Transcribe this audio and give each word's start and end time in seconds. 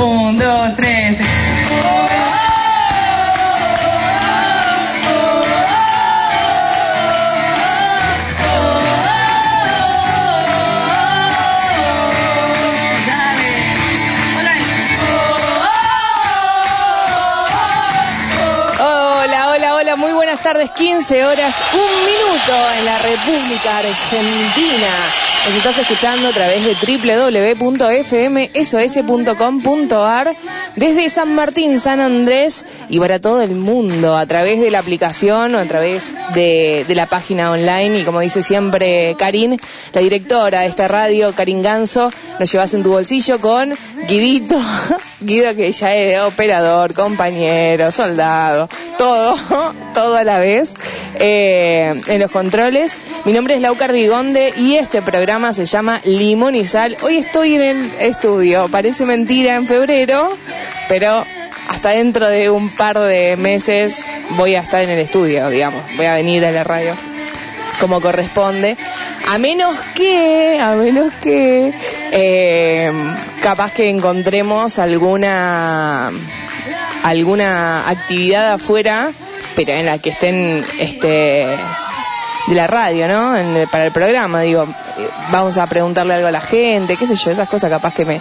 un, 0.00 0.38
dos, 0.38 0.76
tres. 0.76 1.18
Tardes, 20.42 20.70
15 20.70 21.24
horas, 21.26 21.54
un 21.74 22.06
minuto 22.06 22.72
en 22.78 22.84
la 22.86 22.98
República 22.98 23.76
Argentina. 23.76 24.88
Nos 25.46 25.56
estás 25.56 25.78
escuchando 25.78 26.28
a 26.28 26.32
través 26.32 26.62
de 26.64 26.76
www.fmsos.com.ar 27.56 30.36
desde 30.76 31.08
San 31.08 31.34
Martín, 31.34 31.80
San 31.80 32.00
Andrés 32.00 32.66
y 32.90 33.00
para 33.00 33.20
todo 33.20 33.40
el 33.40 33.52
mundo 33.52 34.14
a 34.16 34.26
través 34.26 34.60
de 34.60 34.70
la 34.70 34.80
aplicación 34.80 35.54
o 35.54 35.58
a 35.58 35.64
través 35.64 36.12
de, 36.34 36.84
la 36.90 37.06
página 37.06 37.52
online 37.52 38.00
y 38.00 38.04
como 38.04 38.20
dice 38.20 38.42
siempre 38.42 39.16
Karin, 39.18 39.58
la 39.94 40.02
directora 40.02 40.60
de 40.60 40.66
esta 40.66 40.88
radio, 40.88 41.32
Karin 41.32 41.62
Ganso, 41.62 42.12
nos 42.38 42.52
llevas 42.52 42.74
en 42.74 42.82
tu 42.82 42.90
bolsillo 42.90 43.40
con 43.40 43.72
Guidito, 44.06 44.60
Guido 45.20 45.56
que 45.56 45.72
ya 45.72 45.96
es 45.96 46.20
operador, 46.20 46.92
compañero, 46.92 47.90
soldado, 47.90 48.68
todo, 48.98 49.34
todo 49.94 50.16
a 50.16 50.24
la 50.24 50.38
vez 50.38 50.74
eh, 51.18 51.98
en 52.06 52.20
los 52.20 52.30
controles. 52.30 52.98
Mi 53.24 53.32
nombre 53.32 53.54
es 53.54 53.60
Laucar 53.60 53.92
Digonde 53.92 54.54
y 54.56 54.76
este 54.76 55.02
programa 55.02 55.29
se 55.30 55.64
llama 55.64 56.00
Limón 56.02 56.56
y 56.56 56.64
Sal. 56.64 56.96
Hoy 57.02 57.18
estoy 57.18 57.54
en 57.54 57.62
el 57.62 57.90
estudio, 58.00 58.66
parece 58.68 59.06
mentira 59.06 59.54
en 59.54 59.68
febrero, 59.68 60.28
pero 60.88 61.24
hasta 61.68 61.90
dentro 61.90 62.28
de 62.28 62.50
un 62.50 62.68
par 62.68 62.98
de 62.98 63.36
meses 63.36 64.06
voy 64.30 64.56
a 64.56 64.60
estar 64.60 64.82
en 64.82 64.90
el 64.90 64.98
estudio, 64.98 65.48
digamos, 65.48 65.80
voy 65.96 66.06
a 66.06 66.14
venir 66.14 66.44
a 66.44 66.50
la 66.50 66.64
radio 66.64 66.96
como 67.78 68.00
corresponde, 68.00 68.76
a 69.28 69.38
menos 69.38 69.78
que, 69.94 70.58
a 70.60 70.74
menos 70.74 71.12
que, 71.22 71.72
eh, 72.10 72.92
capaz 73.40 73.72
que 73.72 73.88
encontremos 73.88 74.80
alguna, 74.80 76.10
alguna 77.04 77.88
actividad 77.88 78.54
afuera, 78.54 79.12
pero 79.54 79.74
en 79.74 79.86
la 79.86 79.98
que 79.98 80.10
estén, 80.10 80.64
este, 80.80 81.46
de 82.48 82.54
la 82.54 82.66
radio, 82.66 83.06
¿no? 83.08 83.36
En- 83.36 83.68
para 83.68 83.86
el 83.86 83.92
programa, 83.92 84.40
digo, 84.42 84.66
vamos 85.30 85.58
a 85.58 85.66
preguntarle 85.66 86.14
algo 86.14 86.28
a 86.28 86.32
la 86.32 86.40
gente, 86.40 86.96
qué 86.96 87.06
sé 87.06 87.14
yo, 87.16 87.30
esas 87.30 87.48
cosas 87.48 87.70
capaz 87.70 87.94
que 87.94 88.04
me, 88.04 88.20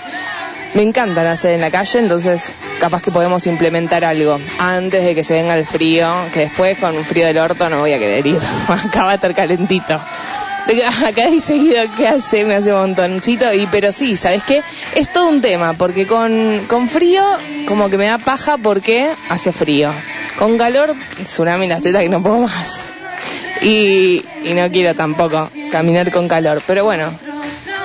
me 0.73 0.83
encantan 0.83 1.25
hacer 1.25 1.53
en 1.53 1.61
la 1.61 1.71
calle, 1.71 1.99
entonces 1.99 2.53
capaz 2.79 3.01
que 3.01 3.11
podemos 3.11 3.45
implementar 3.47 4.03
algo 4.05 4.39
antes 4.59 5.03
de 5.03 5.15
que 5.15 5.23
se 5.23 5.33
venga 5.35 5.57
el 5.57 5.65
frío, 5.65 6.11
que 6.33 6.41
después 6.41 6.77
con 6.77 6.95
un 6.95 7.03
frío 7.03 7.25
del 7.25 7.37
orto 7.39 7.69
no 7.69 7.79
voy 7.79 7.93
a 7.93 7.99
querer 7.99 8.25
ir, 8.25 8.37
acá 8.67 9.03
va 9.03 9.11
a 9.11 9.15
estar 9.15 9.33
calentito. 9.33 9.99
Acá 11.07 11.25
dice 11.25 11.53
Guido 11.55 11.81
que 11.97 12.07
hace, 12.07 12.45
me 12.45 12.53
hace 12.53 12.71
un 12.71 12.79
montoncito, 12.79 13.51
y 13.55 13.65
pero 13.71 13.91
sí, 13.91 14.15
¿sabes 14.15 14.43
qué? 14.43 14.61
Es 14.93 15.11
todo 15.11 15.27
un 15.27 15.41
tema, 15.41 15.73
porque 15.73 16.05
con, 16.05 16.61
con 16.67 16.87
frío 16.89 17.23
como 17.67 17.89
que 17.89 17.97
me 17.97 18.05
da 18.05 18.19
paja 18.19 18.57
porque 18.57 19.09
hace 19.29 19.51
frío. 19.51 19.89
Con 20.37 20.59
calor, 20.59 20.93
tsunami 21.23 21.63
en 21.63 21.69
las 21.71 21.81
tetas 21.81 22.03
que 22.03 22.09
no 22.09 22.21
puedo 22.21 22.37
más. 22.39 22.89
Y, 23.61 24.23
y 24.43 24.53
no 24.53 24.69
quiero 24.71 24.93
tampoco 24.95 25.49
caminar 25.71 26.11
con 26.11 26.27
calor. 26.27 26.61
Pero 26.65 26.85
bueno, 26.85 27.11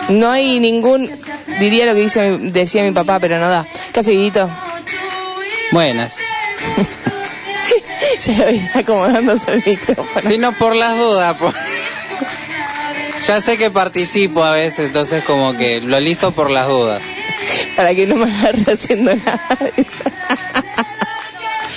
no 0.09 0.31
hay 0.31 0.61
ningún, 0.61 1.11
diría 1.59 1.87
lo 1.87 1.95
que 1.95 2.01
dice, 2.03 2.39
decía 2.39 2.83
mi 2.85 2.93
papá, 2.93 3.19
pero 3.21 3.39
no 3.39 3.49
da. 3.49 3.67
¿Qué 3.93 4.01
hace, 4.01 4.13
Guidito? 4.13 4.49
Buenas. 5.73 6.17
Ya 8.27 8.39
lo 8.39 8.47
vi 8.53 8.61
acomodándose 8.75 9.51
el 9.53 9.63
micrófono. 9.67 10.29
Si 10.31 10.39
no, 10.39 10.53
por 10.53 10.77
las 10.77 10.97
dudas. 10.97 11.37
po- 11.37 11.53
Ya 13.27 13.41
sé 13.41 13.57
que 13.59 13.71
participo 13.71 14.45
a 14.45 14.53
veces, 14.53 14.87
entonces 14.87 15.25
como 15.25 15.57
que 15.57 15.81
lo 15.81 15.99
listo 16.01 16.31
por 16.33 16.51
las 16.51 16.69
dudas. 16.69 17.03
para 17.77 17.95
que 17.95 18.07
no 18.07 18.15
me 18.17 18.25
agarre 18.31 18.73
haciendo 18.73 19.15
nada. 19.17 19.41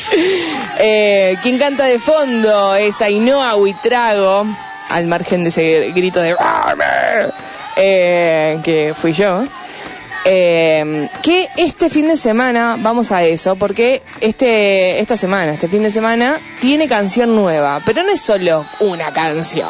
eh, 0.79 1.37
quien 1.41 1.57
canta 1.57 1.85
de 1.85 1.99
fondo 1.99 2.75
es 2.75 3.01
Ainhoa 3.01 3.55
Huitrago, 3.55 4.45
al 4.89 5.07
margen 5.07 5.43
de 5.43 5.49
ese 5.49 5.91
grito 5.95 6.21
de 6.21 6.35
eh, 7.75 8.59
que 8.63 8.93
fui 8.95 9.13
yo. 9.13 9.43
Eh, 10.29 11.07
que 11.21 11.47
este 11.55 11.89
fin 11.89 12.07
de 12.09 12.17
semana, 12.17 12.77
vamos 12.79 13.11
a 13.13 13.23
eso, 13.23 13.55
porque 13.55 14.01
este, 14.19 14.99
esta 14.99 15.15
semana, 15.15 15.53
este 15.53 15.69
fin 15.69 15.83
de 15.83 15.91
semana, 15.91 16.37
tiene 16.59 16.87
canción 16.87 17.33
nueva, 17.35 17.81
pero 17.85 18.03
no 18.03 18.11
es 18.11 18.19
solo 18.19 18.65
una 18.81 19.11
canción. 19.13 19.69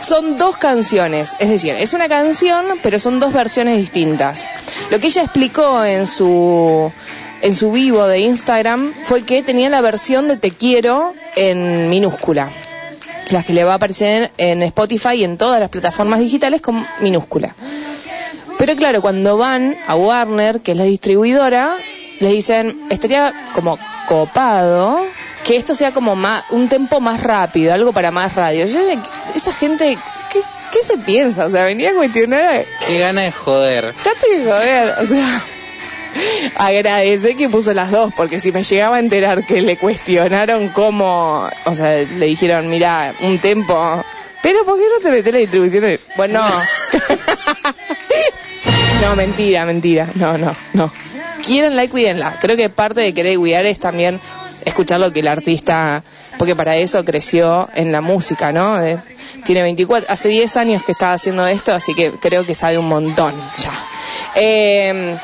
Son 0.00 0.36
dos 0.36 0.58
canciones, 0.58 1.34
es 1.38 1.48
decir, 1.48 1.74
es 1.74 1.92
una 1.92 2.08
canción, 2.08 2.64
pero 2.82 2.98
son 2.98 3.18
dos 3.18 3.32
versiones 3.32 3.78
distintas. 3.78 4.46
Lo 4.90 5.00
que 5.00 5.08
ella 5.08 5.22
explicó 5.22 5.84
en 5.84 6.06
su 6.06 6.92
en 7.42 7.54
su 7.54 7.72
vivo 7.72 8.06
de 8.06 8.20
Instagram 8.20 8.92
fue 9.02 9.22
que 9.22 9.42
tenía 9.42 9.68
la 9.68 9.80
versión 9.80 10.28
de 10.28 10.36
Te 10.36 10.50
quiero 10.50 11.14
en 11.36 11.88
minúscula. 11.88 12.50
Las 13.30 13.44
que 13.44 13.52
le 13.52 13.64
va 13.64 13.72
a 13.72 13.76
aparecer 13.76 14.30
en 14.38 14.62
Spotify 14.62 15.16
y 15.16 15.24
en 15.24 15.36
todas 15.36 15.60
las 15.60 15.68
plataformas 15.68 16.20
digitales 16.20 16.60
con 16.60 16.84
minúscula. 17.00 17.54
Pero 18.58 18.74
claro, 18.74 19.02
cuando 19.02 19.36
van 19.36 19.76
a 19.86 19.94
Warner, 19.94 20.60
que 20.60 20.72
es 20.72 20.78
la 20.78 20.84
distribuidora, 20.84 21.76
les 22.20 22.32
dicen, 22.32 22.76
estaría 22.90 23.32
como 23.54 23.78
copado 24.06 25.00
que 25.44 25.56
esto 25.56 25.74
sea 25.74 25.92
como 25.92 26.16
más, 26.16 26.44
un 26.50 26.68
tempo 26.68 27.00
más 27.00 27.22
rápido, 27.22 27.72
algo 27.72 27.92
para 27.92 28.10
más 28.10 28.34
radio. 28.34 28.66
Yo, 28.66 28.80
esa 29.34 29.52
gente, 29.52 29.96
¿qué, 30.32 30.40
qué 30.72 30.78
se 30.82 30.98
piensa? 30.98 31.46
O 31.46 31.50
sea, 31.50 31.62
venía 31.62 31.90
a 31.90 31.94
cuestionar, 31.94 32.64
Qué 32.86 32.98
gana 32.98 33.22
de 33.22 33.32
joder. 33.32 33.94
date 34.04 34.38
de 34.38 34.44
joder, 34.52 34.94
o 35.00 35.06
sea, 35.06 35.42
agradece 36.56 37.36
que 37.36 37.48
puso 37.48 37.72
las 37.74 37.90
dos, 37.90 38.12
porque 38.16 38.40
si 38.40 38.52
me 38.52 38.62
llegaba 38.62 38.96
a 38.96 39.00
enterar 39.00 39.44
que 39.44 39.60
le 39.62 39.76
cuestionaron 39.76 40.68
cómo, 40.70 41.48
o 41.64 41.74
sea, 41.74 41.96
le 41.96 42.26
dijeron, 42.26 42.68
mira, 42.70 43.14
un 43.20 43.38
tempo, 43.38 44.04
pero 44.42 44.64
¿por 44.64 44.76
qué 44.78 44.84
no 44.94 45.00
te 45.02 45.10
metes 45.10 45.32
la 45.32 45.38
distribución? 45.40 45.98
Bueno, 46.16 46.42
no, 49.02 49.16
mentira, 49.16 49.64
mentira, 49.64 50.08
no, 50.14 50.38
no, 50.38 50.54
no. 50.74 50.92
Quierenla 51.44 51.84
y 51.84 51.88
cuídenla. 51.88 52.36
Creo 52.40 52.56
que 52.56 52.68
parte 52.68 53.00
de 53.00 53.14
querer 53.14 53.36
cuidar 53.38 53.64
es 53.66 53.78
también 53.78 54.20
escuchar 54.64 55.00
lo 55.00 55.12
que 55.12 55.20
el 55.20 55.28
artista, 55.28 56.02
porque 56.36 56.56
para 56.56 56.76
eso 56.76 57.04
creció 57.04 57.68
en 57.74 57.92
la 57.92 58.00
música, 58.00 58.52
¿no? 58.52 58.78
De- 58.78 58.98
tiene 59.44 59.62
24, 59.62 60.12
hace 60.12 60.28
10 60.28 60.56
años 60.56 60.82
que 60.84 60.92
está 60.92 61.12
haciendo 61.12 61.46
esto, 61.46 61.72
así 61.72 61.94
que 61.94 62.10
creo 62.10 62.44
que 62.44 62.54
sabe 62.54 62.76
un 62.76 62.88
montón 62.88 63.32
ya. 63.58 63.70
Eh, 64.34 65.16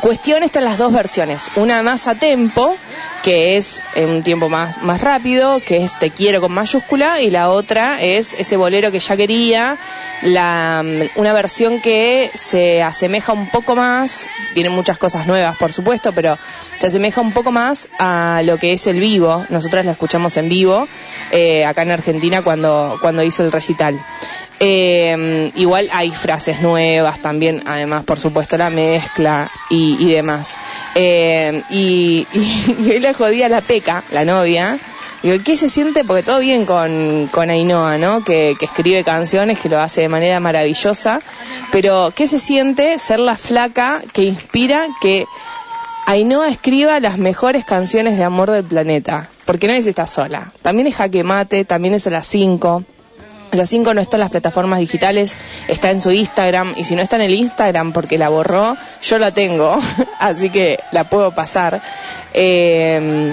cuestión 0.00 0.42
están 0.42 0.64
las 0.64 0.78
dos 0.78 0.92
versiones, 0.92 1.50
una 1.56 1.82
más 1.82 2.06
a 2.06 2.14
tempo, 2.14 2.76
que 3.22 3.56
es 3.56 3.82
en 3.94 4.08
un 4.08 4.22
tiempo 4.22 4.48
más, 4.48 4.82
más 4.82 5.00
rápido, 5.00 5.60
que 5.60 5.84
es 5.84 5.98
Te 5.98 6.10
quiero 6.10 6.40
con 6.40 6.52
mayúscula, 6.52 7.20
y 7.20 7.30
la 7.30 7.50
otra 7.50 8.00
es 8.00 8.34
ese 8.34 8.56
bolero 8.56 8.90
que 8.92 9.00
ya 9.00 9.16
quería, 9.16 9.76
la, 10.22 10.84
una 11.16 11.32
versión 11.32 11.80
que 11.80 12.30
se 12.34 12.82
asemeja 12.82 13.32
un 13.32 13.48
poco 13.50 13.74
más, 13.74 14.26
tiene 14.54 14.70
muchas 14.70 14.98
cosas 14.98 15.26
nuevas 15.26 15.56
por 15.56 15.72
supuesto, 15.72 16.12
pero 16.12 16.38
se 16.78 16.86
asemeja 16.86 17.20
un 17.20 17.32
poco 17.32 17.50
más 17.52 17.88
a 17.98 18.42
lo 18.44 18.58
que 18.58 18.72
es 18.72 18.86
el 18.86 19.00
vivo, 19.00 19.44
nosotras 19.50 19.84
la 19.84 19.92
escuchamos 19.92 20.36
en 20.36 20.48
vivo, 20.48 20.88
eh, 21.30 21.64
acá 21.64 21.82
en 21.82 21.90
Argentina 21.90 22.42
cuando, 22.42 22.98
cuando 23.00 23.22
hizo 23.22 23.44
el 23.44 23.52
recital. 23.52 23.98
Eh, 24.62 25.50
igual 25.56 25.88
hay 25.90 26.10
frases 26.10 26.60
nuevas 26.60 27.20
también, 27.20 27.62
además, 27.64 28.04
por 28.04 28.20
supuesto, 28.20 28.58
la 28.58 28.68
mezcla 28.68 29.50
y, 29.70 30.12
demás. 30.12 30.56
Eh, 30.94 31.62
y, 31.70 32.26
y, 32.34 32.90
hoy 32.90 33.14
jodía 33.14 33.48
la 33.48 33.62
Peca, 33.62 34.04
la 34.10 34.24
novia. 34.24 34.78
Digo, 35.22 35.42
¿qué 35.44 35.56
se 35.56 35.68
siente? 35.68 36.04
Porque 36.04 36.22
todo 36.22 36.40
bien 36.40 36.66
con, 36.66 37.28
con 37.30 37.48
Ainhoa, 37.50 37.98
¿no? 37.98 38.22
Que, 38.22 38.54
que 38.58 38.66
escribe 38.66 39.02
canciones, 39.02 39.58
que 39.58 39.68
lo 39.68 39.78
hace 39.78 40.02
de 40.02 40.08
manera 40.08 40.40
maravillosa. 40.40 41.20
Pero, 41.72 42.12
¿qué 42.14 42.26
se 42.26 42.38
siente 42.38 42.98
ser 42.98 43.20
la 43.20 43.36
flaca 43.36 44.02
que 44.12 44.24
inspira, 44.24 44.86
que 45.00 45.26
Ainhoa 46.06 46.48
escriba 46.48 46.98
las 47.00 47.18
mejores 47.18 47.64
canciones 47.64 48.18
de 48.18 48.24
amor 48.24 48.50
del 48.50 48.64
planeta. 48.64 49.28
Porque 49.44 49.66
no 49.66 49.72
es 49.72 49.86
esta 49.86 50.06
sola. 50.06 50.52
También 50.60 50.86
es 50.86 50.96
Jaque 50.96 51.22
Mate, 51.22 51.64
también 51.64 51.94
es 51.94 52.06
a 52.06 52.10
las 52.10 52.26
5. 52.26 52.84
A 53.52 53.56
las 53.56 53.68
5 53.68 53.94
no 53.94 54.00
está 54.00 54.16
en 54.16 54.20
las 54.20 54.30
plataformas 54.30 54.78
digitales, 54.78 55.34
está 55.68 55.90
en 55.90 56.00
su 56.00 56.10
Instagram. 56.10 56.74
Y 56.76 56.84
si 56.84 56.94
no 56.94 57.02
está 57.02 57.16
en 57.16 57.22
el 57.22 57.34
Instagram 57.34 57.92
porque 57.92 58.18
la 58.18 58.28
borró, 58.28 58.76
yo 59.02 59.18
la 59.18 59.32
tengo. 59.32 59.78
Así 60.18 60.50
que 60.50 60.78
la 60.92 61.04
puedo 61.04 61.32
pasar. 61.32 61.80
Eh, 62.32 63.32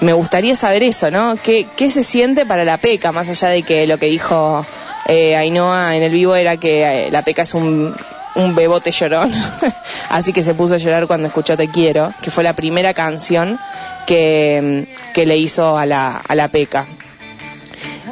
me 0.00 0.12
gustaría 0.12 0.54
saber 0.54 0.82
eso, 0.82 1.10
¿no? 1.10 1.36
¿Qué, 1.42 1.66
¿Qué 1.76 1.90
se 1.90 2.02
siente 2.02 2.46
para 2.46 2.64
la 2.64 2.76
peca? 2.76 3.10
Más 3.10 3.28
allá 3.28 3.48
de 3.48 3.62
que 3.62 3.86
lo 3.86 3.98
que 3.98 4.06
dijo 4.06 4.64
eh, 5.06 5.36
Ainhoa 5.36 5.96
en 5.96 6.02
el 6.02 6.12
vivo 6.12 6.36
era 6.36 6.56
que 6.56 7.06
eh, 7.06 7.10
la 7.10 7.22
peca 7.22 7.42
es 7.42 7.54
un, 7.54 7.94
bebote 8.54 8.92
llorón, 8.92 9.32
así 10.10 10.32
que 10.32 10.44
se 10.44 10.54
puso 10.54 10.74
a 10.74 10.78
llorar 10.78 11.08
cuando 11.08 11.26
escuchó 11.26 11.56
Te 11.56 11.66
Quiero, 11.66 12.12
que 12.22 12.30
fue 12.30 12.44
la 12.44 12.52
primera 12.52 12.94
canción 12.94 13.58
que, 14.06 14.86
que 15.12 15.26
le 15.26 15.36
hizo 15.36 15.76
a 15.76 15.86
la, 15.86 16.10
a 16.10 16.34
la 16.36 16.46
peca. 16.46 16.86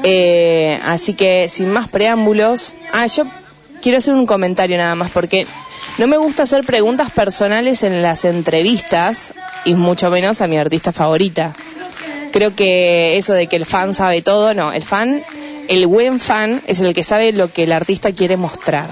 Eh, 0.09 0.79
así 0.85 1.15
que 1.15 1.49
sin 1.49 1.73
más 1.73 1.89
preámbulos, 1.89 2.75
ah, 2.93 3.09
yo 3.09 3.25
quiero 3.83 3.99
hacer 3.99 4.15
un 4.15 4.25
comentario 4.25 4.77
nada 4.77 4.95
más 4.95 5.11
porque 5.11 5.49
no 5.99 6.07
me 6.07 6.17
gusta 6.17 6.45
hacer 6.45 6.63
preguntas 6.65 7.11
personales 7.11 7.83
en 7.83 8.03
las 8.03 8.25
entrevistas 8.25 9.31
y 9.65 9.75
mucho 9.75 10.09
menos 10.09 10.43
a 10.43 10.47
mi 10.47 10.59
artista 10.59 10.93
favorita. 10.93 11.53
Creo 12.31 12.55
que 12.55 13.17
eso 13.17 13.33
de 13.33 13.49
que 13.49 13.57
el 13.57 13.67
fan 13.67 13.95
sabe 13.95 14.23
todo, 14.23 14.55
no, 14.55 14.73
el 14.73 14.85
fan, 14.85 15.25
el 15.67 15.89
buen 15.89 16.21
fan 16.21 16.63
es 16.69 16.81
el 16.81 16.95
que 16.95 17.03
sabe 17.03 17.33
lo 17.33 17.53
que 17.53 17.65
el 17.65 17.73
artista 17.73 18.13
quiere 18.13 18.37
mostrar. 18.37 18.89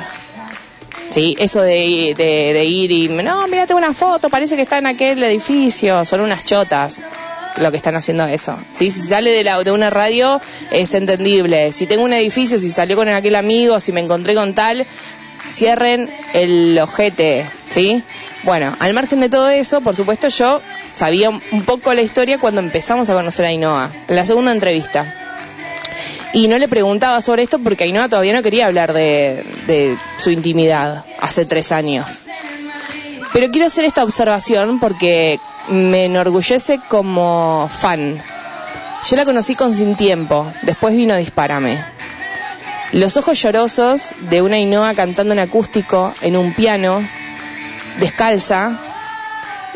Sí, 1.10 1.36
eso 1.38 1.62
de, 1.62 2.14
de, 2.18 2.52
de 2.54 2.64
ir 2.64 2.90
y, 2.90 3.06
no, 3.06 3.46
mira, 3.46 3.68
tengo 3.68 3.78
una 3.78 3.94
foto, 3.94 4.30
parece 4.30 4.56
que 4.56 4.62
está 4.62 4.78
en 4.78 4.86
aquel 4.86 5.22
edificio, 5.22 6.04
son 6.04 6.22
unas 6.22 6.44
chotas 6.44 7.04
lo 7.58 7.70
que 7.70 7.76
están 7.76 7.96
haciendo 7.96 8.26
eso. 8.26 8.56
¿sí? 8.72 8.90
Si 8.90 9.02
sale 9.02 9.30
de, 9.30 9.44
la, 9.44 9.62
de 9.62 9.70
una 9.70 9.90
radio 9.90 10.40
es 10.70 10.94
entendible. 10.94 11.72
Si 11.72 11.86
tengo 11.86 12.02
un 12.04 12.12
edificio, 12.12 12.58
si 12.58 12.70
salió 12.70 12.96
con 12.96 13.08
aquel 13.08 13.36
amigo, 13.36 13.80
si 13.80 13.92
me 13.92 14.00
encontré 14.00 14.34
con 14.34 14.54
tal, 14.54 14.86
cierren 15.48 16.10
el 16.32 16.78
ojete, 16.78 17.46
¿sí? 17.70 18.02
Bueno, 18.42 18.74
al 18.78 18.92
margen 18.92 19.20
de 19.20 19.28
todo 19.28 19.48
eso, 19.48 19.80
por 19.80 19.96
supuesto 19.96 20.28
yo 20.28 20.60
sabía 20.92 21.30
un 21.30 21.62
poco 21.64 21.94
la 21.94 22.02
historia 22.02 22.38
cuando 22.38 22.60
empezamos 22.60 23.08
a 23.08 23.14
conocer 23.14 23.46
a 23.46 23.48
Ainhoa, 23.48 23.90
en 24.08 24.16
la 24.16 24.24
segunda 24.24 24.52
entrevista. 24.52 25.06
Y 26.32 26.48
no 26.48 26.58
le 26.58 26.66
preguntaba 26.66 27.20
sobre 27.20 27.44
esto 27.44 27.58
porque 27.60 27.84
Ainhoa 27.84 28.08
todavía 28.08 28.32
no 28.32 28.42
quería 28.42 28.66
hablar 28.66 28.92
de, 28.92 29.44
de 29.66 29.96
su 30.18 30.30
intimidad 30.30 31.04
hace 31.20 31.46
tres 31.46 31.72
años. 31.72 32.20
Pero 33.32 33.50
quiero 33.50 33.66
hacer 33.66 33.84
esta 33.84 34.04
observación 34.04 34.78
porque 34.78 35.40
me 35.68 36.06
enorgullece 36.06 36.80
como 36.88 37.68
fan. 37.72 38.22
Yo 39.08 39.16
la 39.16 39.24
conocí 39.24 39.54
con 39.54 39.74
Sin 39.74 39.94
Tiempo, 39.94 40.50
después 40.62 40.94
vino 40.94 41.14
Dispárame. 41.16 41.82
Los 42.92 43.16
ojos 43.16 43.40
llorosos 43.42 44.12
de 44.30 44.40
una 44.40 44.56
Ainhoa 44.56 44.94
cantando 44.94 45.34
en 45.34 45.40
acústico 45.40 46.14
en 46.22 46.36
un 46.36 46.52
piano, 46.52 47.02
descalza 47.98 48.78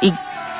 y 0.00 0.12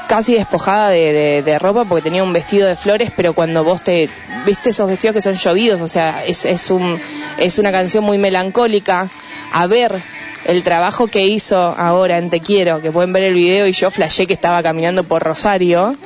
casi 0.09 0.35
despojada 0.35 0.89
de, 0.89 1.13
de, 1.13 1.43
de, 1.43 1.59
ropa 1.59 1.85
porque 1.85 2.03
tenía 2.03 2.25
un 2.25 2.33
vestido 2.33 2.67
de 2.67 2.75
flores, 2.75 3.13
pero 3.15 3.33
cuando 3.33 3.63
vos 3.63 3.83
te 3.83 4.11
viste 4.45 4.71
esos 4.71 4.89
vestidos 4.89 5.15
que 5.15 5.23
son 5.23 5.35
llovidos, 5.35 5.81
o 5.81 5.89
sea, 5.89 6.25
es, 6.25 6.47
es, 6.47 6.71
un, 6.71 7.01
es 7.37 7.59
una 7.59 7.71
canción 7.71 8.03
muy 8.05 8.19
melancólica. 8.19 9.09
A 9.53 9.67
ver 9.67 9.95
el 10.47 10.63
trabajo 10.63 11.07
que 11.09 11.27
hizo 11.27 11.57
ahora 11.57 12.19
en 12.19 12.31
Te 12.31 12.41
Quiero, 12.41 12.81
que 12.81 12.91
pueden 12.91 13.13
ver 13.13 13.25
el 13.25 13.35
video 13.35 13.67
y 13.67 13.73
yo 13.73 13.91
flashé 13.91 14.27
que 14.27 14.35
estaba 14.35 14.63
caminando 14.63 15.05
por 15.05 15.23
Rosario, 15.23 15.97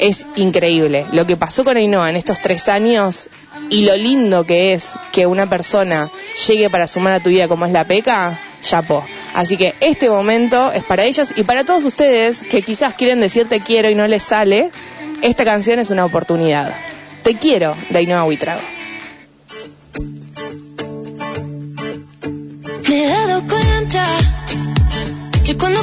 es 0.00 0.26
increíble. 0.36 1.06
Lo 1.12 1.26
que 1.26 1.36
pasó 1.36 1.64
con 1.64 1.76
Ainhoa 1.76 2.10
en 2.10 2.16
estos 2.16 2.40
tres 2.40 2.68
años 2.68 3.28
y 3.70 3.82
lo 3.82 3.96
lindo 3.96 4.44
que 4.44 4.72
es 4.72 4.94
que 5.12 5.26
una 5.26 5.48
persona 5.48 6.10
llegue 6.46 6.68
para 6.70 6.86
sumar 6.86 7.14
a 7.14 7.20
tu 7.20 7.30
vida 7.30 7.48
como 7.48 7.66
es 7.66 7.72
la 7.72 7.84
peca, 7.84 8.38
chapó. 8.62 9.04
Así 9.34 9.56
que 9.56 9.74
este 9.80 10.10
momento 10.10 10.72
es 10.72 10.84
para 10.84 11.04
ellas 11.04 11.34
y 11.36 11.44
para 11.44 11.64
todos 11.64 11.84
ustedes 11.84 12.42
que 12.42 12.62
quizás 12.62 12.94
quieren 12.94 13.20
decir 13.20 13.48
te 13.48 13.60
quiero 13.60 13.90
y 13.90 13.94
no 13.94 14.06
les 14.06 14.22
sale, 14.22 14.70
esta 15.22 15.44
canción 15.44 15.78
es 15.78 15.90
una 15.90 16.04
oportunidad. 16.04 16.74
Te 17.22 17.34
quiero 17.34 17.74
de 17.90 17.98
Ainhoa 17.98 18.24
Huitrago. 18.24 18.60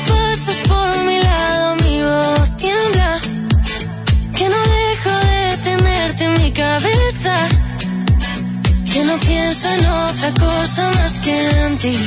Pasas 0.08 0.58
por 0.68 1.04
mi 1.04 1.18
lado 1.20 1.76
mi 1.78 2.02
voz 2.02 2.58
tiembla, 2.58 3.20
que 4.36 4.50
no 4.50 4.62
dejo 4.80 5.14
de 5.32 5.58
tenerte 5.64 6.24
en 6.26 6.34
mi 6.34 6.52
cabeza, 6.52 7.36
que 8.92 9.04
no 9.06 9.18
pienso 9.18 9.70
en 9.70 9.86
otra 9.86 10.34
cosa 10.34 10.92
más 10.92 11.20
que 11.20 11.66
en 11.66 11.78
ti. 11.78 11.98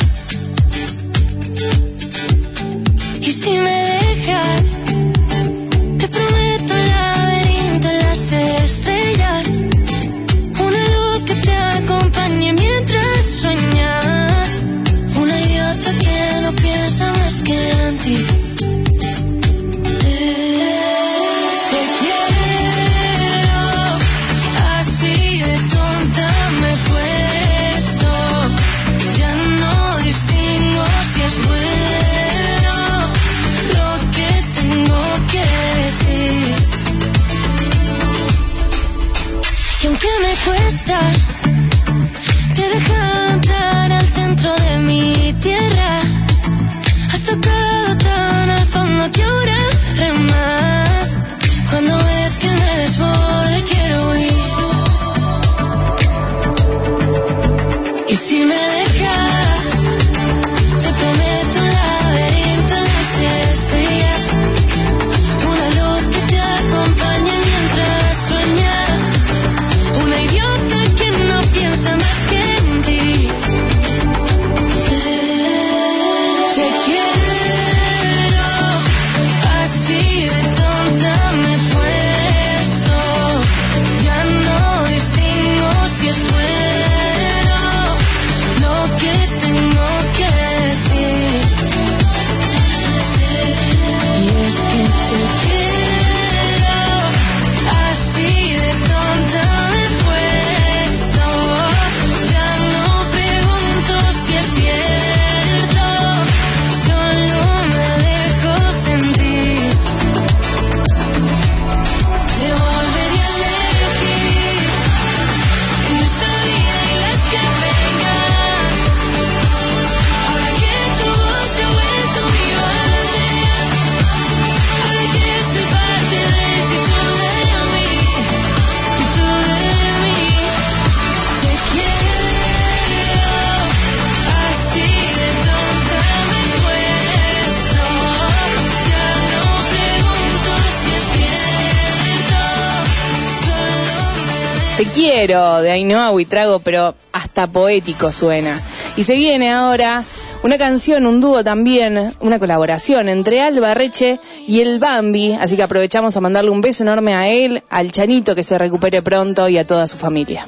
Quiero 145.27 145.63
de 145.63 145.71
Ainhoa 145.71 146.11
Huitrago, 146.11 146.59
pero 146.59 146.95
hasta 147.13 147.47
poético 147.47 148.13
suena. 148.13 148.61
Y 148.95 149.05
se 149.05 149.15
viene 149.15 149.51
ahora 149.51 150.05
una 150.43 150.59
canción, 150.59 151.07
un 151.07 151.23
dúo 151.23 151.43
también, 151.43 152.13
una 152.21 152.39
colaboración 152.39 153.09
entre 153.09 153.41
Alba 153.41 153.73
Reche 153.73 154.21
y 154.47 154.61
el 154.61 154.79
Bambi. 154.79 155.33
Así 155.33 155.57
que 155.57 155.63
aprovechamos 155.63 156.15
a 156.15 156.21
mandarle 156.21 156.51
un 156.51 156.61
beso 156.61 156.83
enorme 156.83 157.15
a 157.15 157.27
él, 157.29 157.63
al 157.71 157.91
Chanito 157.91 158.35
que 158.35 158.43
se 158.43 158.59
recupere 158.59 159.01
pronto 159.01 159.49
y 159.49 159.57
a 159.57 159.67
toda 159.67 159.89
su 159.89 159.97
familia. 159.97 160.47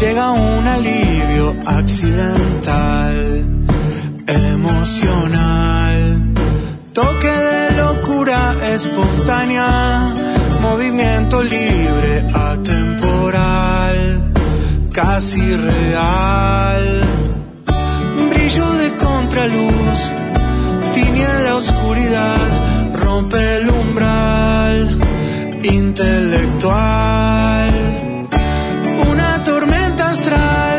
llega 0.00 0.30
un 0.30 0.68
alivio 0.68 1.56
accidental, 1.66 3.44
emocional, 4.28 6.22
toque 6.92 7.26
de 7.26 7.76
locura 7.82 8.54
espontánea, 8.74 10.35
movimiento 10.70 11.42
libre, 11.42 12.12
atemporal, 12.34 13.96
casi 14.92 15.40
real, 15.40 16.84
brillo 18.30 18.68
de 18.74 18.88
contraluz, 18.96 20.00
tiñe 20.94 21.28
la 21.44 21.54
oscuridad, 21.54 22.94
rompe 23.04 23.56
el 23.58 23.68
umbral, 23.68 24.98
intelectual. 25.62 26.76
Una 29.10 29.44
tormenta 29.44 30.10
astral 30.10 30.78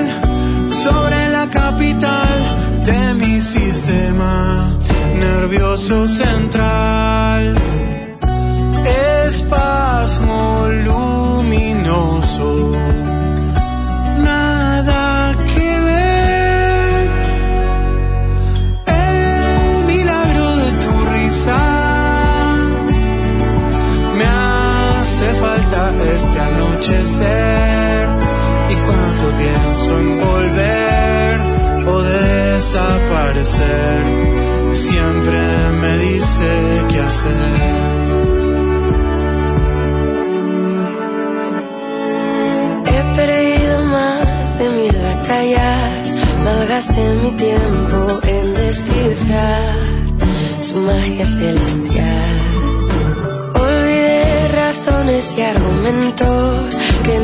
sobre 0.84 1.29
la 1.29 1.50
capital 1.50 2.36
de 2.86 3.13
mi 3.15 3.39
sistema 3.41 4.70
nervioso 5.20 6.08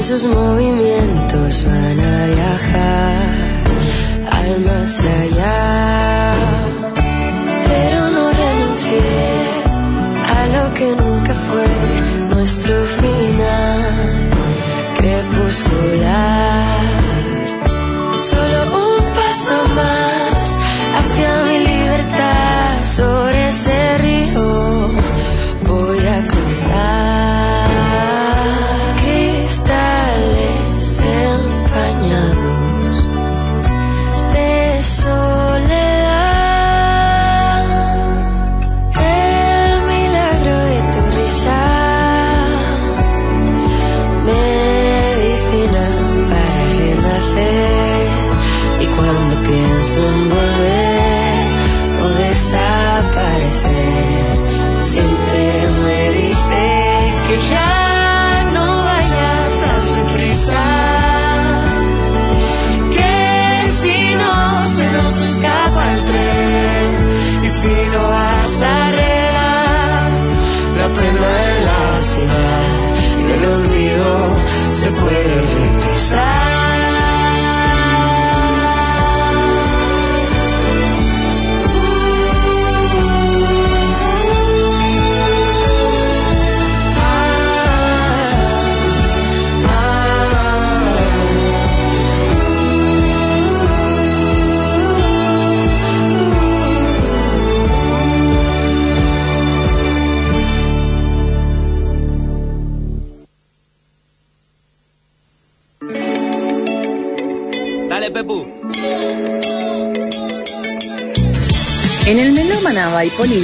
sus 0.03 0.25
movimientos 0.25 1.63
van 1.63 1.99
a 1.99 2.25
viajar 2.25 2.92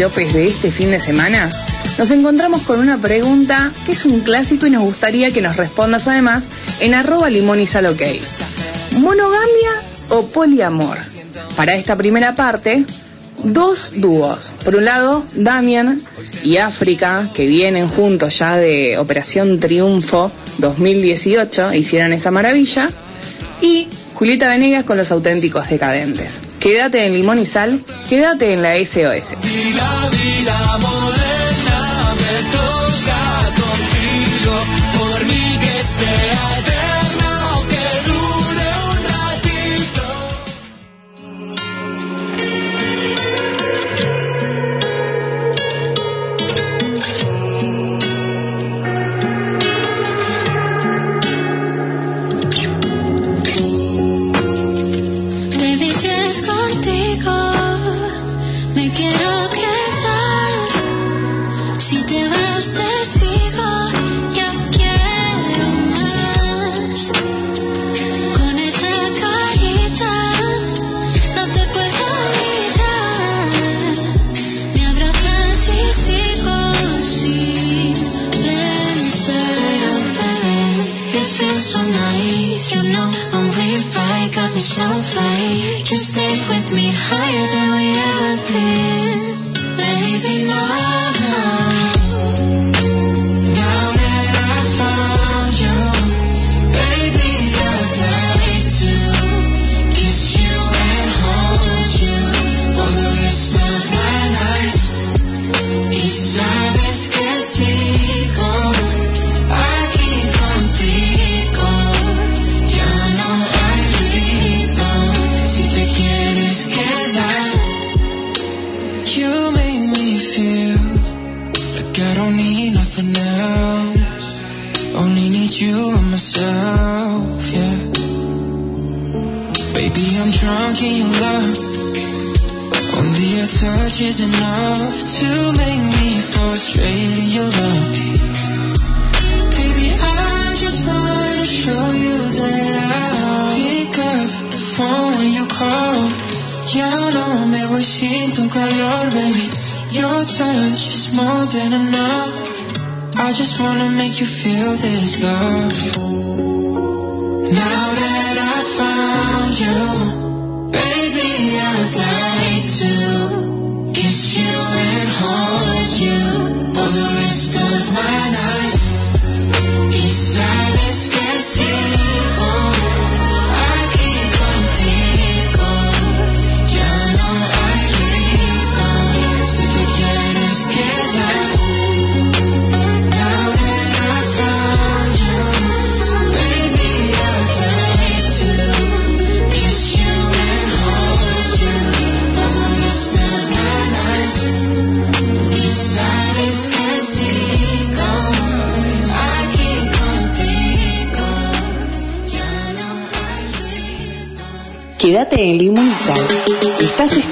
López 0.10 0.34
de 0.34 0.44
este 0.44 0.72
fin 0.72 0.89
de 0.89 1.00
semana, 1.00 1.51
nos 2.00 2.10
encontramos 2.10 2.63
con 2.63 2.80
una 2.80 3.00
pregunta 3.00 3.72
que 3.86 3.92
es 3.92 4.06
un 4.06 4.22
clásico 4.22 4.66
y 4.66 4.72
nos 4.72 4.82
gustaría 4.82 5.30
que 5.30 5.39
nos 5.39 5.56
respondas 5.56 6.08
además 6.08 6.46
en 6.80 6.96
arroba 6.96 7.30
limón 7.30 7.60
y 7.60 7.68
sal 7.68 7.86
ok. 7.86 8.01
¿Monogamia 8.98 9.70
o 10.10 10.25
poliamor? 10.30 10.98
Para 11.56 11.75
esta 11.75 11.96
primera 11.96 12.34
parte, 12.34 12.86
dos 13.44 13.92
dúos. 13.98 14.51
Por 14.66 14.78
un 14.78 14.86
lado, 14.86 15.24
Damian 15.36 16.01
y 16.44 16.58
África, 16.58 17.30
que 17.36 17.46
vienen 17.46 17.88
juntos 17.88 18.39
ya 18.39 18.58
de 18.58 18.98
Operación 18.98 19.60
Triunfo 19.60 20.32
2018, 20.58 21.72
hicieron 21.75 22.13
esa 22.13 22.32
maravilla. 22.32 22.89
Y 23.62 23.88
Julieta 24.16 24.50
Venegas 24.50 24.86
con 24.86 24.98
los 24.98 25.12
auténticos 25.12 25.70
decadentes. 25.70 26.39
Quédate 26.60 27.06
en 27.06 27.13
Limón 27.13 27.38
y 27.38 27.46
Sal, 27.46 27.80
quédate 28.10 28.54
en 28.54 28.62
la 28.63 28.84
SOS. 28.84 29.39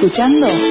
escuchando 0.07 0.66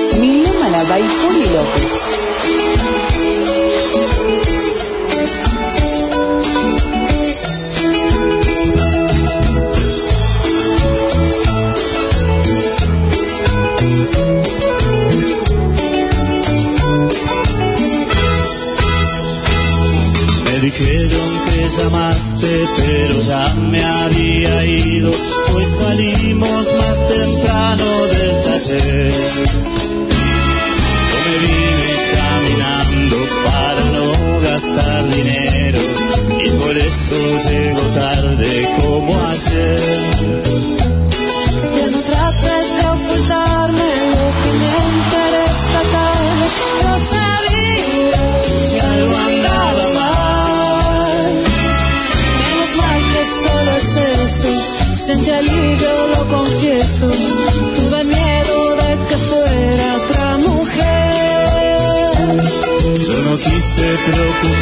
Tuve 56.87 58.05
miedo 58.05 58.77
de 58.77 58.99
que 59.09 59.17
fuera 59.17 59.97
otra 59.97 60.37
mujer. 60.37 60.87
Yo 62.95 63.19
no 63.23 63.39
quise 63.39 63.99
preocupar 64.07 64.56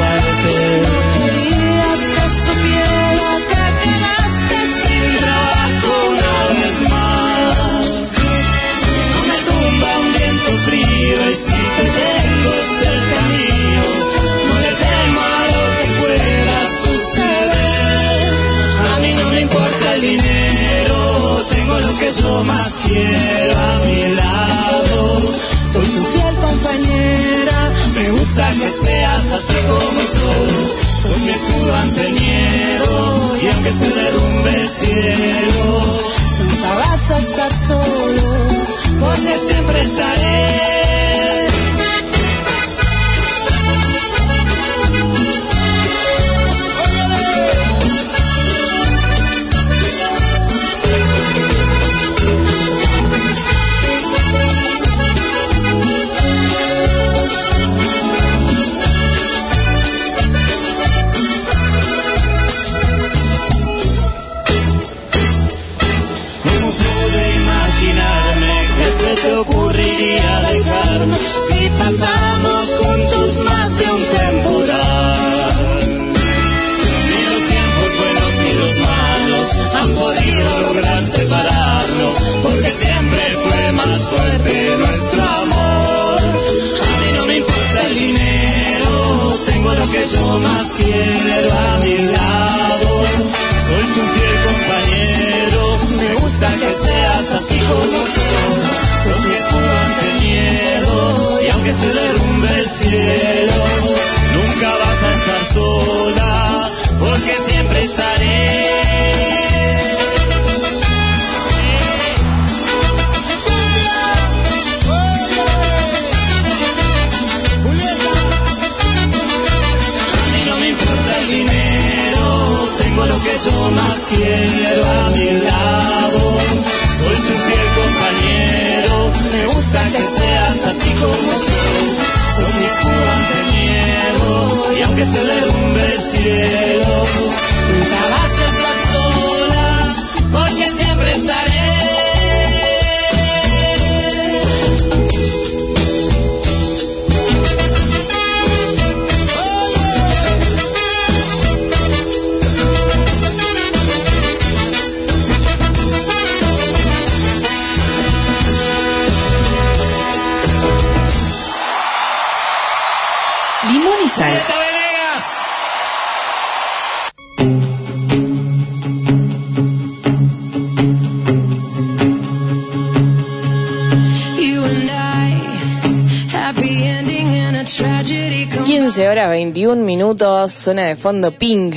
suena 180.64 180.86
de 180.86 180.96
fondo 180.96 181.30
Pink. 181.30 181.76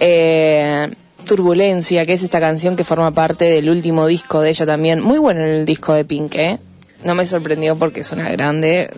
Eh, 0.00 0.90
Turbulencia, 1.26 2.04
que 2.04 2.14
es 2.14 2.22
esta 2.22 2.40
canción 2.40 2.76
que 2.76 2.84
forma 2.84 3.10
parte 3.12 3.44
del 3.46 3.70
último 3.70 4.06
disco 4.06 4.40
de 4.40 4.50
ella 4.50 4.66
también. 4.66 5.00
Muy 5.00 5.18
bueno 5.18 5.42
el 5.42 5.64
disco 5.64 5.94
de 5.94 6.04
Pink, 6.04 6.34
¿eh? 6.34 6.58
No 7.02 7.14
me 7.14 7.26
sorprendió 7.26 7.76
porque 7.76 8.02
suena 8.02 8.30
grande. 8.30 8.90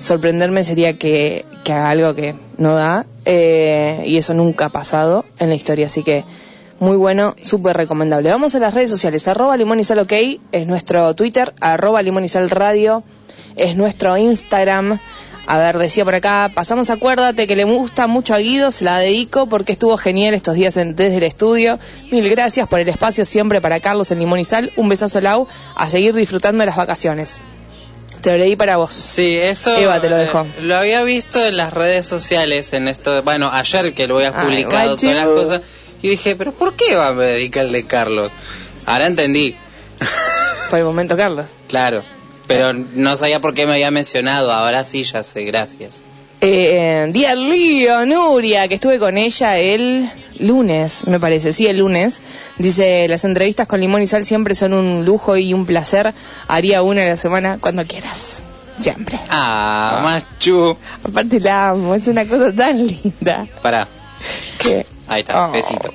Sorprenderme 0.00 0.64
sería 0.64 0.98
que, 0.98 1.44
haga 1.66 1.90
algo 1.90 2.14
que 2.14 2.34
no 2.58 2.74
da. 2.74 3.06
eh, 3.26 4.02
y 4.06 4.16
eso 4.16 4.34
nunca 4.34 4.66
ha 4.66 4.68
pasado 4.70 5.24
en 5.38 5.50
la 5.50 5.54
historia, 5.54 5.86
así 5.86 6.02
que 6.02 6.24
muy 6.78 6.96
bueno, 6.96 7.36
súper 7.42 7.76
recomendable. 7.76 8.30
Vamos 8.30 8.54
a 8.54 8.58
las 8.58 8.72
redes 8.72 8.88
sociales. 8.88 9.28
Arroba 9.28 9.56
Limón 9.58 9.84
Sal 9.84 9.98
OK 9.98 10.12
es 10.50 10.66
nuestro 10.66 11.14
Twitter. 11.14 11.52
Arroba 11.60 12.00
Limón 12.00 12.26
Sal 12.26 12.48
Radio 12.48 13.02
es 13.56 13.76
nuestro 13.76 14.16
Instagram. 14.16 14.98
A 15.52 15.58
ver, 15.58 15.78
decía 15.78 16.04
por 16.04 16.14
acá, 16.14 16.48
pasamos 16.54 16.90
acuérdate 16.90 17.48
que 17.48 17.56
le 17.56 17.64
gusta 17.64 18.06
mucho 18.06 18.34
a 18.34 18.38
Guido, 18.38 18.70
se 18.70 18.84
la 18.84 18.98
dedico 19.00 19.48
porque 19.48 19.72
estuvo 19.72 19.96
genial 19.96 20.32
estos 20.32 20.54
días 20.54 20.76
en- 20.76 20.94
desde 20.94 21.16
el 21.16 21.24
estudio. 21.24 21.76
Mil 22.12 22.28
gracias 22.30 22.68
por 22.68 22.78
el 22.78 22.88
espacio 22.88 23.24
siempre 23.24 23.60
para 23.60 23.80
Carlos 23.80 24.12
en 24.12 24.20
Limón 24.20 24.38
y 24.38 24.44
Sal. 24.44 24.70
Un 24.76 24.88
besazo 24.88 25.20
Lau, 25.20 25.48
a 25.74 25.88
seguir 25.90 26.14
disfrutando 26.14 26.62
de 26.62 26.66
las 26.66 26.76
vacaciones. 26.76 27.40
Te 28.20 28.30
lo 28.30 28.38
leí 28.38 28.54
para 28.54 28.76
vos. 28.76 28.92
Sí, 28.92 29.36
eso 29.38 29.74
Eva 29.76 30.00
te 30.00 30.08
lo 30.08 30.16
eh, 30.18 30.20
dejó. 30.20 30.46
lo 30.62 30.76
había 30.76 31.02
visto 31.02 31.44
en 31.44 31.56
las 31.56 31.72
redes 31.72 32.06
sociales, 32.06 32.72
en 32.72 32.86
esto, 32.86 33.20
bueno, 33.24 33.50
ayer 33.52 33.92
que 33.92 34.06
lo 34.06 34.16
había 34.18 34.32
Ay, 34.36 34.44
publicado 34.46 34.90
guachi. 34.90 35.06
todas 35.08 35.16
las 35.16 35.34
cosas, 35.34 35.62
y 36.00 36.10
dije, 36.10 36.36
pero 36.36 36.52
¿por 36.52 36.74
qué 36.74 36.94
va 36.94 37.08
a 37.08 37.12
dedicar 37.14 37.64
el 37.64 37.72
de 37.72 37.86
Carlos? 37.86 38.30
Ahora 38.86 39.06
entendí, 39.08 39.56
Por 40.70 40.78
el 40.78 40.84
momento, 40.84 41.16
Carlos. 41.16 41.46
claro, 41.66 42.04
pero 42.50 42.72
no 42.72 43.16
sabía 43.16 43.38
por 43.40 43.54
qué 43.54 43.64
me 43.64 43.74
había 43.74 43.92
mencionado, 43.92 44.50
ahora 44.52 44.84
sí 44.84 45.04
ya 45.04 45.22
sé, 45.22 45.44
gracias. 45.44 46.00
Eh, 46.40 47.06
Día 47.12 47.36
Lío, 47.36 48.04
Nuria, 48.06 48.66
que 48.66 48.74
estuve 48.74 48.98
con 48.98 49.16
ella 49.18 49.56
el 49.58 50.08
lunes, 50.40 51.06
me 51.06 51.20
parece, 51.20 51.52
sí, 51.52 51.68
el 51.68 51.78
lunes. 51.78 52.20
Dice, 52.58 53.06
las 53.08 53.24
entrevistas 53.24 53.68
con 53.68 53.78
Limón 53.80 54.02
y 54.02 54.08
Sal 54.08 54.26
siempre 54.26 54.56
son 54.56 54.72
un 54.72 55.04
lujo 55.04 55.36
y 55.36 55.54
un 55.54 55.64
placer. 55.64 56.12
Haría 56.48 56.82
una 56.82 57.02
a 57.02 57.04
la 57.04 57.16
semana 57.16 57.58
cuando 57.60 57.84
quieras. 57.86 58.42
Siempre. 58.76 59.16
Ah, 59.28 60.00
machu. 60.02 60.76
Aparte 61.04 61.38
la 61.38 61.68
amo, 61.68 61.94
es 61.94 62.08
una 62.08 62.24
cosa 62.26 62.52
tan 62.52 62.84
linda. 62.84 63.46
Pará, 63.62 63.86
que- 64.58 64.86
ahí 65.06 65.20
está, 65.20 65.46
Oh. 65.46 65.52
besito. 65.52 65.92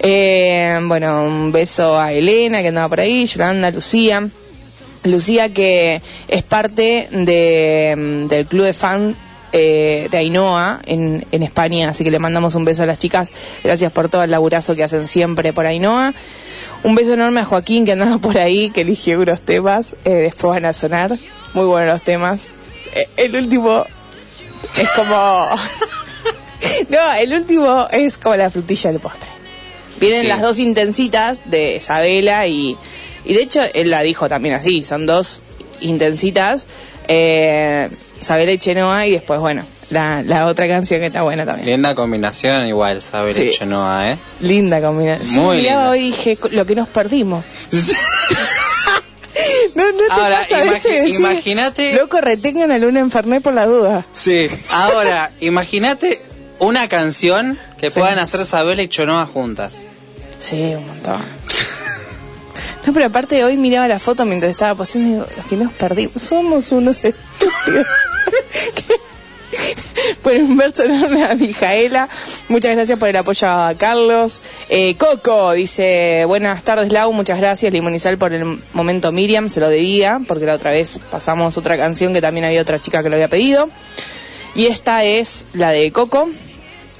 Eh, 0.00 0.78
bueno, 0.84 1.24
un 1.24 1.52
beso 1.52 1.98
a 1.98 2.12
Elena 2.12 2.62
que 2.62 2.68
andaba 2.68 2.88
por 2.88 3.00
ahí, 3.00 3.26
Yolanda, 3.26 3.70
Lucía. 3.70 4.26
Lucía 5.04 5.52
que 5.52 6.00
es 6.28 6.42
parte 6.42 7.08
de, 7.10 7.94
mm, 7.96 8.28
del 8.28 8.46
club 8.46 8.64
de 8.64 8.72
fan 8.72 9.16
eh, 9.52 10.08
de 10.10 10.18
Ainhoa 10.18 10.80
en, 10.86 11.24
en 11.30 11.42
España, 11.44 11.88
así 11.90 12.02
que 12.02 12.10
le 12.10 12.18
mandamos 12.18 12.56
un 12.56 12.64
beso 12.64 12.82
a 12.82 12.86
las 12.86 12.98
chicas. 12.98 13.30
Gracias 13.62 13.92
por 13.92 14.08
todo 14.08 14.24
el 14.24 14.30
laburazo 14.32 14.74
que 14.74 14.82
hacen 14.82 15.06
siempre 15.06 15.52
por 15.52 15.66
Ainhoa. 15.66 16.12
Un 16.82 16.94
beso 16.96 17.14
enorme 17.14 17.40
a 17.40 17.44
Joaquín 17.44 17.84
que 17.84 17.92
andaba 17.92 18.18
por 18.18 18.36
ahí, 18.36 18.70
que 18.70 18.80
eligió 18.80 19.20
unos 19.20 19.40
temas, 19.40 19.94
eh, 20.04 20.10
después 20.10 20.50
van 20.54 20.64
a 20.64 20.72
sonar. 20.72 21.16
Muy 21.54 21.66
buenos 21.66 21.92
los 21.92 22.02
temas. 22.02 22.48
Eh, 22.94 23.06
el 23.18 23.36
último 23.36 23.86
es 24.76 24.88
como... 24.90 25.48
no, 26.88 27.12
el 27.20 27.32
último 27.32 27.86
es 27.92 28.18
como 28.18 28.36
la 28.36 28.50
frutilla 28.50 28.90
del 28.90 29.00
postre. 29.00 29.28
Vienen 30.00 30.22
Sí. 30.22 30.26
las 30.26 30.40
dos 30.42 30.58
intensitas 30.58 31.42
de 31.44 31.76
Isabela 31.76 32.46
y, 32.48 32.76
y 33.24 33.34
de 33.34 33.42
hecho 33.42 33.60
él 33.74 33.90
la 33.90 34.02
dijo 34.02 34.28
también 34.28 34.54
así, 34.54 34.84
son 34.84 35.06
dos 35.06 35.40
intensitas, 35.80 36.66
eh, 37.08 37.88
Isabela 38.20 38.52
y 38.52 38.58
Chenoa 38.58 39.06
y 39.06 39.12
después, 39.12 39.38
bueno, 39.40 39.62
la, 39.90 40.22
la 40.22 40.46
otra 40.46 40.66
canción 40.66 41.00
que 41.00 41.06
está 41.06 41.22
buena 41.22 41.44
también. 41.44 41.68
Linda 41.68 41.94
combinación 41.94 42.66
igual, 42.66 43.02
saber 43.02 43.34
Sí. 43.34 43.42
hecho 43.48 43.66
Noah, 43.66 44.12
¿eh? 44.12 44.18
Linda 44.40 44.80
combinación. 44.80 45.44
Muy 45.44 45.56
Yo 45.56 45.62
miraba 45.62 45.90
hoy 45.90 45.98
y 46.00 46.06
dije, 46.06 46.38
lo 46.52 46.64
que 46.64 46.74
nos 46.74 46.88
perdimos. 46.88 47.44
no, 49.74 49.92
no 49.92 49.98
te 49.98 50.12
Ahora, 50.12 50.42
imagínate- 51.06 51.94
Loco, 51.96 52.20
retengan 52.20 52.70
a 52.70 52.78
Luna 52.78 53.00
Enferné 53.00 53.40
por 53.40 53.52
la 53.52 53.66
duda. 53.66 54.04
Sí. 54.12 54.46
Ahora, 54.70 55.30
imagínate 55.40 56.20
una 56.60 56.88
canción 56.88 57.58
que 57.78 57.90
Sí. 57.90 57.98
puedan 57.98 58.18
hacer 58.20 58.44
Sabela 58.46 58.82
y 58.82 58.88
Chonoa 58.88 59.26
juntas. 59.26 59.74
Sí, 60.38 60.74
un 60.76 60.86
montón. 60.86 61.20
No, 62.86 62.92
pero 62.92 63.06
aparte 63.06 63.42
hoy 63.44 63.56
miraba 63.56 63.88
la 63.88 63.98
foto 63.98 64.24
mientras 64.24 64.50
estaba 64.50 64.74
posteando 64.74 65.08
y 65.08 65.12
digo, 65.12 65.26
los 65.36 65.46
que 65.46 65.56
nos 65.56 65.72
perdimos, 65.72 66.22
somos 66.22 66.70
unos 66.72 67.04
estúpidos. 67.04 67.86
por 70.22 70.32
enorme 70.32 71.24
a 71.24 71.34
Mijaela. 71.34 72.08
Muchas 72.48 72.74
gracias 72.74 72.98
por 72.98 73.08
el 73.08 73.16
apoyo 73.16 73.48
a 73.48 73.74
Carlos. 73.76 74.42
Eh, 74.68 74.96
Coco 74.96 75.52
dice, 75.52 76.24
buenas 76.26 76.62
tardes 76.62 76.92
Lau, 76.92 77.12
muchas 77.12 77.38
gracias 77.38 77.72
Limonizal 77.72 78.18
por 78.18 78.32
el 78.32 78.58
momento 78.72 79.12
Miriam, 79.12 79.48
se 79.48 79.60
lo 79.60 79.68
debía, 79.68 80.20
porque 80.26 80.46
la 80.46 80.54
otra 80.54 80.70
vez 80.70 80.98
pasamos 81.10 81.56
otra 81.58 81.76
canción 81.76 82.12
que 82.12 82.20
también 82.20 82.46
había 82.46 82.62
otra 82.62 82.80
chica 82.80 83.02
que 83.02 83.08
lo 83.08 83.16
había 83.16 83.28
pedido. 83.28 83.68
Y 84.54 84.66
esta 84.66 85.04
es 85.04 85.46
la 85.52 85.70
de 85.70 85.90
Coco. 85.92 86.28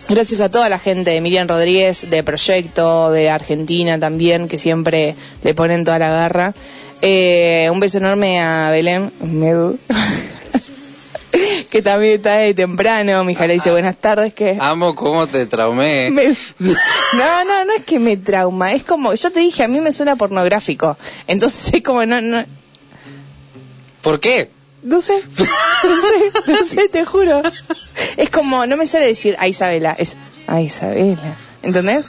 Gracias 0.08 0.40
a 0.40 0.50
toda 0.50 0.68
la 0.68 0.78
gente 0.78 1.10
de 1.12 1.20
Miriam 1.20 1.48
Rodríguez, 1.48 2.10
de 2.10 2.22
Proyecto, 2.22 3.10
de 3.10 3.30
Argentina 3.30 3.98
también, 3.98 4.48
que 4.48 4.58
siempre 4.58 5.14
le 5.42 5.54
ponen 5.54 5.84
toda 5.84 5.98
la 5.98 6.10
garra. 6.10 6.54
Eh, 7.00 7.68
un 7.72 7.80
beso 7.80 7.98
enorme 7.98 8.40
a 8.40 8.70
Belén 8.70 9.10
Medu, 9.20 9.78
que 11.70 11.80
también 11.82 12.16
está 12.16 12.36
de 12.36 12.52
temprano. 12.52 13.24
Mijala 13.24 13.54
dice 13.54 13.70
buenas 13.70 13.96
tardes, 13.96 14.34
que... 14.34 14.58
Amo 14.60 14.94
cómo 14.94 15.26
te 15.26 15.46
traumé. 15.46 16.10
Me- 16.12 16.26
No, 16.58 17.44
no, 17.44 17.64
no 17.64 17.72
es 17.76 17.84
que 17.84 17.98
me 17.98 18.16
trauma, 18.18 18.72
es 18.72 18.82
como, 18.84 19.14
yo 19.14 19.30
te 19.32 19.40
dije, 19.40 19.64
a 19.64 19.68
mí 19.68 19.80
me 19.80 19.90
suena 19.92 20.16
pornográfico. 20.16 20.96
Entonces 21.26 21.72
es 21.74 21.82
como, 21.84 22.04
no, 22.04 22.20
no, 22.20 22.44
¿Por 24.02 24.20
qué? 24.20 24.50
No 24.84 25.00
sé, 25.00 25.14
no 25.38 26.00
sé, 26.00 26.52
no 26.52 26.62
sé, 26.62 26.88
te 26.88 27.04
juro. 27.04 27.42
Es 28.16 28.30
como, 28.30 28.66
no 28.66 28.76
me 28.76 28.86
sale 28.86 29.06
decir 29.06 29.34
a 29.38 29.48
Isabela, 29.48 29.96
es 29.98 30.16
a 30.46 30.60
Isabela, 30.60 31.36
¿entendés? 31.62 32.06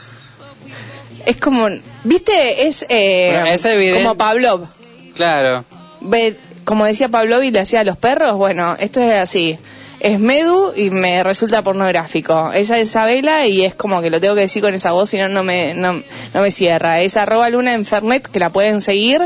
Es 1.25 1.37
como, 1.37 1.67
viste, 2.03 2.67
es, 2.67 2.85
eh, 2.89 3.29
Bueno, 3.31 3.47
es 3.47 3.65
evidente. 3.65 4.03
como 4.03 4.15
Pavlov. 4.15 4.67
Claro. 5.15 5.65
Ve, 6.01 6.37
como 6.65 6.85
decía 6.85 7.09
Pavlov 7.09 7.41
y 7.43 7.51
le 7.51 7.59
hacía 7.61 7.79
a 7.79 7.83
los 7.83 7.97
perros, 7.97 8.33
bueno, 8.33 8.75
esto 8.79 8.99
es 8.99 9.13
así. 9.13 9.57
Es 10.01 10.19
Medu 10.19 10.73
y 10.75 10.89
me 10.91 11.23
resulta 11.23 11.63
pornográfico. 11.63 12.51
Esa 12.51 12.77
es 12.77 12.89
Isabela 12.89 13.47
y 13.47 13.63
es 13.63 13.73
como 13.73 14.01
que 14.01 14.09
lo 14.11 14.19
tengo 14.19 14.35
que 14.35 14.41
decir 14.41 14.61
con 14.61 14.73
esa 14.73 14.91
voz, 14.91 15.09
si 15.09 15.17
no, 15.17 15.29
no 15.29 15.43
me, 15.43 15.73
no, 15.73 15.93
no 16.33 16.41
me 16.41 16.51
cierra. 16.51 17.01
Es 17.01 17.17
arroba 17.17 17.49
luna 17.49 17.73
en 17.73 17.85
Fernet, 17.85 18.27
que 18.27 18.39
la 18.39 18.51
pueden 18.51 18.81
seguir, 18.81 19.21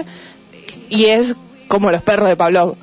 y 0.90 1.06
es 1.06 1.36
como 1.68 1.92
los 1.92 2.02
perros 2.02 2.30
de 2.30 2.38
Pavlov. 2.38 2.76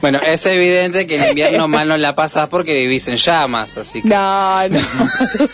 Bueno, 0.00 0.20
es 0.24 0.46
evidente 0.46 1.06
que 1.06 1.16
en 1.16 1.28
invierno 1.30 1.66
mal 1.68 1.88
no 1.88 1.96
la 1.96 2.14
pasas 2.14 2.48
porque 2.48 2.74
vivís 2.76 3.08
en 3.08 3.16
llamas, 3.16 3.76
así 3.76 4.00
que... 4.02 4.08
No, 4.08 4.68
no. 4.68 4.78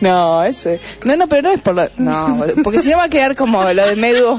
No, 0.00 0.42
ese. 0.44 0.80
No, 1.04 1.16
no, 1.16 1.26
pero 1.28 1.42
no 1.42 1.50
es 1.52 1.62
por 1.62 1.74
lo. 1.74 1.88
No, 1.96 2.44
porque 2.62 2.80
si 2.82 2.90
no 2.90 2.98
va 2.98 3.04
a 3.04 3.08
quedar 3.08 3.36
como 3.36 3.62
lo 3.72 3.86
de 3.86 3.96
Medu. 3.96 4.38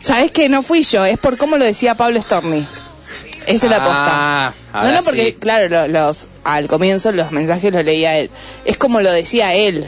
Sabes 0.00 0.30
que 0.30 0.48
no 0.48 0.62
fui 0.62 0.82
yo, 0.84 1.04
es 1.04 1.18
por 1.18 1.36
cómo 1.36 1.56
lo 1.56 1.64
decía 1.64 1.94
Pablo 1.96 2.22
Storni. 2.22 2.64
Esa 3.46 3.66
es 3.66 3.70
la 3.70 3.78
posta. 3.84 4.06
Ah, 4.08 4.54
No, 4.72 4.78
ahora 4.78 4.92
no, 4.98 5.02
porque, 5.02 5.26
sí. 5.26 5.32
claro, 5.32 5.68
lo- 5.68 5.88
los, 5.88 6.28
al 6.44 6.68
comienzo 6.68 7.10
los 7.12 7.32
mensajes 7.32 7.72
los 7.72 7.84
leía 7.84 8.16
él. 8.18 8.30
Es 8.64 8.78
como 8.78 9.00
lo 9.00 9.10
decía 9.10 9.54
él, 9.54 9.84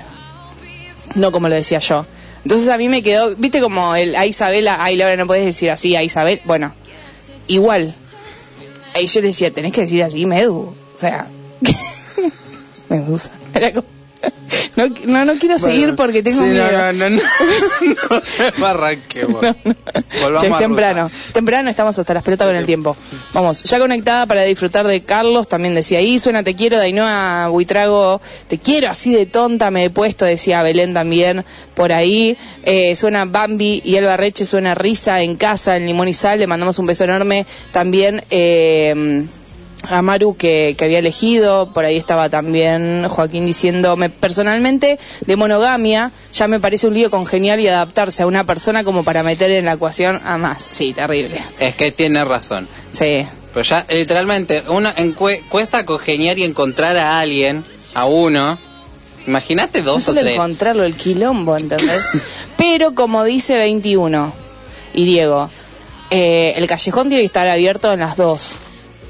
no 1.15 1.31
como 1.31 1.49
lo 1.49 1.55
decía 1.55 1.79
yo. 1.79 2.05
Entonces 2.45 2.69
a 2.69 2.77
mí 2.79 2.89
me 2.89 3.03
quedó, 3.03 3.35
viste 3.37 3.61
como 3.61 3.95
el 3.95 4.17
a 4.17 4.27
Isabela, 4.27 4.79
ay 4.83 4.97
Laura 4.97 5.17
no 5.17 5.27
puedes 5.27 5.45
decir 5.45 5.71
así 5.71 5.95
a 5.95 6.03
Isabel, 6.03 6.41
bueno, 6.45 6.73
igual. 7.51 7.93
Y 9.01 9.07
yo 9.07 9.21
le 9.21 9.29
decía, 9.29 9.51
tenés 9.53 9.73
que 9.73 9.83
decir 9.83 10.03
así, 10.03 10.27
Medu. 10.27 10.61
O 10.61 10.75
sea, 10.97 11.27
Medusa. 12.89 13.31
Era 13.55 13.73
como- 13.73 13.87
No, 14.89 14.95
no, 15.07 15.25
no 15.25 15.35
quiero 15.35 15.59
seguir 15.59 15.95
porque 15.95 16.23
tengo 16.23 16.43
Sí, 16.43 16.49
miedo. 16.49 16.71
No, 16.71 16.93
no, 16.93 17.11
no, 17.11 17.23
no, 18.59 18.67
arranquemos. 18.67 19.41
Volvamos 20.23 20.59
temprano. 20.59 21.03
ruta. 21.05 21.33
Temprano 21.33 21.71
estamos 21.71 21.99
hasta 21.99 22.15
las 22.15 22.23
pelotas 22.23 22.47
con 22.49 22.57
el 22.57 22.67
tiempo. 22.67 22.97
Vamos, 23.33 23.65
ya 23.65 23.79
conectada 23.79 24.27
para 24.27 24.43
disfrutar 24.45 24.87
de 24.87 25.03
Carlos, 25.03 25.49
también 25.49 25.75
decía 25.75 25.99
ahí, 25.99 26.19
suena 26.19 26.43
Te 26.43 26.55
quiero, 26.55 26.79
Dainoa 26.79 27.49
Buitrago, 27.49 28.21
Te 28.49 28.59
quiero, 28.59 28.91
así 28.91 29.15
de 29.15 29.27
tonta 29.27 29.71
me 29.71 29.85
he 29.85 29.91
puesto, 29.91 30.25
decía 30.25 30.63
Belén 30.63 30.95
también 30.95 31.45
por 31.75 31.93
ahí. 31.93 32.37
Eh, 32.65 32.95
suena 32.95 33.25
Bambi 33.25 33.81
y 33.85 33.97
Elba 33.97 34.17
Reche, 34.17 34.45
suena 34.45 34.75
Risa 34.75 35.23
en 35.23 35.37
casa, 35.37 35.77
en 35.77 35.87
Limón 35.87 36.09
y 36.09 36.15
Sal, 36.15 36.39
le 36.39 36.47
mandamos 36.47 36.79
un 36.79 36.87
beso 36.87 37.05
enorme. 37.05 37.47
También... 37.73 38.23
Eh, 38.31 39.25
a 39.83 40.03
Maru 40.03 40.37
que, 40.37 40.75
que 40.77 40.85
había 40.85 40.99
elegido, 40.99 41.71
por 41.73 41.85
ahí 41.85 41.97
estaba 41.97 42.29
también 42.29 43.09
Joaquín 43.09 43.47
diciendo, 43.47 43.97
me, 43.97 44.11
personalmente 44.11 44.99
de 45.27 45.37
monogamia 45.37 46.11
ya 46.33 46.49
me 46.49 46.61
parece 46.61 46.87
un 46.87 46.95
lío 46.95 47.11
congenial 47.11 47.61
y 47.61 47.69
adaptarse 47.69 48.23
a 48.23 48.27
una 48.27 48.45
persona 48.45 48.85
como 48.85 49.05
para 49.05 49.23
meter 49.23 49.51
en 49.51 49.65
la 49.65 49.73
ecuación 49.73 50.21
a 50.25 50.39
más. 50.39 50.69
Sí, 50.71 50.93
terrible. 50.93 51.41
Es 51.59 51.75
que 51.75 51.93
tiene 51.93 52.25
razón. 52.25 52.69
Sí. 52.91 53.27
Pero 53.53 53.65
ya, 53.65 53.85
literalmente, 53.89 54.63
uno 54.69 54.91
cuesta 55.49 55.85
congeniar 55.85 56.39
y 56.39 56.45
encontrar 56.45 56.97
a 56.97 57.19
alguien, 57.19 57.65
a 57.95 58.05
uno. 58.05 58.59
Imagínate 59.27 59.81
No 59.81 59.93
dos 59.93 60.09
o 60.09 60.15
tres. 60.15 60.35
encontrarlo 60.35 60.85
el 60.85 60.95
quilombo, 60.95 61.57
¿entendés? 61.57 62.03
Pero 62.57 62.95
como 62.95 63.25
dice 63.25 63.57
21 63.57 64.33
y 64.95 65.05
Diego, 65.05 65.51
eh, 66.11 66.55
el 66.57 66.67
callejón 66.67 67.09
tiene 67.09 67.23
que 67.23 67.27
estar 67.27 67.49
abierto 67.49 67.93
en 67.93 68.01
las 68.01 68.17
dos. 68.17 68.53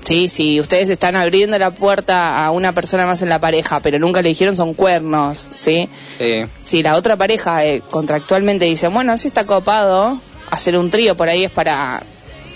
Sí, 0.04 0.28
si 0.28 0.60
ustedes 0.60 0.88
están 0.88 1.14
abriendo 1.14 1.58
la 1.58 1.70
puerta 1.70 2.44
a 2.44 2.50
una 2.50 2.72
persona 2.72 3.06
más 3.06 3.22
en 3.22 3.28
la 3.28 3.38
pareja, 3.38 3.80
pero 3.80 3.98
nunca 3.98 4.22
le 4.22 4.30
dijeron 4.30 4.56
son 4.56 4.74
cuernos, 4.74 5.50
¿sí? 5.54 5.88
Sí. 6.18 6.42
si 6.62 6.82
la 6.82 6.96
otra 6.96 7.16
pareja 7.16 7.64
eh, 7.64 7.82
contractualmente 7.90 8.64
dice, 8.64 8.88
bueno, 8.88 9.16
si 9.18 9.28
está 9.28 9.44
copado, 9.44 10.18
hacer 10.50 10.76
un 10.76 10.90
trío 10.90 11.16
por 11.16 11.28
ahí 11.28 11.44
es 11.44 11.50
para 11.50 12.02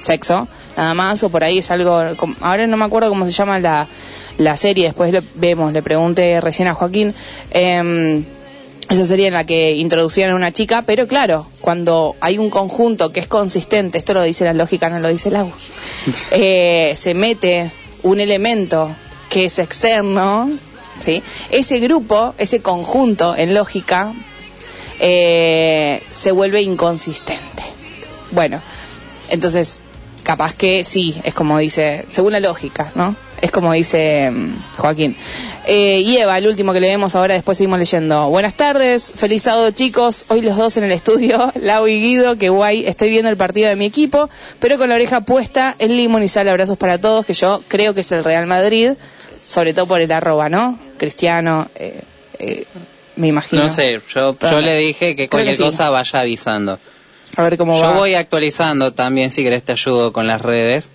sexo, 0.01 0.49
nada 0.77 0.95
más, 0.95 1.23
o 1.23 1.29
por 1.29 1.45
ahí 1.45 1.59
es 1.59 1.71
algo, 1.71 2.03
ahora 2.41 2.67
no 2.67 2.77
me 2.77 2.85
acuerdo 2.85 3.09
cómo 3.09 3.27
se 3.27 3.33
llama 3.33 3.61
la, 3.61 3.87
la 4.39 4.57
serie, 4.57 4.87
después 4.87 5.13
lo 5.13 5.21
vemos, 5.35 5.73
le 5.73 5.83
pregunté 5.83 6.41
recién 6.41 6.69
a 6.69 6.75
Joaquín, 6.75 7.15
em, 7.51 8.25
esa 8.91 9.05
serie 9.07 9.29
en 9.29 9.35
la 9.35 9.45
que 9.45 9.73
introducían 9.77 10.31
a 10.31 10.35
una 10.35 10.53
chica, 10.53 10.83
pero 10.83 11.07
claro, 11.07 11.47
cuando 11.61 12.17
hay 12.21 12.39
un 12.39 12.51
conjunto 12.51 13.13
que 13.13 13.21
es 13.21 13.29
consistente, 13.29 13.99
esto 13.99 14.15
lo 14.15 14.23
dice 14.23 14.45
la 14.45 14.53
lógica, 14.53 14.89
no 14.89 14.99
lo 15.01 15.09
dice 15.09 15.31
el 15.31 15.37
agua, 15.37 15.53
eh, 16.33 16.93
se 16.97 17.15
mete 17.15 17.71
un 18.03 18.21
elemento 18.21 18.91
que 19.31 19.47
es 19.47 19.59
externo, 19.59 20.51
¿sí? 21.03 21.23
ese 21.51 21.79
grupo, 21.81 22.35
ese 22.39 22.61
conjunto 22.61 23.35
en 23.37 23.55
lógica, 23.55 24.13
eh, 25.01 26.03
se 26.09 26.33
vuelve 26.33 26.63
inconsistente. 26.63 27.63
Bueno, 28.31 28.61
entonces, 29.29 29.81
capaz 30.23 30.55
que 30.55 30.85
sí, 30.85 31.21
es 31.25 31.35
como 31.35 31.59
dice, 31.59 32.05
según 32.09 32.33
la 32.33 32.41
lógica, 32.41 32.93
¿no? 32.95 33.17
Es 33.41 33.51
como 33.51 33.73
dice 33.73 34.31
mm, 34.31 34.77
Joaquín. 34.79 35.17
Eh, 35.67 36.01
y 36.01 36.17
Eva, 36.17 36.39
el 36.39 36.47
último 36.47 36.73
que 36.73 36.81
le 36.81 36.89
vemos 36.89 37.15
ahora, 37.15 37.35
después 37.35 37.59
seguimos 37.59 37.79
leyendo. 37.79 38.29
Buenas 38.29 38.55
tardes, 38.55 39.13
feliz 39.17 39.43
sábado 39.43 39.71
chicos, 39.71 40.27
hoy 40.29 40.43
los 40.43 40.57
dos 40.57 40.77
en 40.77 40.85
el 40.85 40.93
estudio, 40.93 41.53
Lau 41.61 41.87
y 41.87 42.01
Guido, 42.01 42.37
qué 42.37 42.49
guay, 42.49 42.87
estoy 42.87 43.11
viendo 43.11 43.31
el 43.31 43.37
partido 43.37 43.69
de 43.69 43.77
mi 43.77 43.87
equipo, 43.87 44.29
pero 44.61 44.79
con 44.79 44.89
la 44.89 44.95
oreja 44.95 45.23
puesta 45.23 45.75
en 45.79 45.97
limón 45.97 46.23
y 46.23 46.29
sal, 46.29 46.49
abrazos 46.49 46.77
para 46.79 46.99
todos, 46.99 47.25
que 47.25 47.35
yo 47.35 47.63
creo 47.69 47.95
que 47.95 48.01
es 48.01 48.13
el 48.13 48.25
Real 48.25 48.47
Madrid, 48.47 48.93
sobre 49.37 49.75
todo 49.75 49.87
por 49.87 50.01
el 50.01 50.13
arroba, 50.13 50.49
¿no? 50.49 50.79
Cristiano, 50.99 51.69
eh, 51.77 52.01
eh, 52.39 52.67
me 53.17 53.29
imagino. 53.29 53.63
No 53.63 53.71
sé, 53.71 54.01
yo, 54.15 54.37
yo 54.39 54.61
le 54.61 54.77
dije 54.77 55.17
que 55.17 55.29
cualquier 55.29 55.53
que 55.55 55.59
sí. 55.59 55.63
cosa 55.63 55.91
vaya 55.91 56.21
avisando. 56.21 56.79
A 57.37 57.43
ver 57.43 57.57
cómo 57.57 57.75
Yo 57.77 57.83
va. 57.83 57.93
voy 57.93 58.15
actualizando 58.15 58.93
también, 58.93 59.31
si 59.31 59.43
querés 59.43 59.63
te 59.63 59.73
ayudo 59.73 60.13
con 60.13 60.27
las 60.27 60.41
redes. 60.41 60.89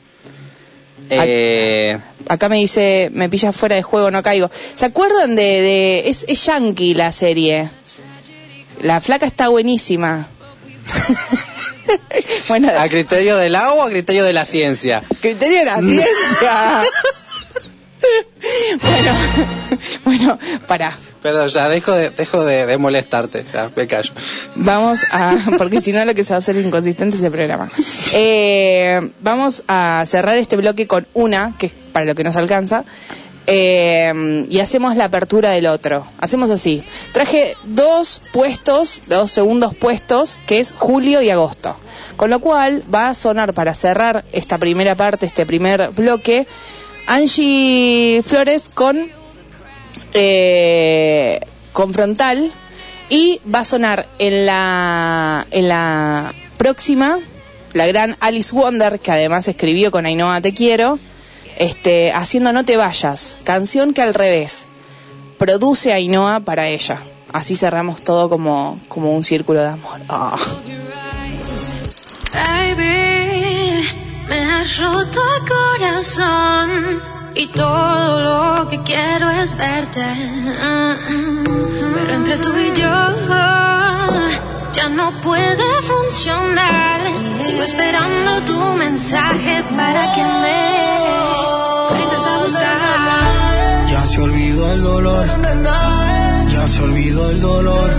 Eh, 1.09 1.97
Acá 2.27 2.49
me 2.49 2.57
dice, 2.57 3.09
me 3.11 3.29
pilla 3.29 3.51
fuera 3.51 3.75
de 3.75 3.83
juego, 3.83 4.11
no 4.11 4.21
caigo. 4.21 4.49
¿Se 4.75 4.85
acuerdan 4.85 5.35
de, 5.35 5.43
de 5.43 6.09
es, 6.09 6.25
es 6.27 6.45
Yankee 6.45 6.93
la 6.93 7.11
serie? 7.11 7.69
La 8.81 9.01
flaca 9.01 9.25
está 9.25 9.47
buenísima. 9.47 10.27
bueno, 12.47 12.69
¿A 12.77 12.87
criterio 12.87 13.37
del 13.37 13.55
agua 13.55 13.85
o 13.85 13.87
a 13.87 13.89
criterio 13.89 14.23
de 14.23 14.33
la 14.33 14.45
ciencia? 14.45 15.03
criterio 15.21 15.59
de 15.59 15.65
la 15.65 15.79
ciencia. 15.81 16.83
bueno, 18.81 19.17
bueno, 20.05 20.39
para. 20.67 20.95
Perdón, 21.21 21.49
ya 21.49 21.67
dejo 21.67 21.91
de, 21.93 22.11
dejo 22.11 22.45
de, 22.45 22.65
de 22.65 22.77
molestarte, 22.77 23.45
ya 23.53 23.69
me 23.75 23.87
callo. 23.87 24.13
Vamos 24.55 25.01
a, 25.11 25.37
porque 25.57 25.81
si 25.81 25.91
no 25.91 26.03
lo 26.05 26.15
que 26.15 26.23
se 26.23 26.31
va 26.31 26.35
a 26.35 26.39
hacer 26.39 26.55
inconsistente 26.55 27.17
es 27.17 27.23
el 27.23 27.31
programa. 27.31 27.69
Eh, 28.13 29.11
vamos 29.21 29.63
a 29.67 30.03
cerrar 30.05 30.37
este 30.37 30.55
bloque 30.55 30.87
con 30.87 31.05
una, 31.13 31.53
que 31.57 31.67
es 31.67 31.73
para 31.91 32.05
lo 32.05 32.15
que 32.15 32.23
nos 32.23 32.37
alcanza, 32.37 32.85
eh, 33.47 34.45
y 34.49 34.59
hacemos 34.59 34.95
la 34.95 35.05
apertura 35.05 35.49
del 35.49 35.65
otro. 35.65 36.05
Hacemos 36.19 36.51
así. 36.51 36.83
Traje 37.11 37.55
dos 37.63 38.21
puestos, 38.31 39.01
dos 39.07 39.31
segundos 39.31 39.75
puestos, 39.75 40.37
que 40.45 40.59
es 40.59 40.73
julio 40.77 41.21
y 41.21 41.29
agosto. 41.31 41.75
Con 42.15 42.29
lo 42.29 42.39
cual 42.39 42.83
va 42.93 43.09
a 43.09 43.13
sonar 43.13 43.53
para 43.53 43.73
cerrar 43.73 44.23
esta 44.31 44.57
primera 44.57 44.95
parte, 44.95 45.25
este 45.25 45.45
primer 45.45 45.89
bloque, 45.89 46.45
Angie 47.07 48.21
Flores 48.23 48.69
con 48.69 49.09
eh, 50.13 51.39
con 51.73 51.93
frontal 51.93 52.51
y 53.09 53.39
va 53.53 53.59
a 53.59 53.63
sonar 53.63 54.07
en 54.19 54.45
la 54.45 55.47
en 55.51 55.67
la 55.67 56.33
próxima 56.57 57.19
la 57.73 57.87
gran 57.87 58.17
Alice 58.19 58.55
Wonder 58.55 58.99
que 58.99 59.11
además 59.11 59.47
escribió 59.47 59.91
con 59.91 60.05
Ainhoa 60.05 60.41
Te 60.41 60.53
quiero 60.53 60.99
este 61.57 62.11
haciendo 62.11 62.53
No 62.53 62.63
te 62.63 62.77
vayas 62.77 63.37
canción 63.43 63.93
que 63.93 64.01
al 64.01 64.13
revés 64.13 64.67
produce 65.37 65.93
Ainhoa 65.93 66.39
para 66.39 66.67
ella 66.67 66.99
así 67.31 67.55
cerramos 67.55 68.03
todo 68.03 68.29
como 68.29 68.79
como 68.87 69.15
un 69.15 69.23
círculo 69.23 69.61
de 69.61 69.69
amor 69.69 69.99
Ah. 70.07 70.37
Baby, 72.31 73.87
me 74.27 74.39
has 74.39 74.77
roto 74.77 75.19
el 75.37 75.49
corazón 75.49 77.01
y 77.35 77.47
todo 77.47 78.59
lo 78.63 78.69
que 78.69 78.83
verte. 79.47 80.05
Pero 81.93 82.13
entre 82.13 82.37
tú 82.37 82.51
y 82.57 82.79
yo 82.79 82.89
ya 84.73 84.89
no 84.89 85.11
puede 85.21 85.81
funcionar. 85.81 86.99
Sigo 87.41 87.63
esperando 87.63 88.41
tu 88.41 88.59
mensaje 88.75 89.63
para 89.77 90.13
que 90.13 90.23
me 90.41 91.99
vengas 91.99 92.25
a 92.27 92.43
buscar. 92.43 93.87
Ya 93.89 94.05
se 94.05 94.21
olvidó 94.21 94.73
el 94.73 94.83
dolor. 94.83 95.25
Ya 96.49 96.67
se 96.67 96.81
olvidó 96.81 97.29
el 97.29 97.41
dolor. 97.41 97.89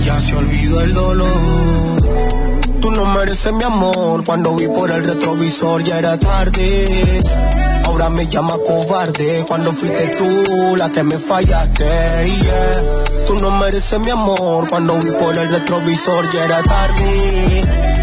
Ya 0.00 0.20
se 0.20 0.36
olvidó 0.36 0.80
el 0.80 0.94
dolor. 0.94 2.80
Tú 2.80 2.90
no 2.92 3.06
mereces 3.06 3.52
mi 3.52 3.64
amor. 3.64 4.22
Cuando 4.24 4.54
vi 4.54 4.68
por 4.68 4.90
el 4.92 5.04
retrovisor 5.04 5.82
ya 5.82 5.98
era 5.98 6.16
tarde. 6.18 7.63
Ahora 7.94 8.10
me 8.10 8.26
llama 8.26 8.54
cobarde. 8.58 9.44
Cuando 9.46 9.70
fuiste 9.70 10.16
tú 10.18 10.74
la 10.76 10.90
que 10.90 11.04
me 11.04 11.16
fallaste. 11.16 11.84
yeah. 11.84 13.24
Tú 13.24 13.36
no 13.36 13.52
mereces 13.52 14.00
mi 14.00 14.10
amor. 14.10 14.66
Cuando 14.68 14.98
vi 14.98 15.12
por 15.12 15.38
el 15.38 15.48
retrovisor 15.48 16.28
ya 16.32 16.44
era 16.44 16.60
tarde. 16.64 17.93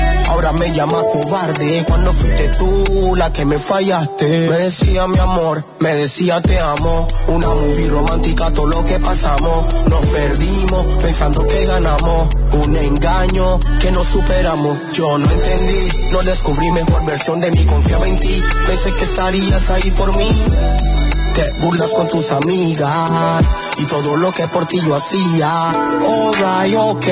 Ahora 0.41 0.53
me 0.53 0.73
llama 0.73 1.03
cobarde 1.03 1.85
cuando 1.87 2.11
fuiste 2.11 2.47
tú 2.57 3.15
la 3.15 3.31
que 3.31 3.45
me 3.45 3.59
fallaste. 3.59 4.25
Me 4.49 4.57
decía 4.57 5.07
mi 5.07 5.19
amor, 5.19 5.63
me 5.77 5.93
decía 5.93 6.41
te 6.41 6.59
amo. 6.59 7.07
Una 7.27 7.49
movie 7.49 7.89
romántica, 7.89 8.49
todo 8.51 8.65
lo 8.65 8.83
que 8.83 8.97
pasamos. 8.99 9.65
Nos 9.85 10.03
perdimos 10.07 10.97
pensando 10.99 11.45
que 11.45 11.63
ganamos. 11.67 12.29
Un 12.53 12.75
engaño 12.75 13.59
que 13.79 13.91
no 13.91 14.03
superamos. 14.03 14.79
Yo 14.93 15.19
no 15.19 15.29
entendí, 15.29 16.09
no 16.09 16.23
descubrí 16.23 16.71
mejor 16.71 17.05
versión 17.05 17.39
de 17.39 17.51
mí. 17.51 17.63
Confiaba 17.65 18.07
en 18.07 18.17
ti, 18.17 18.43
pensé 18.65 18.95
que 18.95 19.03
estarías 19.03 19.69
ahí 19.69 19.91
por 19.91 20.17
mí. 20.17 20.90
Te 21.33 21.51
burlas 21.59 21.91
con 21.91 22.07
tus 22.07 22.31
amigas 22.31 23.45
y 23.77 23.85
todo 23.85 24.17
lo 24.17 24.31
que 24.31 24.47
por 24.47 24.65
ti 24.65 24.79
yo 24.85 24.95
hacía. 24.95 25.71
Alright, 25.71 26.75
ok, 26.77 27.05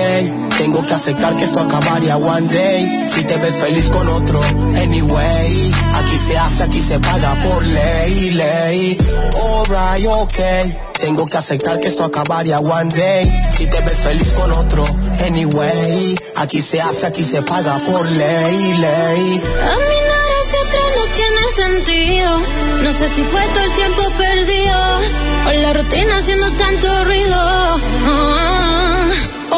tengo 0.58 0.82
que 0.84 0.94
aceptar 0.94 1.36
que 1.38 1.46
esto 1.46 1.60
acabaría 1.60 2.18
one 2.18 2.48
day. 2.48 3.08
Si 3.08 3.24
te 3.24 3.38
ves 3.38 3.58
feliz 3.58 3.90
con 3.90 4.08
otro, 4.10 4.42
anyway, 4.42 5.72
aquí 5.94 6.18
se 6.18 6.38
hace, 6.38 6.64
aquí 6.64 6.82
se 6.82 7.00
paga 7.00 7.36
por 7.44 7.66
ley, 7.66 8.30
ley. 8.32 8.98
Alright, 9.36 10.06
ok. 10.08 10.40
Tengo 11.00 11.26
que 11.26 11.38
aceptar 11.38 11.80
que 11.80 11.88
esto 11.88 12.04
acabaría 12.04 12.60
one 12.60 12.90
day. 12.94 13.32
Si 13.50 13.68
te 13.68 13.80
ves 13.82 14.00
feliz 14.02 14.34
con 14.34 14.52
otro, 14.52 14.86
anyway. 15.26 16.18
Aquí 16.36 16.62
se 16.62 16.82
hace, 16.82 17.06
aquí 17.06 17.24
se 17.24 17.42
paga 17.42 17.78
por 17.80 18.06
ley, 18.10 18.74
ley. 18.74 19.44
Hacia 20.40 20.62
atrás 20.62 20.74
no 20.74 20.79
No 22.84 22.94
sé 22.94 23.08
si 23.08 23.24
fue 23.24 23.42
todo 23.48 23.64
el 23.64 23.74
tiempo 23.74 24.04
perdido 24.12 24.98
o 25.48 25.62
la 25.64 25.74
rutina 25.74 26.18
haciendo 26.18 26.52
tanto 26.52 27.06
ruido. 27.06 28.49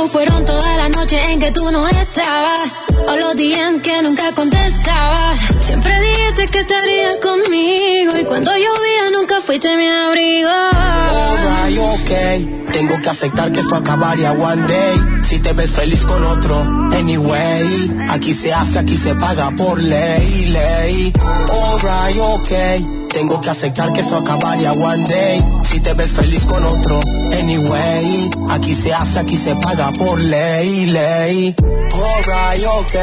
Fueron 0.08 0.46
todas 0.46 0.78
las 0.78 0.90
noches 0.90 1.20
en 1.30 1.40
que 1.40 1.52
tú 1.52 1.70
no 1.72 1.88
estabas. 1.88 2.76
O 3.08 3.16
los 3.18 3.36
días 3.36 3.60
en 3.60 3.82
que 3.82 4.02
nunca 4.02 4.32
contestabas. 4.34 5.40
Siempre 5.60 5.94
dijiste 6.00 6.46
que 6.48 6.60
estarías 6.60 7.18
conmigo. 7.18 8.18
Y 8.18 8.26
cuando 8.26 8.52
llovía 8.52 9.12
nunca 9.14 9.42
fuiste 9.42 9.76
mi 9.76 9.88
abrigo. 9.88 10.50
Alright, 10.50 11.80
ok. 11.80 12.72
Tengo 12.72 13.02
que 13.02 13.10
aceptar 13.10 13.52
que 13.52 13.60
esto 13.60 13.76
acabaría 13.76 14.32
one 14.32 14.68
day. 14.68 15.24
Si 15.24 15.40
te 15.40 15.54
ves 15.54 15.72
feliz 15.72 16.06
con 16.06 16.24
otro, 16.24 16.58
anyway. 16.94 17.92
Aquí 18.10 18.34
se 18.34 18.54
hace, 18.54 18.80
aquí 18.80 18.96
se 18.96 19.16
paga 19.16 19.52
por 19.52 19.82
ley, 19.82 20.46
ley. 20.46 21.14
Alright, 21.50 22.18
ok. 22.20 23.01
Tengo 23.12 23.42
que 23.42 23.50
aceptar 23.50 23.92
que 23.94 24.00
esto 24.02 24.16
acabaría 24.18 24.72
one 24.72 25.04
day. 25.06 25.42
Si 25.64 25.80
te 25.82 25.94
ves 25.94 26.14
feliz 26.14 26.46
con 26.46 26.64
otro, 26.64 27.00
anyway. 27.34 28.30
Aquí 28.50 28.74
se 28.74 28.94
hace, 28.94 29.20
aquí 29.20 29.36
se 29.38 29.56
paga 29.56 29.92
por 29.92 30.20
ley, 30.20 30.86
ley. 30.86 31.56
Alright, 31.94 32.66
ok. 32.66 32.96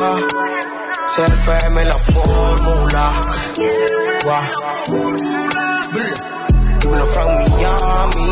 Ah, 0.00 0.20
CFM 1.14 1.84
la 1.84 1.98
fórmula. 1.98 3.12
Wow. 4.24 4.42
Dímelo 6.80 7.06
from 7.06 7.28
Miami. 7.36 8.30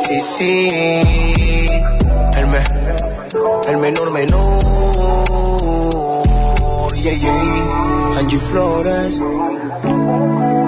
Sí, 0.00 0.20
sí. 0.20 0.70
El, 2.36 2.46
me, 2.48 2.58
el 3.68 3.76
menor 3.78 4.10
menor. 4.12 5.87
Yeah, 7.00 7.12
yeah. 7.12 8.18
Angie 8.18 8.38
Flores. 8.38 9.20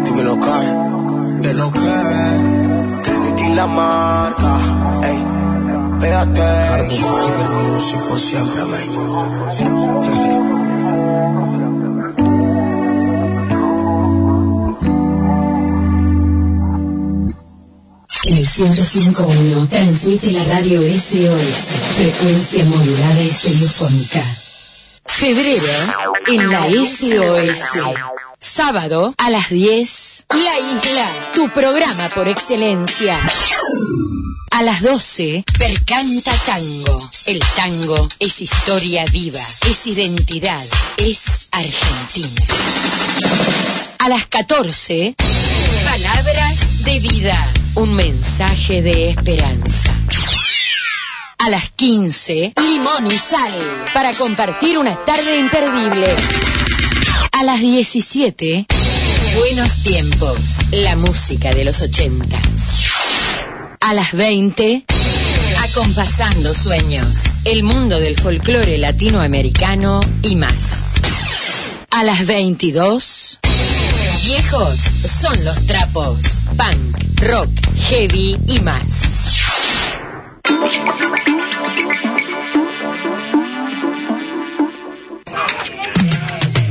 Dímelo, 0.05 0.39
Carl. 0.39 1.43
De 1.43 1.55
lo 1.55 1.73
que. 1.73 3.01
Trinity 3.03 3.55
la 3.55 3.67
marca. 3.67 4.59
Ey. 5.03 5.19
Véate. 6.01 6.51
Carbon 6.71 6.91
Fiber 6.91 7.49
Music 7.51 7.99
por 8.09 8.19
siempre, 8.19 8.61
amén. 8.63 8.91
En 18.27 18.37
el 18.37 18.47
105.1 18.47 19.69
transmite 19.69 20.31
la 20.31 20.45
radio 20.45 20.81
SOS, 20.83 21.73
frecuencia 21.97 22.65
modulada 22.67 23.21
estereofónica. 23.21 24.50
Febrero 25.21 25.67
en 26.29 26.51
la 26.51 26.65
SOS. 26.71 27.85
Sábado 28.39 29.13
a 29.19 29.29
las 29.29 29.51
10, 29.51 30.25
La 30.31 30.59
Isla, 30.59 31.31
tu 31.35 31.51
programa 31.51 32.09
por 32.15 32.27
excelencia. 32.27 33.21
A 34.51 34.63
las 34.63 34.81
12, 34.81 35.45
Percanta 35.59 36.33
Tango. 36.47 37.11
El 37.27 37.39
tango 37.55 38.09
es 38.19 38.41
historia 38.41 39.05
viva, 39.13 39.47
es 39.69 39.87
identidad, 39.87 40.65
es 40.97 41.49
Argentina. 41.51 42.47
A 43.99 44.09
las 44.09 44.27
14, 44.27 45.17
Palabras 45.85 46.85
de 46.85 46.99
vida, 46.99 47.53
un 47.75 47.95
mensaje 47.95 48.81
de 48.81 49.11
esperanza. 49.11 49.93
A 51.43 51.49
las 51.49 51.71
15, 51.71 52.53
limón 52.57 53.07
y 53.07 53.17
sal, 53.17 53.59
para 53.95 54.13
compartir 54.13 54.77
una 54.77 54.95
tarde 55.07 55.39
imperdible. 55.39 56.15
A 57.33 57.45
las 57.45 57.61
17, 57.61 58.67
buenos 59.37 59.83
tiempos, 59.83 60.39
la 60.71 60.97
música 60.97 61.51
de 61.53 61.65
los 61.65 61.81
80. 61.81 62.39
A 63.81 63.95
las 63.95 64.13
20, 64.13 64.85
acompasando 65.71 66.53
sueños, 66.53 67.19
el 67.47 67.63
mundo 67.63 67.99
del 67.99 68.21
folclore 68.21 68.77
latinoamericano 68.77 70.01
y 70.23 70.37
más. 70.37 70.97
A 71.91 72.05
las 72.05 72.27
22, 72.27 73.41
viejos 74.27 74.79
son 75.07 75.43
los 75.47 75.65
trapos, 75.65 76.49
punk, 76.55 77.23
rock, 77.23 77.51
heavy 77.89 78.37
y 78.47 78.61
más. 78.61 79.40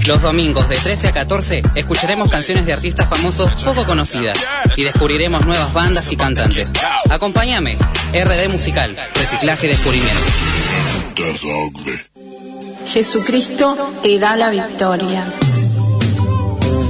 Los 0.10 0.24
domingos 0.24 0.68
de 0.68 0.76
13 0.76 1.10
a 1.10 1.12
14 1.12 1.62
escucharemos 1.76 2.32
canciones 2.32 2.66
de 2.66 2.74
artistas 2.74 3.08
famosos 3.08 3.64
poco 3.64 3.86
conocidas 3.86 4.40
y 4.76 4.82
descubriremos 4.82 5.46
nuevas 5.46 5.72
bandas 5.72 6.12
y 6.12 6.18
cantantes. 6.18 6.74
Acompáñame, 7.12 7.78
RD 8.12 8.50
Musical, 8.50 8.96
Reciclaje 9.14 9.68
y 9.68 9.70
Descubrimiento. 9.70 10.24
Jesucristo 12.88 13.78
te 14.02 14.18
da 14.18 14.36
la 14.36 14.50
victoria. 14.50 15.24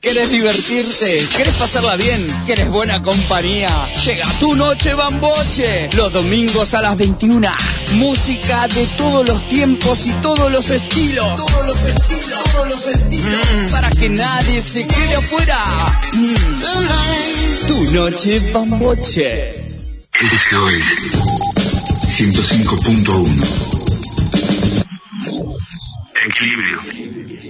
¿Quieres 0.00 0.30
divertirte? 0.30 1.26
¿Quieres 1.34 1.54
pasarla 1.56 1.94
bien? 1.96 2.26
¿Quieres 2.46 2.70
buena 2.70 3.02
compañía? 3.02 3.68
Llega 4.04 4.24
tu 4.40 4.56
noche 4.56 4.94
bamboche. 4.94 5.90
Los 5.92 6.10
domingos 6.12 6.72
a 6.72 6.80
las 6.80 6.96
21. 6.96 7.46
Música 7.92 8.66
de 8.68 8.86
todos 8.96 9.28
los 9.28 9.46
tiempos 9.48 10.06
y 10.06 10.12
todos 10.22 10.50
los 10.50 10.70
estilos. 10.70 11.26
Todos 11.36 11.66
los 11.66 11.84
estilos, 11.84 12.44
todos 12.50 12.68
los 12.68 12.86
estilos. 12.86 13.46
Para 13.70 13.90
que 13.90 14.08
nadie 14.08 14.62
se 14.62 14.86
quede 14.86 15.16
afuera. 15.16 15.62
Mm. 16.12 17.66
Tu 17.66 17.90
noche 17.92 18.40
bamboche. 18.52 19.52
SOS 20.14 20.84
105.1 22.08 23.90
Equilibrio. 26.26 27.49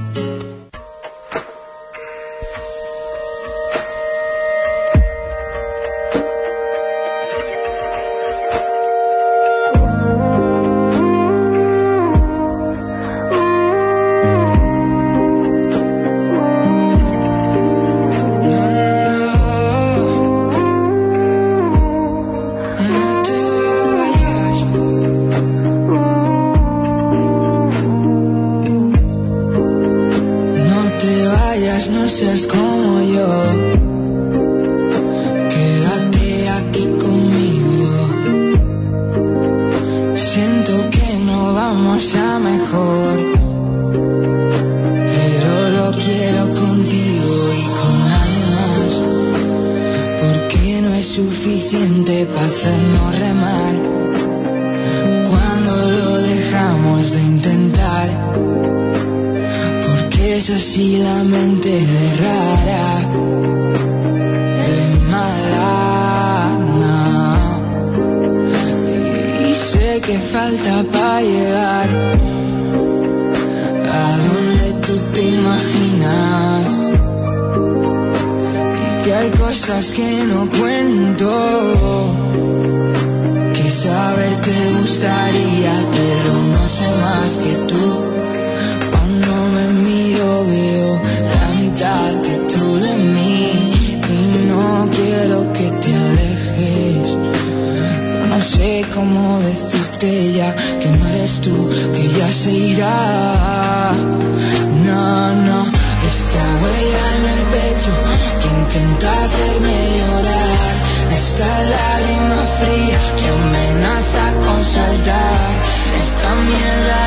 intenta 108.81 109.25
hacerme 109.25 109.77
llorar. 109.99 110.75
Esta 111.11 111.63
lágrima 111.73 112.41
fría 112.59 112.99
que 113.17 113.27
amenaza 113.29 114.33
con 114.45 114.61
saltar. 114.61 115.55
Esta 115.97 116.35
mierda 116.35 117.00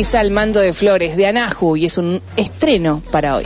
Pizza 0.00 0.20
al 0.20 0.30
mando 0.30 0.60
de 0.60 0.72
Flores 0.72 1.14
de 1.18 1.26
Anahu 1.26 1.76
y 1.76 1.84
es 1.84 1.98
un 1.98 2.22
estreno 2.38 3.02
para 3.10 3.36
hoy. 3.36 3.44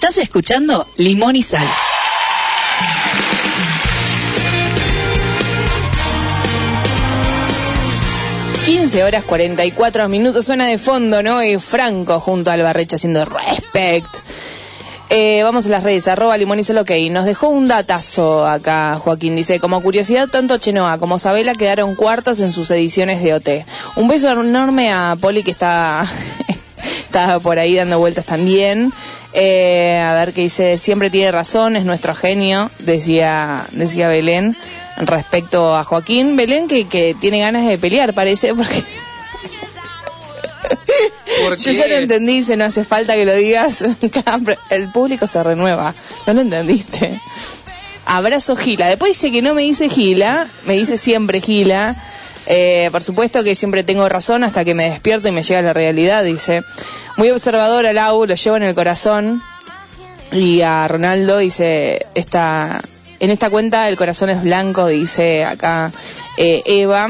Estás 0.03 0.17
escuchando 0.17 0.85
Limón 0.97 1.37
y 1.37 1.41
Sal. 1.41 1.65
Horas 9.07 9.23
44 9.23 10.09
minutos, 10.09 10.45
suena 10.45 10.67
de 10.67 10.77
fondo, 10.77 11.23
¿no? 11.23 11.41
Y 11.41 11.57
Franco 11.57 12.19
junto 12.19 12.51
al 12.51 12.63
Barrecha 12.63 12.97
haciendo 12.97 13.23
respect. 13.23 14.13
Eh, 15.09 15.41
vamos 15.43 15.67
a 15.67 15.69
las 15.69 15.83
redes, 15.83 16.07
arroba 16.07 16.35
limón 16.37 16.59
y 16.59 16.71
ok. 16.71 16.91
Nos 17.11 17.25
dejó 17.25 17.49
un 17.49 17.67
datazo 17.67 18.47
acá, 18.47 18.97
Joaquín. 18.99 19.35
Dice, 19.35 19.59
como 19.59 19.81
curiosidad, 19.81 20.27
tanto 20.27 20.57
Chenoa 20.57 20.97
como 20.97 21.17
Sabela 21.17 21.53
quedaron 21.53 21.95
cuartas 21.95 22.39
en 22.39 22.51
sus 22.51 22.71
ediciones 22.71 23.23
de 23.23 23.35
OT. 23.35 23.49
Un 23.95 24.07
beso 24.07 24.29
enorme 24.31 24.91
a 24.91 25.15
Poli 25.21 25.43
que 25.43 25.51
está, 25.51 26.05
está 27.13 27.39
por 27.39 27.59
ahí 27.59 27.75
dando 27.75 27.99
vueltas 27.99 28.25
también. 28.25 28.91
Eh, 29.33 29.99
a 29.99 30.13
ver 30.15 30.33
qué 30.33 30.41
dice, 30.41 30.79
siempre 30.79 31.11
tiene 31.11 31.31
razón, 31.31 31.75
es 31.75 31.85
nuestro 31.85 32.15
genio, 32.15 32.71
decía, 32.79 33.67
decía 33.71 34.07
Belén 34.07 34.55
respecto 34.97 35.75
a 35.75 35.83
Joaquín. 35.83 36.35
Belén 36.35 36.67
que, 36.67 36.87
que 36.87 37.15
tiene 37.19 37.39
ganas 37.39 37.67
de 37.67 37.77
pelear, 37.77 38.15
parece, 38.15 38.55
porque... 38.55 38.83
¿Por 41.43 41.57
Yo 41.57 41.71
ya 41.71 41.87
lo 41.87 41.95
entendí, 41.97 42.37
dice, 42.37 42.57
no 42.57 42.65
hace 42.65 42.83
falta 42.83 43.13
que 43.13 43.25
lo 43.25 43.35
digas. 43.35 43.83
El 44.71 44.87
público 44.89 45.27
se 45.27 45.43
renueva. 45.43 45.93
No 46.25 46.33
lo 46.33 46.41
entendiste. 46.41 47.19
Abrazo 48.05 48.55
Gila. 48.55 48.87
Después 48.87 49.11
dice 49.11 49.31
que 49.31 49.43
no 49.43 49.53
me 49.53 49.61
dice 49.61 49.87
Gila, 49.87 50.47
me 50.65 50.73
dice 50.73 50.97
siempre 50.97 51.41
Gila. 51.41 51.95
Eh, 52.47 52.89
por 52.91 53.03
supuesto 53.03 53.43
que 53.43 53.55
siempre 53.55 53.83
tengo 53.83 54.07
razón 54.09 54.43
hasta 54.43 54.65
que 54.65 54.73
me 54.73 54.89
despierto 54.89 55.27
y 55.27 55.31
me 55.31 55.43
llega 55.43 55.61
la 55.61 55.73
realidad, 55.73 56.23
dice. 56.23 56.63
Muy 57.17 57.29
observadora, 57.29 57.93
Lau, 57.93 58.25
lo 58.25 58.35
llevo 58.35 58.57
en 58.57 58.63
el 58.63 58.75
corazón. 58.75 59.41
Y 60.31 60.61
a 60.61 60.87
Ronaldo 60.87 61.37
dice, 61.37 62.07
esta, 62.15 62.81
en 63.19 63.29
esta 63.29 63.49
cuenta 63.49 63.87
el 63.87 63.95
corazón 63.97 64.29
es 64.31 64.41
blanco, 64.41 64.87
dice 64.87 65.45
acá 65.45 65.91
eh, 66.37 66.63
Eva. 66.65 67.09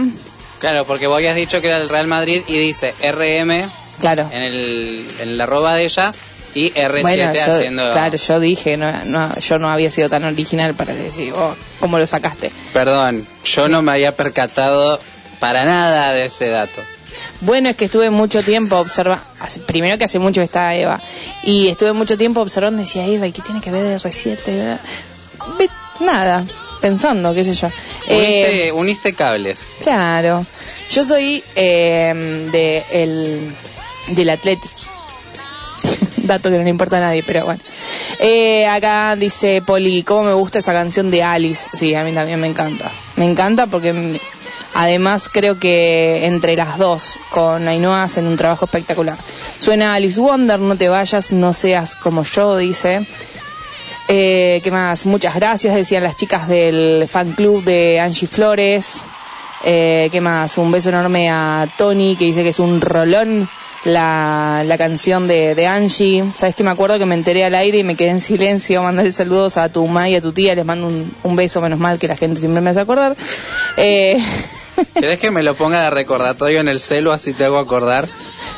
Claro, 0.59 0.85
porque 0.85 1.07
vos 1.07 1.17
habías 1.17 1.35
dicho 1.35 1.61
que 1.61 1.67
era 1.67 1.77
el 1.77 1.89
Real 1.89 2.07
Madrid 2.07 2.41
y 2.47 2.57
dice 2.57 2.93
RM 3.01 3.69
Claro. 3.99 4.29
en, 4.31 4.41
el, 4.41 5.07
en 5.19 5.37
la 5.37 5.45
arroba 5.45 5.75
de 5.75 5.85
ella 5.85 6.11
y 6.55 6.71
R7 6.71 7.01
Bueno, 7.01 7.33
yo, 7.33 7.41
haciendo... 7.53 7.91
claro, 7.91 8.17
yo 8.17 8.39
dije, 8.39 8.77
no, 8.77 8.91
no, 9.05 9.39
yo 9.39 9.59
no 9.59 9.69
había 9.69 9.89
sido 9.89 10.09
tan 10.09 10.23
original 10.23 10.73
para 10.75 10.93
decir, 10.93 11.33
oh, 11.35 11.55
¿cómo 11.79 11.97
lo 11.97 12.05
sacaste? 12.05 12.51
Perdón, 12.73 13.27
yo 13.43 13.67
no 13.69 13.81
me 13.81 13.93
había 13.93 14.15
percatado 14.15 14.99
para 15.43 15.65
nada 15.65 16.13
de 16.13 16.27
ese 16.27 16.47
dato. 16.47 16.81
Bueno, 17.41 17.67
es 17.67 17.75
que 17.75 17.83
estuve 17.85 18.09
mucho 18.09 18.41
tiempo 18.43 18.77
observando, 18.77 19.21
primero 19.67 19.97
que 19.97 20.05
hace 20.05 20.17
mucho 20.17 20.39
que 20.39 20.45
está 20.45 20.73
Eva, 20.73 21.01
y 21.43 21.67
estuve 21.67 21.91
mucho 21.91 22.17
tiempo 22.17 22.39
observando 22.39 22.81
y 22.81 22.85
decía, 22.85 23.05
Eva, 23.05 23.27
¿y 23.27 23.33
qué 23.33 23.41
tiene 23.41 23.59
que 23.59 23.69
ver 23.69 23.99
R7? 23.99 24.37
verdad? 24.45 24.79
Ve- 25.59 25.69
nada, 25.99 26.45
pensando, 26.79 27.33
qué 27.33 27.43
sé 27.43 27.53
yo. 27.55 27.67
Uniste, 28.07 28.67
Eh, 28.67 28.71
uniste 28.71 29.13
cables. 29.15 29.67
claro. 29.83 30.45
Yo 30.89 31.03
soy 31.03 31.43
eh, 31.55 32.47
de 32.53 32.83
el, 33.03 33.53
del 34.15 34.29
Atleti. 34.29 34.69
Dato 36.23 36.49
que 36.49 36.57
no 36.57 36.63
le 36.63 36.69
importa 36.69 36.95
a 36.97 37.01
nadie, 37.01 37.21
pero 37.23 37.43
bueno. 37.43 37.59
Eh, 38.19 38.65
acá 38.65 39.17
dice 39.17 39.61
Poli, 39.61 40.03
¿cómo 40.03 40.23
me 40.23 40.33
gusta 40.33 40.59
esa 40.59 40.71
canción 40.71 41.11
de 41.11 41.21
Alice? 41.21 41.69
Sí, 41.73 41.93
a 41.95 42.05
mí 42.05 42.13
también 42.13 42.39
me 42.39 42.47
encanta. 42.47 42.89
Me 43.17 43.25
encanta 43.25 43.67
porque 43.67 43.91
además 44.73 45.29
creo 45.31 45.59
que 45.59 46.25
entre 46.25 46.55
las 46.55 46.77
dos 46.77 47.17
con 47.29 47.67
Ainhoa 47.67 48.03
hacen 48.03 48.27
un 48.27 48.37
trabajo 48.37 48.65
espectacular. 48.65 49.17
Suena 49.57 49.93
Alice 49.93 50.19
Wonder, 50.19 50.59
no 50.59 50.75
te 50.75 50.89
vayas, 50.89 51.31
no 51.31 51.53
seas 51.53 51.95
como 51.95 52.23
yo, 52.23 52.57
dice. 52.57 53.05
Eh, 54.07 54.59
¿Qué 54.63 54.71
más? 54.71 55.05
Muchas 55.05 55.35
gracias, 55.35 55.75
decían 55.75 56.03
las 56.03 56.15
chicas 56.15 56.47
del 56.47 57.07
fan 57.07 57.31
club 57.31 57.63
de 57.63 57.99
Angie 57.99 58.27
Flores. 58.27 59.01
Eh, 59.63 60.09
¿Qué 60.11 60.19
más? 60.19 60.57
Un 60.57 60.71
beso 60.71 60.89
enorme 60.89 61.29
a 61.29 61.67
Tony, 61.77 62.15
que 62.17 62.25
dice 62.25 62.43
que 62.43 62.49
es 62.49 62.59
un 62.59 62.81
rolón 62.81 63.47
la, 63.85 64.63
la 64.65 64.77
canción 64.77 65.27
de, 65.27 65.67
Angie. 65.67 66.23
¿Sabes 66.35 66.55
que 66.55 66.63
me 66.63 66.71
acuerdo 66.71 66.99
que 66.99 67.05
me 67.05 67.15
enteré 67.15 67.45
al 67.45 67.55
aire 67.55 67.79
y 67.79 67.83
me 67.83 67.95
quedé 67.95 68.09
en 68.09 68.21
silencio? 68.21 68.83
Mandarle 68.83 69.11
saludos 69.11 69.57
a 69.57 69.69
tu 69.69 69.85
mamá 69.85 70.09
y 70.09 70.15
a 70.15 70.21
tu 70.21 70.31
tía. 70.31 70.55
Les 70.55 70.65
mando 70.65 70.87
un, 70.87 71.13
un 71.23 71.35
beso, 71.35 71.61
menos 71.61 71.79
mal 71.79 71.99
que 71.99 72.07
la 72.07 72.15
gente 72.15 72.39
siempre 72.39 72.61
me 72.61 72.69
hace 72.69 72.81
acordar. 72.81 73.15
Eh, 73.77 74.17
¿Querés 74.93 75.19
que 75.19 75.31
me 75.31 75.43
lo 75.43 75.55
ponga 75.55 75.83
de 75.83 75.89
recordatorio 75.89 76.59
en 76.59 76.67
el 76.67 76.79
celo 76.79 77.11
así 77.11 77.33
te 77.33 77.45
hago 77.45 77.57
acordar? 77.59 78.07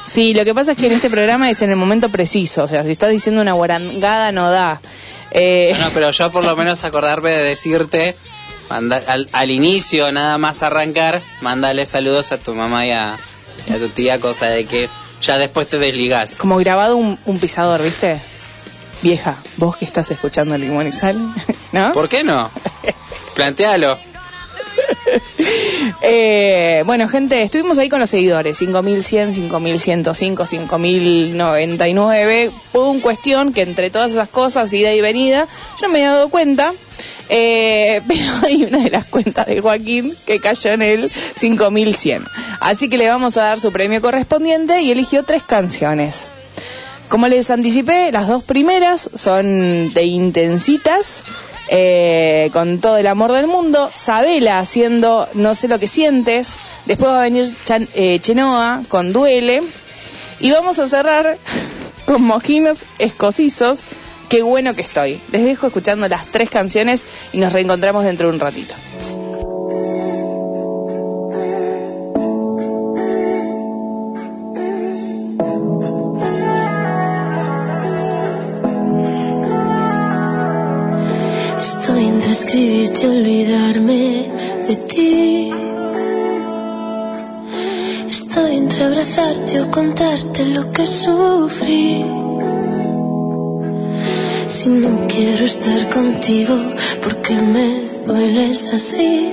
sí, 0.07 0.33
lo 0.33 0.45
que 0.45 0.53
pasa 0.53 0.73
es 0.73 0.77
que 0.77 0.85
en 0.87 0.93
este 0.93 1.09
programa 1.09 1.49
es 1.49 1.61
en 1.61 1.69
el 1.71 1.75
momento 1.77 2.09
preciso. 2.09 2.63
O 2.63 2.67
sea, 2.67 2.83
si 2.83 2.91
estás 2.91 3.09
diciendo 3.09 3.41
una 3.41 3.53
guarangada, 3.53 4.31
no 4.31 4.49
da. 4.51 4.79
Eh, 5.31 5.75
No, 5.79 5.87
pero 5.93 6.11
yo 6.11 6.31
por 6.31 6.43
lo 6.43 6.55
menos 6.57 6.83
acordarme 6.83 7.31
de 7.31 7.43
decirte 7.43 8.15
manda- 8.69 9.01
al, 9.07 9.27
al 9.31 9.51
inicio, 9.51 10.11
nada 10.11 10.37
más 10.37 10.61
arrancar, 10.63 11.21
mándale 11.41 11.85
saludos 11.85 12.31
a 12.31 12.37
tu 12.37 12.53
mamá 12.53 12.85
y 12.85 12.91
a, 12.91 13.15
y 13.67 13.73
a 13.73 13.77
tu 13.79 13.89
tía, 13.89 14.19
cosa 14.19 14.45
de 14.47 14.65
que 14.65 14.89
ya 15.21 15.37
después 15.37 15.67
te 15.67 15.79
desligás. 15.79 16.35
como 16.35 16.57
grabado 16.57 16.95
un, 16.97 17.17
un 17.25 17.39
pisador, 17.39 17.81
¿viste? 17.81 18.19
Vieja, 19.01 19.37
vos 19.57 19.75
que 19.77 19.85
estás 19.85 20.09
escuchando 20.11 20.57
Limón 20.57 20.87
y 20.87 20.91
Sal, 20.91 21.17
¿no? 21.71 21.91
¿Por 21.93 22.07
qué 22.09 22.23
no? 22.23 22.49
Plantealo. 23.33 23.97
Eh, 26.01 26.83
bueno, 26.85 27.07
gente, 27.07 27.41
estuvimos 27.41 27.77
ahí 27.77 27.89
con 27.89 27.99
los 27.99 28.09
seguidores, 28.09 28.57
5100, 28.57 29.33
5105, 29.33 30.45
5099, 30.45 32.51
pum, 32.71 32.99
cuestión 32.99 33.53
que 33.53 33.63
entre 33.63 33.89
todas 33.89 34.11
esas 34.11 34.29
cosas, 34.29 34.71
ida 34.73 34.93
y 34.93 35.01
venida, 35.01 35.47
yo 35.81 35.89
me 35.89 36.01
he 36.01 36.03
dado 36.03 36.29
cuenta, 36.29 36.73
eh, 37.29 38.01
pero 38.07 38.23
hay 38.43 38.63
una 38.63 38.83
de 38.83 38.91
las 38.91 39.05
cuentas 39.05 39.47
de 39.47 39.61
Joaquín 39.61 40.15
que 40.25 40.39
cayó 40.39 40.71
en 40.71 40.81
el 40.81 41.11
5100. 41.11 42.27
Así 42.59 42.89
que 42.89 42.97
le 42.97 43.07
vamos 43.07 43.37
a 43.37 43.43
dar 43.43 43.59
su 43.59 43.71
premio 43.71 44.01
correspondiente 44.01 44.81
y 44.81 44.91
eligió 44.91 45.23
tres 45.23 45.43
canciones. 45.43 46.29
Como 47.09 47.27
les 47.27 47.51
anticipé, 47.51 48.11
las 48.11 48.27
dos 48.27 48.43
primeras 48.43 49.09
son 49.15 49.93
de 49.93 50.03
intensitas, 50.03 51.23
eh, 51.67 52.49
con 52.53 52.79
todo 52.79 52.97
el 52.97 53.07
amor 53.07 53.31
del 53.31 53.47
mundo. 53.47 53.91
Sabela 53.95 54.59
haciendo 54.59 55.27
No 55.33 55.55
sé 55.55 55.67
lo 55.67 55.79
que 55.79 55.87
sientes. 55.87 56.57
Después 56.85 57.11
va 57.11 57.21
a 57.21 57.23
venir 57.23 57.53
eh, 57.93 58.19
Chenoa 58.21 58.83
con 58.87 59.13
Duele. 59.13 59.63
Y 60.39 60.51
vamos 60.51 60.79
a 60.79 60.87
cerrar 60.87 61.37
con 62.05 62.21
Mojinos 62.23 62.85
Escocizos. 62.99 63.85
Qué 64.29 64.41
bueno 64.41 64.75
que 64.75 64.81
estoy. 64.81 65.21
Les 65.31 65.43
dejo 65.43 65.67
escuchando 65.67 66.07
las 66.07 66.27
tres 66.27 66.49
canciones 66.49 67.05
y 67.31 67.37
nos 67.37 67.53
reencontramos 67.53 68.03
dentro 68.03 68.27
de 68.27 68.33
un 68.33 68.39
ratito. 68.39 68.73
Escribirte 82.35 83.07
olvidarme 83.07 84.03
de 84.67 84.75
ti. 84.91 85.53
Estoy 88.09 88.57
entre 88.57 88.83
abrazarte 88.83 89.61
o 89.61 89.71
contarte 89.71 90.45
lo 90.57 90.69
que 90.73 90.85
sufrí. 90.85 92.03
Si 94.47 94.67
no 94.67 95.07
quiero 95.07 95.45
estar 95.45 95.81
contigo, 95.97 96.55
porque 97.03 97.35
me 97.53 97.69
dueles 98.05 98.73
así? 98.73 99.31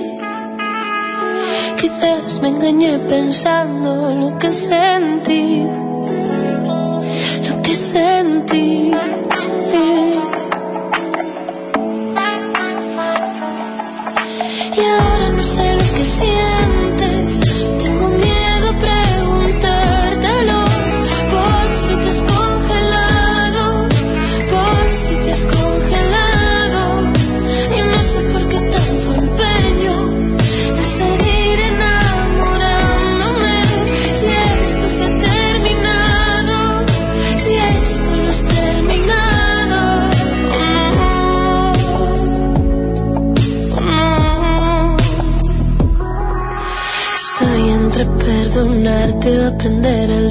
Quizás 1.79 2.41
me 2.41 2.49
engañé 2.55 2.99
pensando 2.99 3.89
lo 4.21 4.39
que 4.39 4.53
sentí, 4.53 5.63
lo 7.49 7.61
que 7.63 7.75
sentí. 7.75 8.93
Sé 16.03 16.52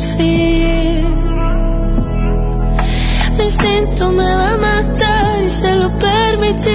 fin. 0.03 1.05
Mi 3.37 3.45
instinto 3.45 4.11
me 4.11 4.25
va 4.25 4.55
a 4.55 4.57
matar 4.57 5.43
y 5.43 5.49
se 5.49 5.75
lo 5.77 5.91
permití. 5.95 6.71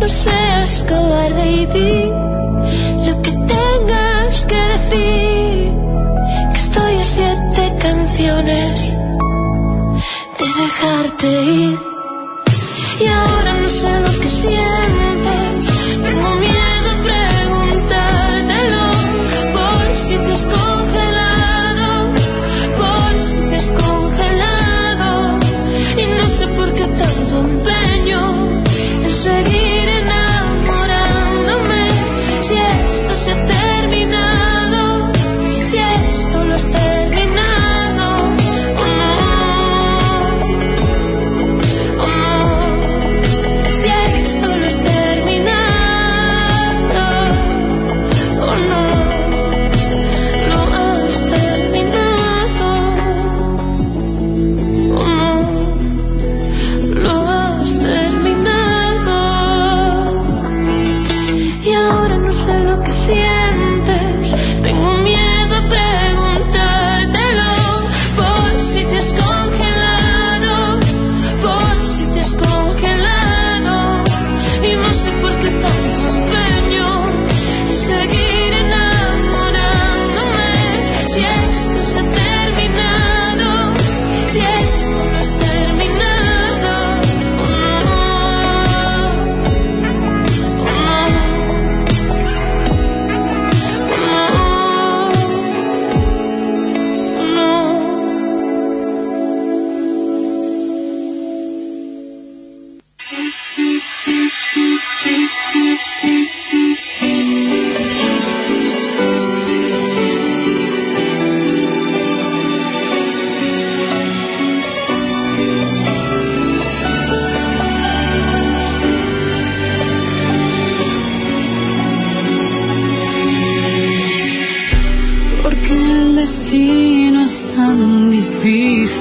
No 0.00 0.08
seas 0.08 0.84
cobarde 0.88 1.50
y 1.50 1.66
di 1.66 2.10
lo 3.06 3.22
que 3.22 3.32
tengas 3.32 4.46
que 4.46 4.60
decir. 4.74 5.72
Que 6.52 6.58
estoy 6.58 6.94
a 6.96 7.04
siete 7.04 7.74
canciones 7.80 8.92
de 10.38 10.46
dejarte 10.62 11.42
ir. 11.42 11.91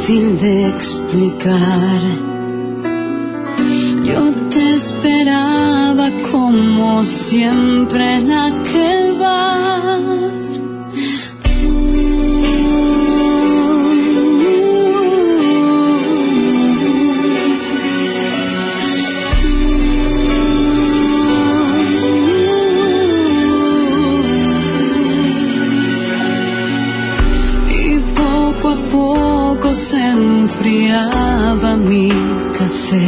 difícil 0.02 0.40
de 0.40 0.70
explicar. 0.70 2.02
Yo 4.04 4.34
te 4.50 4.72
esperaba 4.72 6.10
como 6.32 7.04
siempre 7.04 8.18
en 8.18 8.32
aquel 8.32 9.14
bar 9.20 10.51
enfriaba 30.62 31.76
mi 31.76 32.10
café. 32.58 33.08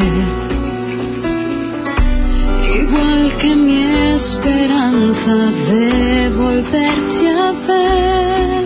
Igual 2.82 3.32
que 3.40 3.56
mi 3.56 3.84
esperanza 4.16 5.36
de 5.70 6.30
volverte 6.30 7.30
a 7.30 7.52
ver, 7.68 8.66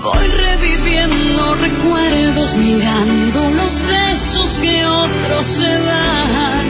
voy 0.00 0.26
reviviendo 0.46 1.54
recuerdos 1.56 2.56
mirando 2.56 3.50
los 3.50 3.82
besos 3.86 4.60
que 4.62 4.86
otros 4.86 5.44
se 5.44 5.70
dan. 5.70 6.66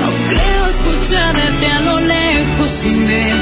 No 0.00 0.10
creo 0.30 0.66
escucharte 0.66 1.66
a 1.66 1.80
lo 1.80 2.00
lejos 2.00 2.68
sin 2.68 3.06
ver 3.06 3.37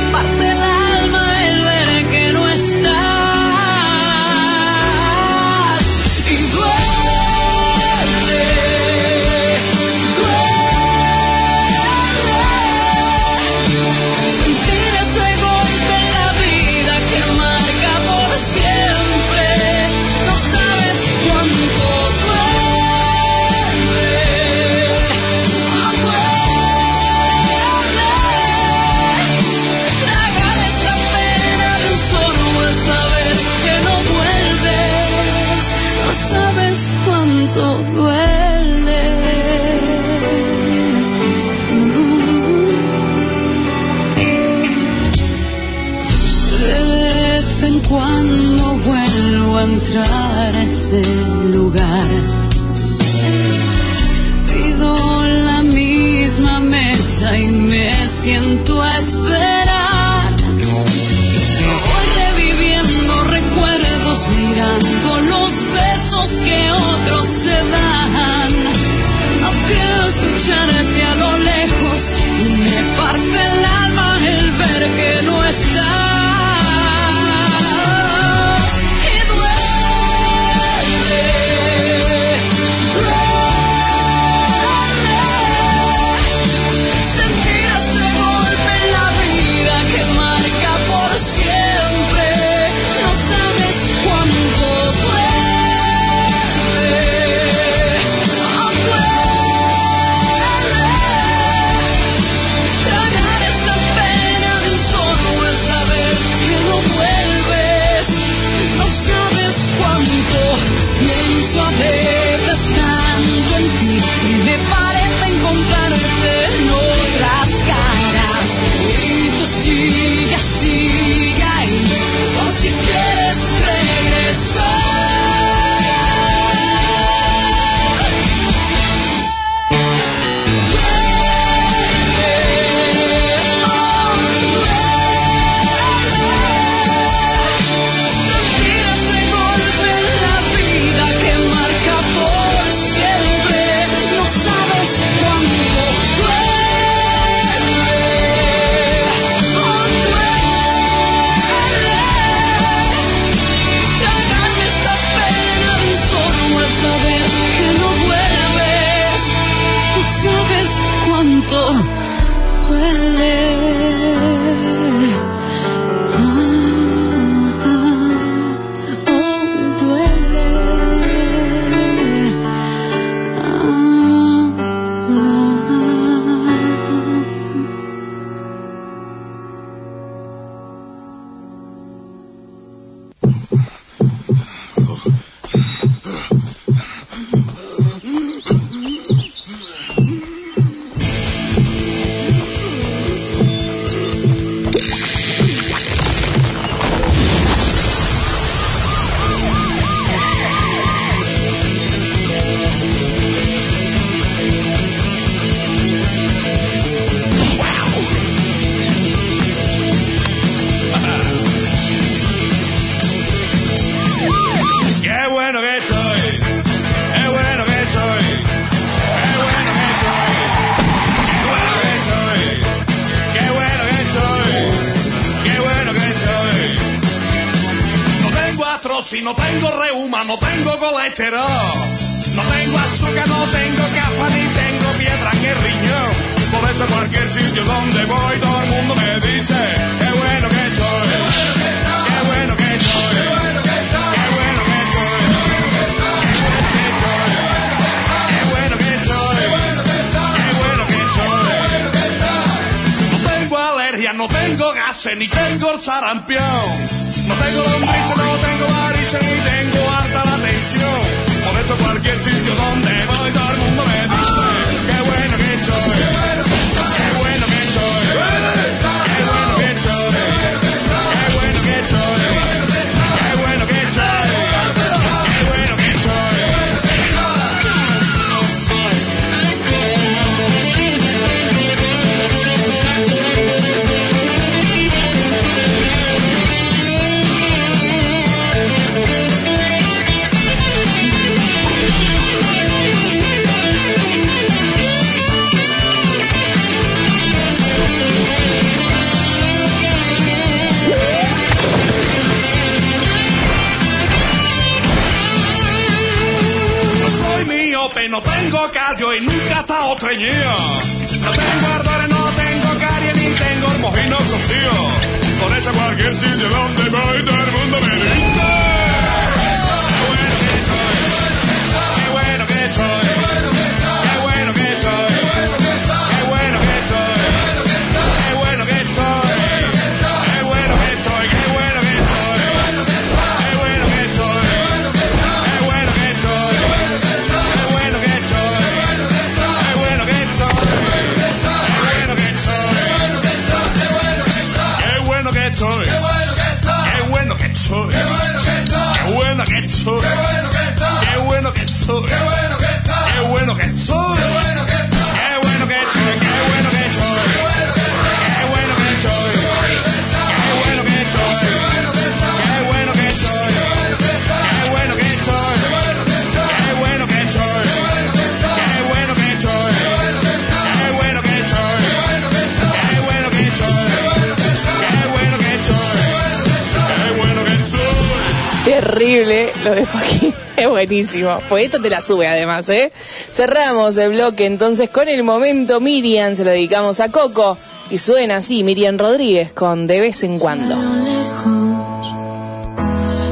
increíble 379.07 379.53
lo 379.65 379.75
de 379.75 379.87
Joaquín. 379.87 380.35
Es 380.57 380.69
buenísimo. 380.71 381.39
Pues 381.51 381.67
esto 381.67 381.83
te 381.83 381.91
la 381.91 382.01
sube 382.01 382.27
además, 382.27 382.71
¿eh? 382.71 382.91
Cerramos 382.97 383.99
el 383.99 384.13
bloque 384.13 384.47
entonces 384.47 384.89
con 384.89 385.07
el 385.07 385.23
momento 385.23 385.81
Miriam. 385.81 386.35
Se 386.35 386.45
lo 386.45 386.51
dedicamos 386.51 386.99
a 387.01 387.11
Coco. 387.11 387.59
Y 387.91 387.99
suena 387.99 388.39
así 388.39 388.65
Miriam 388.65 388.97
Rodríguez 388.97 389.53
con 389.53 389.87
De 389.87 390.01
vez 390.01 390.25
en 390.25 390.39
cuando. 390.39 390.75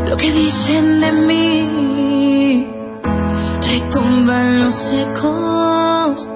Lo 0.06 0.16
que 0.18 0.30
dicen 0.30 1.00
de 1.00 1.12
mí 1.12 2.66
retumban 3.72 4.64
los 4.66 4.90
ecos. 4.92 6.28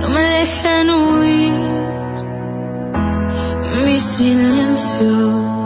No 0.00 0.08
me 0.10 0.22
dejan 0.22 0.90
huir. 0.90 1.52
Mi 3.84 3.98
silencio 3.98 5.57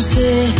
Tuesday 0.00 0.59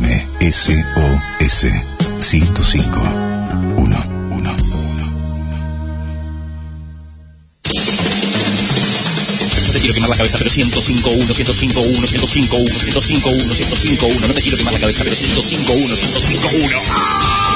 FMSOS 0.00 1.66
105 2.18 3.00
1 3.76 4.02
1 4.30 4.56
No 9.66 9.72
te 9.72 9.78
quiero 9.78 9.94
quemar 9.94 10.10
la 10.10 10.16
cabeza, 10.16 10.38
pero 10.38 10.50
105 10.50 11.10
1, 11.10 11.34
105 11.34 11.80
1, 11.80 12.06
105 12.06 12.56
1, 12.56 12.68
105 12.80 13.28
1, 13.30 13.54
105 13.54 14.06
1. 14.06 14.26
No 14.26 14.34
te 14.34 14.42
quiero 14.42 14.56
quemar 14.56 14.72
la 14.72 14.80
cabeza, 14.80 15.04
pero 15.04 15.14
105 15.16 15.72
1, 15.72 15.96
105 15.96 16.48
1. 16.54 17.49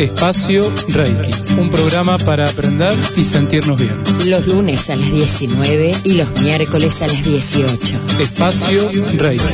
Espacio 0.00 0.72
Reiki, 0.88 1.30
un 1.58 1.68
programa 1.68 2.16
para 2.16 2.48
aprender 2.48 2.96
y 3.18 3.24
sentirnos 3.24 3.78
bien. 3.78 4.02
Los 4.24 4.46
lunes 4.46 4.88
a 4.88 4.96
las 4.96 5.12
19 5.12 5.94
y 6.04 6.14
los 6.14 6.40
miércoles 6.40 7.02
a 7.02 7.06
las 7.06 7.22
18. 7.22 7.98
Espacio 8.18 8.90
Reiki, 9.18 9.44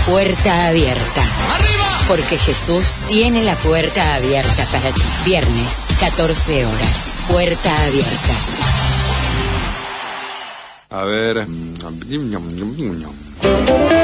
Puerta 0.06 0.68
Abierta. 0.68 1.24
Porque 2.08 2.38
Jesús 2.38 3.06
tiene 3.08 3.44
la 3.44 3.56
puerta 3.56 4.14
abierta 4.16 4.66
para 4.72 4.92
ti. 4.92 5.02
Viernes, 5.26 5.98
14 6.00 6.66
horas. 6.68 7.22
Puerta 7.28 7.86
Abierta. 7.86 8.34
A 10.92 11.04
ver. 11.06 11.48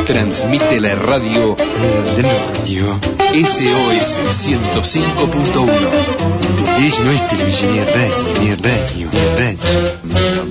Transmite 0.05 0.79
la 0.79 0.95
radio. 0.95 1.55
Radio. 2.17 2.99
SOS 3.33 4.19
105.1. 4.29 5.69
¿Entendés? 6.49 6.99
No 6.99 7.11
es 7.11 7.21
ni 7.67 7.79
radio, 7.79 8.25
ni 8.39 8.55
radio, 8.55 9.09
ni 9.11 9.19
radio. 9.37 10.50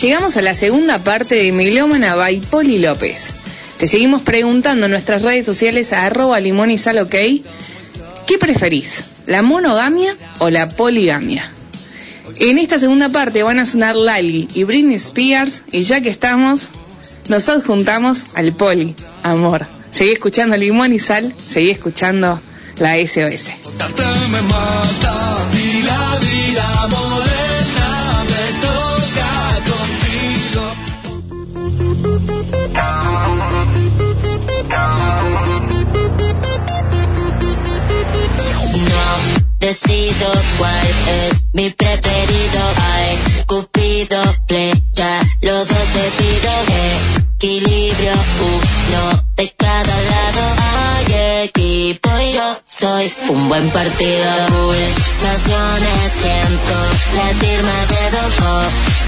Llegamos 0.00 0.36
a 0.36 0.42
la 0.42 0.54
segunda 0.54 1.02
parte 1.02 1.34
de 1.34 1.52
Milómana 1.52 2.14
by 2.14 2.40
Poli 2.40 2.78
López. 2.78 3.34
Te 3.78 3.86
seguimos 3.86 4.22
preguntando 4.22 4.86
en 4.86 4.92
nuestras 4.92 5.22
redes 5.22 5.44
sociales 5.44 5.92
a 5.92 6.06
arroba 6.06 6.40
limón 6.40 6.70
y 6.70 6.78
sal. 6.78 7.08
¿Qué 7.08 8.38
preferís? 8.38 9.04
¿La 9.26 9.42
monogamia 9.42 10.16
o 10.38 10.50
la 10.50 10.68
poligamia? 10.68 11.50
En 12.38 12.58
esta 12.58 12.78
segunda 12.78 13.08
parte 13.08 13.42
van 13.42 13.58
a 13.58 13.66
sonar 13.66 13.96
Lali 13.96 14.48
y 14.54 14.64
Britney 14.64 14.96
Spears 14.96 15.64
y 15.72 15.82
ya 15.82 16.00
que 16.00 16.08
estamos, 16.08 16.70
nos 17.28 17.48
adjuntamos 17.48 18.26
al 18.34 18.52
poli, 18.52 18.94
amor. 19.22 19.77
Seguí 19.98 20.12
escuchando 20.12 20.56
Limón 20.56 20.92
y 20.92 21.00
Sal, 21.00 21.34
seguí 21.42 21.70
escuchando 21.70 22.40
la 22.76 22.94
SOS. 23.04 23.50
me. 24.30 24.40
No 38.78 39.04
decido 39.58 40.28
cuál 40.58 40.86
es 41.24 41.46
mi 41.54 41.70
preferido. 41.70 42.60
Ay, 42.76 43.18
Cupido, 43.48 44.22
flecha, 44.46 45.22
los 45.40 45.66
dos 45.66 45.86
te 45.92 46.10
pido 46.22 46.48
equilibrio, 47.38 48.12
uno 48.40 49.24
de 49.36 49.48
cada 49.50 49.57
soy 52.78 53.12
un 53.30 53.48
buen 53.48 53.70
partido. 53.70 54.46
Pulsaciones 54.46 56.12
siento 56.22 56.76
latir 57.16 57.62
más 57.62 57.88
de 57.88 58.10
dos 58.10 58.36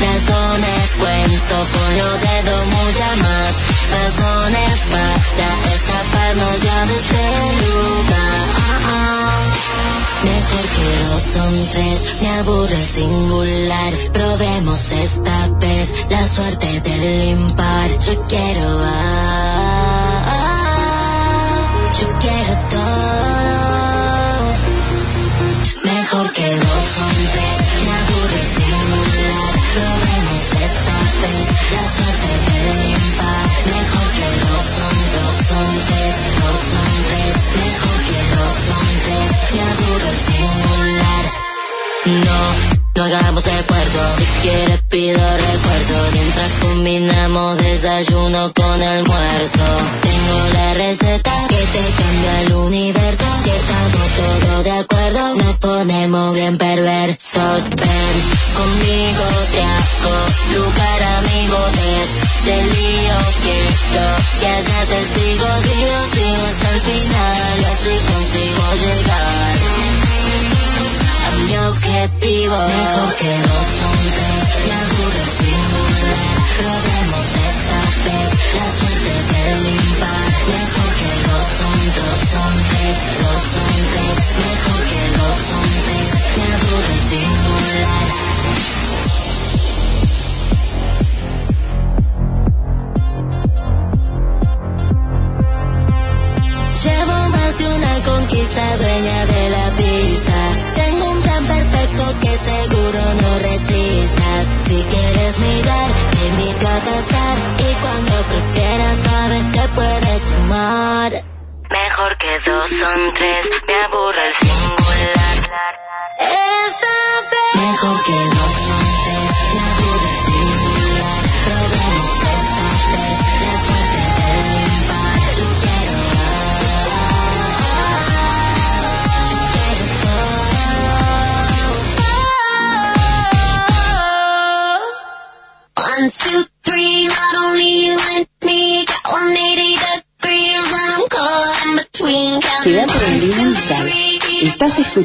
razones 0.00 0.96
cuento 0.98 1.56
con 1.72 1.98
los 1.98 2.20
dedos 2.20 2.66
muchas 2.66 3.16
más 3.18 3.54
razones 3.92 4.74
para 4.90 5.50
escaparnos 5.74 6.62
ya 6.62 6.86
de 6.86 6.96
este 6.96 7.24
lugar. 7.66 8.40
Mejor 10.24 10.64
que 10.76 10.88
dos 11.08 11.22
son 11.22 11.54
tres, 11.70 12.16
me 12.20 12.28
aburre 12.40 12.74
el 12.74 12.84
singular. 12.84 13.92
Probemos 14.12 14.92
esta 14.92 15.48
vez 15.60 16.06
la 16.10 16.26
suerte 16.26 16.80
del 16.80 17.04
impar. 17.38 17.90
Yo 17.98 18.20
quiero, 18.28 18.68
ah, 18.82 20.24
ah, 20.26 21.90
yo 22.00 22.08
quiero 22.18 22.68
todo. 22.68 22.79
Mejor 26.20 26.34
que 26.34 26.54
dos 26.54 26.84
son 26.96 27.16
tres, 27.32 27.60
me 27.80 27.92
aburre 27.96 28.40
el 28.40 28.48
singular. 28.52 29.52
Probemos 29.72 30.44
esta 30.68 30.96
vez 31.22 31.48
la 31.72 31.84
suerte 31.96 32.32
del 32.44 32.80
impar. 32.90 33.48
Mejor 33.64 34.08
que 34.18 34.28
dos 34.44 34.64
son, 34.76 34.96
dos 35.16 35.36
son 35.48 35.68
tres, 35.88 36.14
tres. 37.08 37.32
Mejor 37.56 37.98
que 38.04 38.20
dos 38.36 38.56
son 38.68 38.88
tres, 39.00 39.28
me 39.54 39.62
aburre 39.72 40.10
el 40.10 40.20
singular. 40.28 41.24
No, 42.04 42.40
no 42.96 43.02
hagamos 43.02 43.46
esfuerzo. 43.46 44.00
Si 44.18 44.26
quieres 44.42 44.80
pido 44.90 45.22
refuerzo. 45.38 45.96
Mientras 46.12 46.52
combinamos 46.60 47.56
desayuno 47.58 48.52
con 48.52 48.82
almuerzo. 48.82 49.66
Tengo 50.02 50.38
la 50.52 50.74
receta 50.74 51.32
que 51.48 51.56
te 51.56 51.84
cambia 51.96 52.40
el 52.42 52.52
Mejor 72.50 73.14
que. 73.14 73.79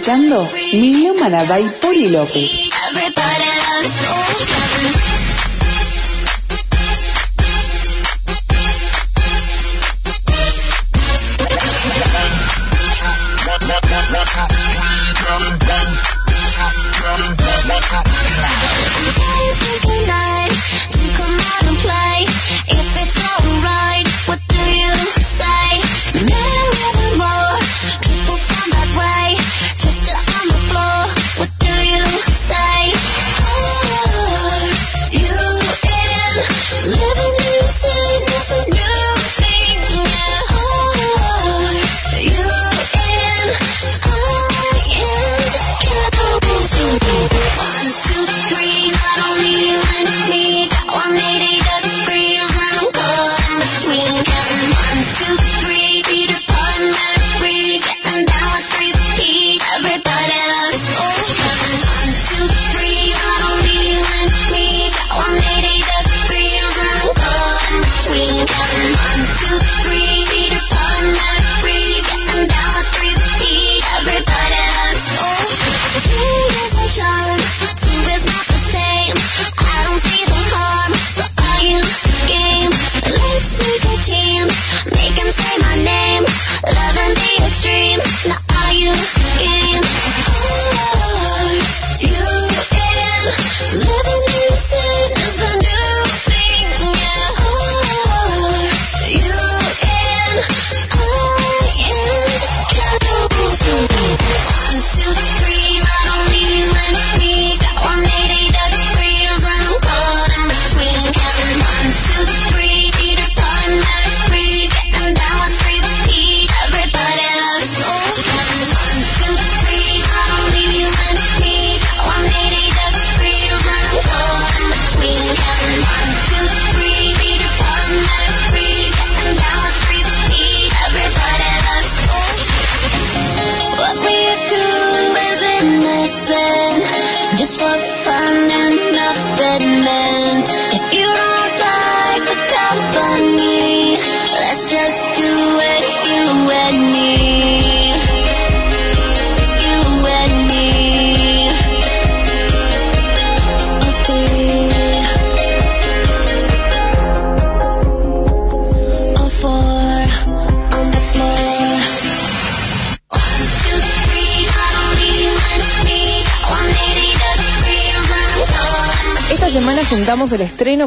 escuchando 0.06 0.48
Miriam 0.74 1.16
Manabay 1.20 1.68
Poli 1.82 2.10
López. 2.10 2.75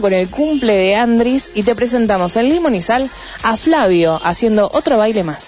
con 0.00 0.12
el 0.12 0.28
cumple 0.28 0.74
de 0.74 0.96
Andris 0.96 1.50
y 1.54 1.62
te 1.62 1.74
presentamos 1.74 2.36
en 2.36 2.48
Limonizal 2.48 3.10
a 3.42 3.56
Flavio 3.56 4.20
haciendo 4.22 4.70
otro 4.72 4.98
baile 4.98 5.24
más. 5.24 5.47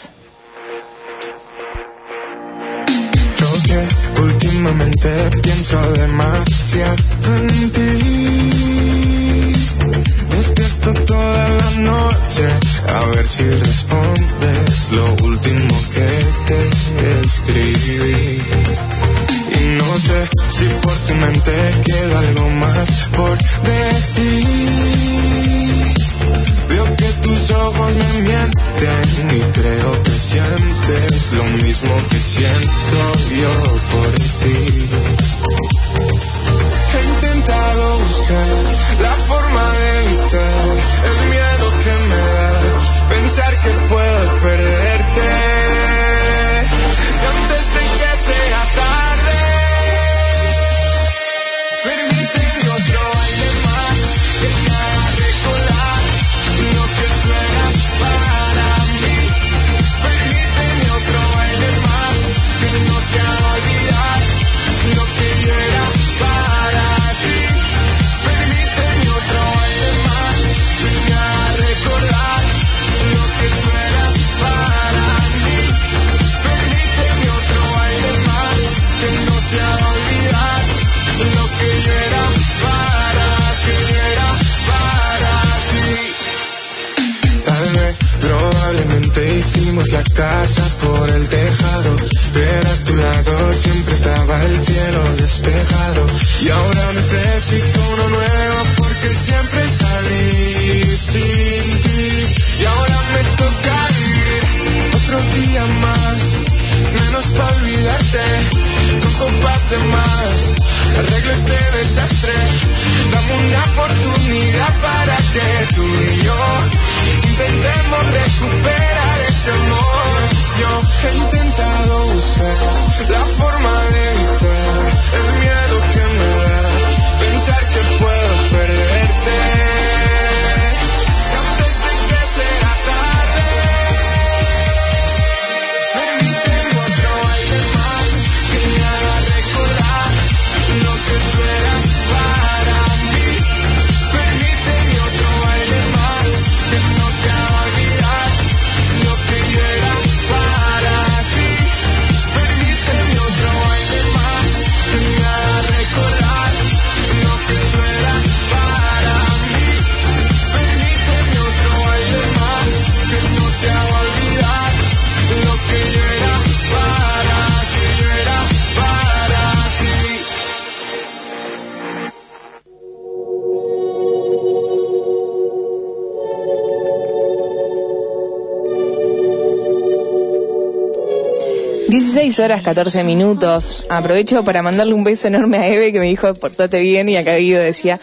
6 182.30 182.44
horas 182.44 182.62
14 182.62 183.02
minutos. 183.02 183.86
Aprovecho 183.90 184.44
para 184.44 184.62
mandarle 184.62 184.94
un 184.94 185.02
beso 185.02 185.26
enorme 185.26 185.56
a 185.56 185.66
Eve 185.66 185.92
que 185.92 185.98
me 185.98 186.06
dijo 186.06 186.32
portate 186.34 186.78
bien 186.80 187.08
y 187.08 187.16
acá 187.16 187.34
Guido 187.34 187.60
decía 187.60 187.98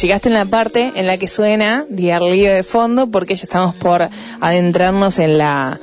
llegaste 0.00 0.30
en 0.30 0.34
la 0.34 0.46
parte 0.46 0.90
en 0.96 1.06
la 1.06 1.16
que 1.16 1.28
suena 1.28 1.86
Diarlío 1.88 2.52
de 2.52 2.64
fondo 2.64 3.06
porque 3.06 3.36
ya 3.36 3.44
estamos 3.44 3.76
por 3.76 4.08
adentrarnos 4.40 5.20
en 5.20 5.38
la 5.38 5.78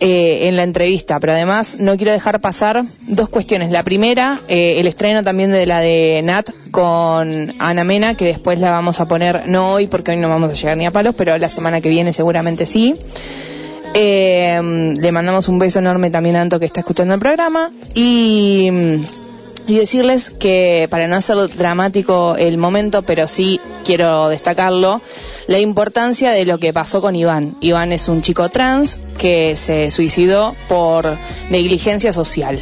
eh, 0.00 0.48
en 0.48 0.56
la 0.56 0.64
entrevista, 0.64 1.20
pero 1.20 1.32
además 1.32 1.76
no 1.78 1.96
quiero 1.96 2.10
dejar 2.10 2.40
pasar 2.40 2.82
dos 3.02 3.28
cuestiones. 3.28 3.70
La 3.70 3.84
primera, 3.84 4.40
eh, 4.48 4.80
el 4.80 4.88
estreno 4.88 5.22
también 5.22 5.52
de 5.52 5.64
la 5.64 5.78
de 5.78 6.22
Nat 6.24 6.50
con 6.72 7.54
Ana 7.60 7.84
Mena, 7.84 8.16
que 8.16 8.24
después 8.24 8.58
la 8.58 8.72
vamos 8.72 9.00
a 9.00 9.06
poner, 9.06 9.44
no 9.46 9.74
hoy 9.74 9.86
porque 9.86 10.10
hoy 10.10 10.16
no 10.16 10.28
vamos 10.28 10.50
a 10.50 10.54
llegar 10.54 10.76
ni 10.76 10.86
a 10.86 10.90
palos, 10.90 11.14
pero 11.16 11.38
la 11.38 11.48
semana 11.48 11.80
que 11.80 11.88
viene 11.88 12.12
seguramente 12.12 12.66
sí. 12.66 12.96
Eh, 13.94 14.94
le 14.98 15.12
mandamos 15.12 15.48
un 15.48 15.58
beso 15.58 15.78
enorme 15.78 16.10
también 16.10 16.36
a 16.36 16.40
Anto 16.40 16.58
que 16.58 16.66
está 16.66 16.80
escuchando 16.80 17.14
el 17.14 17.20
programa 17.20 17.70
y, 17.94 18.70
y 19.66 19.76
decirles 19.76 20.30
que 20.30 20.86
para 20.90 21.08
no 21.08 21.16
hacer 21.16 21.36
dramático 21.56 22.36
el 22.36 22.56
momento, 22.56 23.02
pero 23.02 23.28
sí 23.28 23.60
quiero 23.84 24.28
destacarlo, 24.28 25.02
la 25.46 25.58
importancia 25.58 26.30
de 26.30 26.44
lo 26.44 26.58
que 26.58 26.72
pasó 26.72 27.00
con 27.00 27.16
Iván. 27.16 27.56
Iván 27.60 27.92
es 27.92 28.08
un 28.08 28.22
chico 28.22 28.48
trans 28.48 28.98
que 29.18 29.56
se 29.56 29.90
suicidó 29.90 30.54
por 30.68 31.18
negligencia 31.50 32.12
social. 32.12 32.58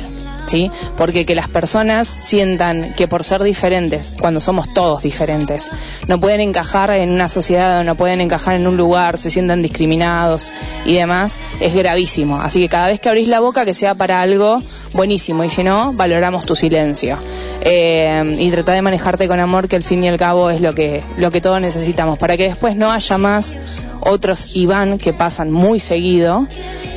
¿Sí? 0.51 0.69
Porque 0.97 1.25
que 1.27 1.37
las 1.37 1.47
personas 1.47 2.09
sientan 2.09 2.93
que 2.97 3.07
por 3.07 3.23
ser 3.23 3.45
diferentes, 3.45 4.17
cuando 4.21 4.41
somos 4.41 4.75
todos 4.75 5.05
diferentes, 5.05 5.71
no 6.09 6.19
pueden 6.19 6.41
encajar 6.41 6.91
en 6.91 7.13
una 7.13 7.29
sociedad 7.29 7.79
o 7.79 7.85
no 7.85 7.95
pueden 7.95 8.21
encajar 8.21 8.57
en 8.57 8.67
un 8.67 8.77
lugar, 8.77 9.17
se 9.17 9.31
sientan 9.31 9.63
discriminados 9.63 10.53
y 10.85 10.95
demás, 10.95 11.39
es 11.61 11.73
gravísimo. 11.73 12.41
Así 12.41 12.61
que 12.63 12.69
cada 12.69 12.89
vez 12.89 12.99
que 12.99 13.09
abrís 13.09 13.29
la 13.29 13.39
boca 13.39 13.65
que 13.65 13.75
sea 13.75 13.95
para 13.95 14.21
algo 14.23 14.61
buenísimo 14.93 15.45
y 15.45 15.51
si 15.51 15.63
no, 15.63 15.93
valoramos 15.93 16.45
tu 16.45 16.57
silencio. 16.57 17.17
Eh, 17.61 18.37
y 18.37 18.51
trata 18.51 18.73
de 18.73 18.83
manejarte 18.83 19.29
con 19.29 19.39
amor 19.39 19.69
que 19.69 19.77
al 19.77 19.85
fin 19.85 20.03
y 20.03 20.09
al 20.09 20.19
cabo 20.19 20.51
es 20.51 20.61
lo 20.61 20.75
que, 20.75 21.05
lo 21.17 21.31
que 21.31 21.41
todos 21.41 21.61
necesitamos, 21.61 22.19
para 22.19 22.37
que 22.37 22.49
después 22.49 22.75
no 22.75 22.91
haya 22.91 23.19
más 23.19 23.57
otros 24.01 24.57
Iván 24.57 24.99
que 24.99 25.13
pasan 25.13 25.53
muy 25.53 25.79
seguido, 25.79 26.49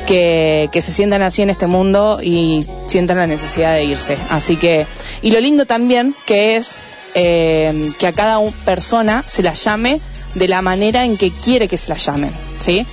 que, 0.08 0.68
que 0.72 0.82
se 0.82 0.90
sientan 0.90 1.22
así 1.22 1.42
en 1.42 1.50
este 1.50 1.68
mundo 1.68 2.18
y 2.20 2.66
sientan 2.86 3.18
la 3.18 3.26
necesidad 3.26 3.43
de 3.52 3.84
irse. 3.84 4.18
Así 4.30 4.56
que, 4.56 4.86
y 5.22 5.30
lo 5.30 5.40
lindo 5.40 5.66
también 5.66 6.14
que 6.26 6.56
es 6.56 6.78
eh, 7.14 7.92
que 7.98 8.06
a 8.06 8.12
cada 8.12 8.40
persona 8.64 9.24
se 9.26 9.42
la 9.42 9.54
llame 9.54 10.00
de 10.34 10.48
la 10.48 10.62
manera 10.62 11.04
en 11.04 11.16
que 11.16 11.30
quiere 11.30 11.68
que 11.68 11.76
se 11.76 11.88
la 11.88 11.96
llamen, 11.96 12.32
¿sí? 12.58 12.86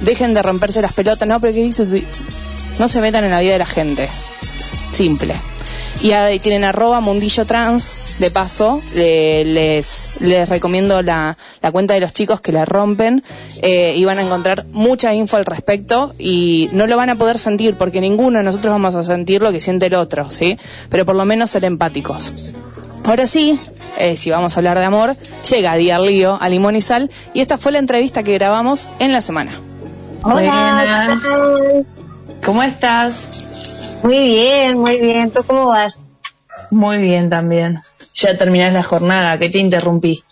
Dejen 0.00 0.34
de 0.34 0.42
romperse 0.42 0.82
las 0.82 0.92
pelotas, 0.92 1.28
no, 1.28 1.40
pero 1.40 1.52
¿qué 1.52 1.60
dices? 1.60 1.88
No 2.78 2.88
se 2.88 3.00
metan 3.00 3.24
en 3.24 3.30
la 3.30 3.40
vida 3.40 3.52
de 3.52 3.58
la 3.58 3.66
gente. 3.66 4.08
Simple. 4.92 5.34
Y 6.00 6.12
ahí 6.12 6.40
tienen 6.40 6.64
arroba 6.64 6.98
mundillo 7.00 7.44
trans, 7.46 7.96
de 8.18 8.30
paso, 8.30 8.82
le- 8.94 9.44
les, 9.44 10.10
les 10.20 10.48
recomiendo 10.48 11.00
la, 11.02 11.36
la 11.60 11.70
cuenta 11.70 11.94
de 11.94 12.00
los 12.00 12.12
chicos 12.12 12.40
que 12.40 12.50
la 12.50 12.64
rompen 12.64 13.22
eh, 13.62 13.94
y 13.96 14.04
van 14.04 14.18
a 14.18 14.22
encontrar 14.22 14.66
mucha 14.72 15.14
info 15.14 15.36
al 15.36 15.44
respecto 15.44 16.12
y 16.18 16.68
no 16.72 16.86
lo 16.88 16.96
van 16.96 17.10
a 17.10 17.14
poder 17.16 17.38
sentir 17.38 17.76
porque 17.76 18.00
ninguno 18.00 18.38
de 18.38 18.44
nosotros 18.44 18.72
vamos 18.72 18.94
a 18.96 19.02
sentir 19.04 19.42
lo 19.42 19.52
que 19.52 19.60
siente 19.60 19.86
el 19.86 19.94
otro, 19.94 20.28
¿sí? 20.30 20.58
Pero 20.90 21.04
por 21.06 21.14
lo 21.14 21.24
menos 21.24 21.50
ser 21.50 21.64
empáticos. 21.64 22.32
Ahora 23.04 23.26
sí, 23.28 23.58
eh, 23.98 24.16
si 24.16 24.30
vamos 24.30 24.56
a 24.56 24.60
hablar 24.60 24.78
de 24.78 24.84
amor, 24.84 25.14
llega 25.50 25.76
Díaz 25.76 26.00
Lío 26.00 26.36
a 26.40 26.48
Limón 26.48 26.74
y 26.74 26.80
Sal 26.80 27.10
y 27.32 27.40
esta 27.40 27.58
fue 27.58 27.70
la 27.72 27.78
entrevista 27.78 28.24
que 28.24 28.34
grabamos 28.34 28.88
en 28.98 29.12
la 29.12 29.20
semana. 29.20 29.52
Hola. 30.24 31.16
¿Cómo 32.44 32.62
estás? 32.64 33.28
Muy 34.02 34.26
bien, 34.26 34.78
muy 34.78 34.98
bien. 34.98 35.30
¿Tú 35.30 35.42
cómo 35.46 35.68
vas? 35.68 36.02
Muy 36.70 36.98
bien 36.98 37.30
también. 37.30 37.80
Ya 38.14 38.36
terminás 38.36 38.72
la 38.72 38.82
jornada, 38.82 39.38
que 39.38 39.48
te 39.48 39.58
interrumpí. 39.58 40.22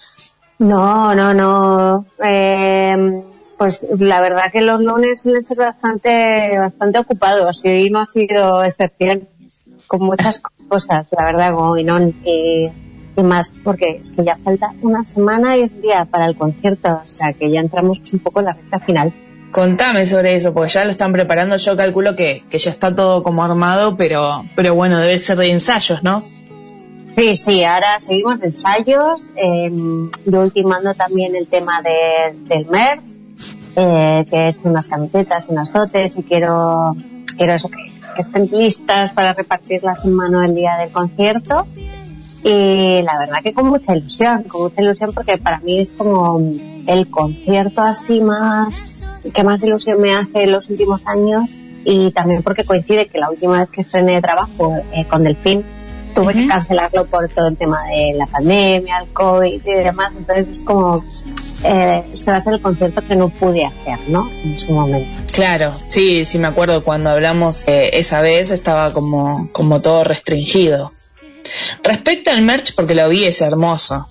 No, 0.59 1.15
no, 1.15 1.33
no. 1.33 2.05
Eh, 2.23 3.23
pues 3.57 3.87
la 3.99 4.21
verdad 4.21 4.51
que 4.53 4.61
los 4.61 4.81
lunes 4.81 5.21
suelen 5.21 5.43
ser 5.43 5.59
bastante, 5.59 6.59
bastante 6.59 6.99
ocupados 6.99 7.65
y 7.65 7.69
hoy 7.69 7.91
no 7.91 8.01
ha 8.01 8.07
sido 8.07 8.65
excepción 8.65 9.29
con 9.87 10.03
muchas 10.03 10.41
cosas, 10.69 11.11
la 11.17 11.25
verdad, 11.25 11.55
como 11.55 11.77
Inón 11.77 12.15
y, 12.25 12.69
y 13.17 13.23
más, 13.23 13.55
porque 13.65 14.01
es 14.03 14.13
que 14.13 14.25
ya 14.25 14.37
falta 14.37 14.73
una 14.83 15.05
semana 15.05 15.57
y 15.57 15.65
un 15.65 15.83
día 15.83 16.05
para 16.05 16.27
el 16.27 16.37
concierto, 16.37 17.03
o 17.05 17.09
sea 17.09 17.33
que 17.33 17.51
ya 17.51 17.61
entramos 17.61 18.01
un 18.13 18.19
poco 18.21 18.41
en 18.41 18.47
la 18.47 18.53
recta 18.53 18.79
final. 18.79 19.13
Contame 19.53 20.07
sobre 20.07 20.37
eso, 20.37 20.55
porque 20.55 20.73
ya 20.73 20.85
lo 20.85 20.91
están 20.91 21.13
preparando. 21.13 21.57
Yo 21.57 21.77
calculo 21.77 22.15
que, 22.15 22.43
ya 22.51 22.71
está 22.71 22.95
todo 22.95 23.23
como 23.23 23.45
armado, 23.45 23.97
pero, 23.97 24.45
pero 24.55 24.75
bueno, 24.75 24.99
debe 24.99 25.19
ser 25.19 25.39
de 25.39 25.51
ensayos, 25.51 26.03
¿no? 26.03 26.23
Sí, 27.17 27.37
sí, 27.37 27.65
ahora 27.65 27.99
seguimos 27.99 28.41
ensayos, 28.43 29.31
eh, 29.37 29.71
yo 30.25 30.41
ultimando 30.41 30.95
también 30.95 31.35
el 31.35 31.47
tema 31.49 31.83
de, 31.83 32.35
del 32.47 32.67
merch, 32.67 33.03
eh, 33.77 34.25
que 34.31 34.37
he 34.37 34.49
hecho 34.51 34.61
unas 34.65 34.89
camisetas, 34.89 35.45
unas 35.49 35.73
dotes 35.73 36.17
y 36.17 36.23
quiero, 36.23 36.97
quiero 37.37 37.53
eso, 37.53 37.69
que 37.69 37.91
estén 38.17 38.49
listas 38.53 39.13
para 39.13 39.33
repartirlas 39.35 40.05
en 40.05 40.15
mano 40.15 40.43
el 40.43 40.55
día 40.55 40.77
del 40.77 40.91
concierto. 40.91 41.67
Y 42.45 43.03
la 43.03 43.19
verdad 43.19 43.43
que 43.43 43.53
con 43.53 43.67
mucha 43.67 43.95
ilusión, 43.95 44.45
con 44.45 44.63
mucha 44.63 44.81
ilusión 44.81 45.13
porque 45.13 45.37
para 45.37 45.59
mí 45.59 45.79
es 45.79 45.93
como 45.93 46.41
el 46.87 47.11
concierto 47.11 47.83
así 47.83 48.21
más, 48.21 49.05
que 49.33 49.43
más 49.43 49.63
ilusión 49.63 50.01
me 50.01 50.15
hace 50.15 50.45
en 50.45 50.53
los 50.53 50.71
últimos 50.71 51.07
años 51.07 51.45
y 51.85 52.11
también 52.11 52.43
porque 52.43 52.65
coincide 52.65 53.07
que 53.07 53.19
la 53.19 53.31
última 53.31 53.61
vez 53.61 53.71
que 53.71 53.81
estrené 53.81 54.21
trabajo 54.21 54.77
eh, 54.93 55.05
con 55.07 55.25
Delfín 55.25 55.65
tuve 56.15 56.35
que 56.35 56.47
cancelarlo 56.47 57.07
por 57.07 57.29
todo 57.29 57.47
el 57.47 57.57
tema 57.57 57.85
de 57.85 58.15
la 58.17 58.27
pandemia, 58.27 58.99
el 58.99 59.09
COVID 59.13 59.61
y 59.65 59.73
demás, 59.73 60.13
entonces 60.17 60.49
es 60.49 60.61
como, 60.63 61.05
eh, 61.65 62.03
este 62.13 62.31
va 62.31 62.37
a 62.37 62.41
ser 62.41 62.55
el 62.55 62.61
concierto 62.61 63.03
que 63.03 63.17
no 63.17 63.29
pude 63.29 63.65
hacer, 63.65 63.99
¿no? 64.09 64.29
En 64.43 64.59
su 64.59 64.73
momento. 64.73 65.09
Claro, 65.33 65.73
sí, 65.73 66.25
sí 66.25 66.39
me 66.39 66.49
acuerdo 66.49 66.83
cuando 66.83 67.11
hablamos 67.11 67.67
eh, 67.69 67.91
esa 67.95 68.21
vez 68.21 68.51
estaba 68.51 68.93
como, 68.93 69.49
como 69.53 69.81
todo 69.81 70.05
restringido. 70.05 70.91
Respecto 71.83 72.31
al 72.31 72.43
merch, 72.43 72.75
porque 72.75 72.95
lo 72.95 73.09
vi, 73.09 73.25
es 73.25 73.41
hermoso. 73.41 74.07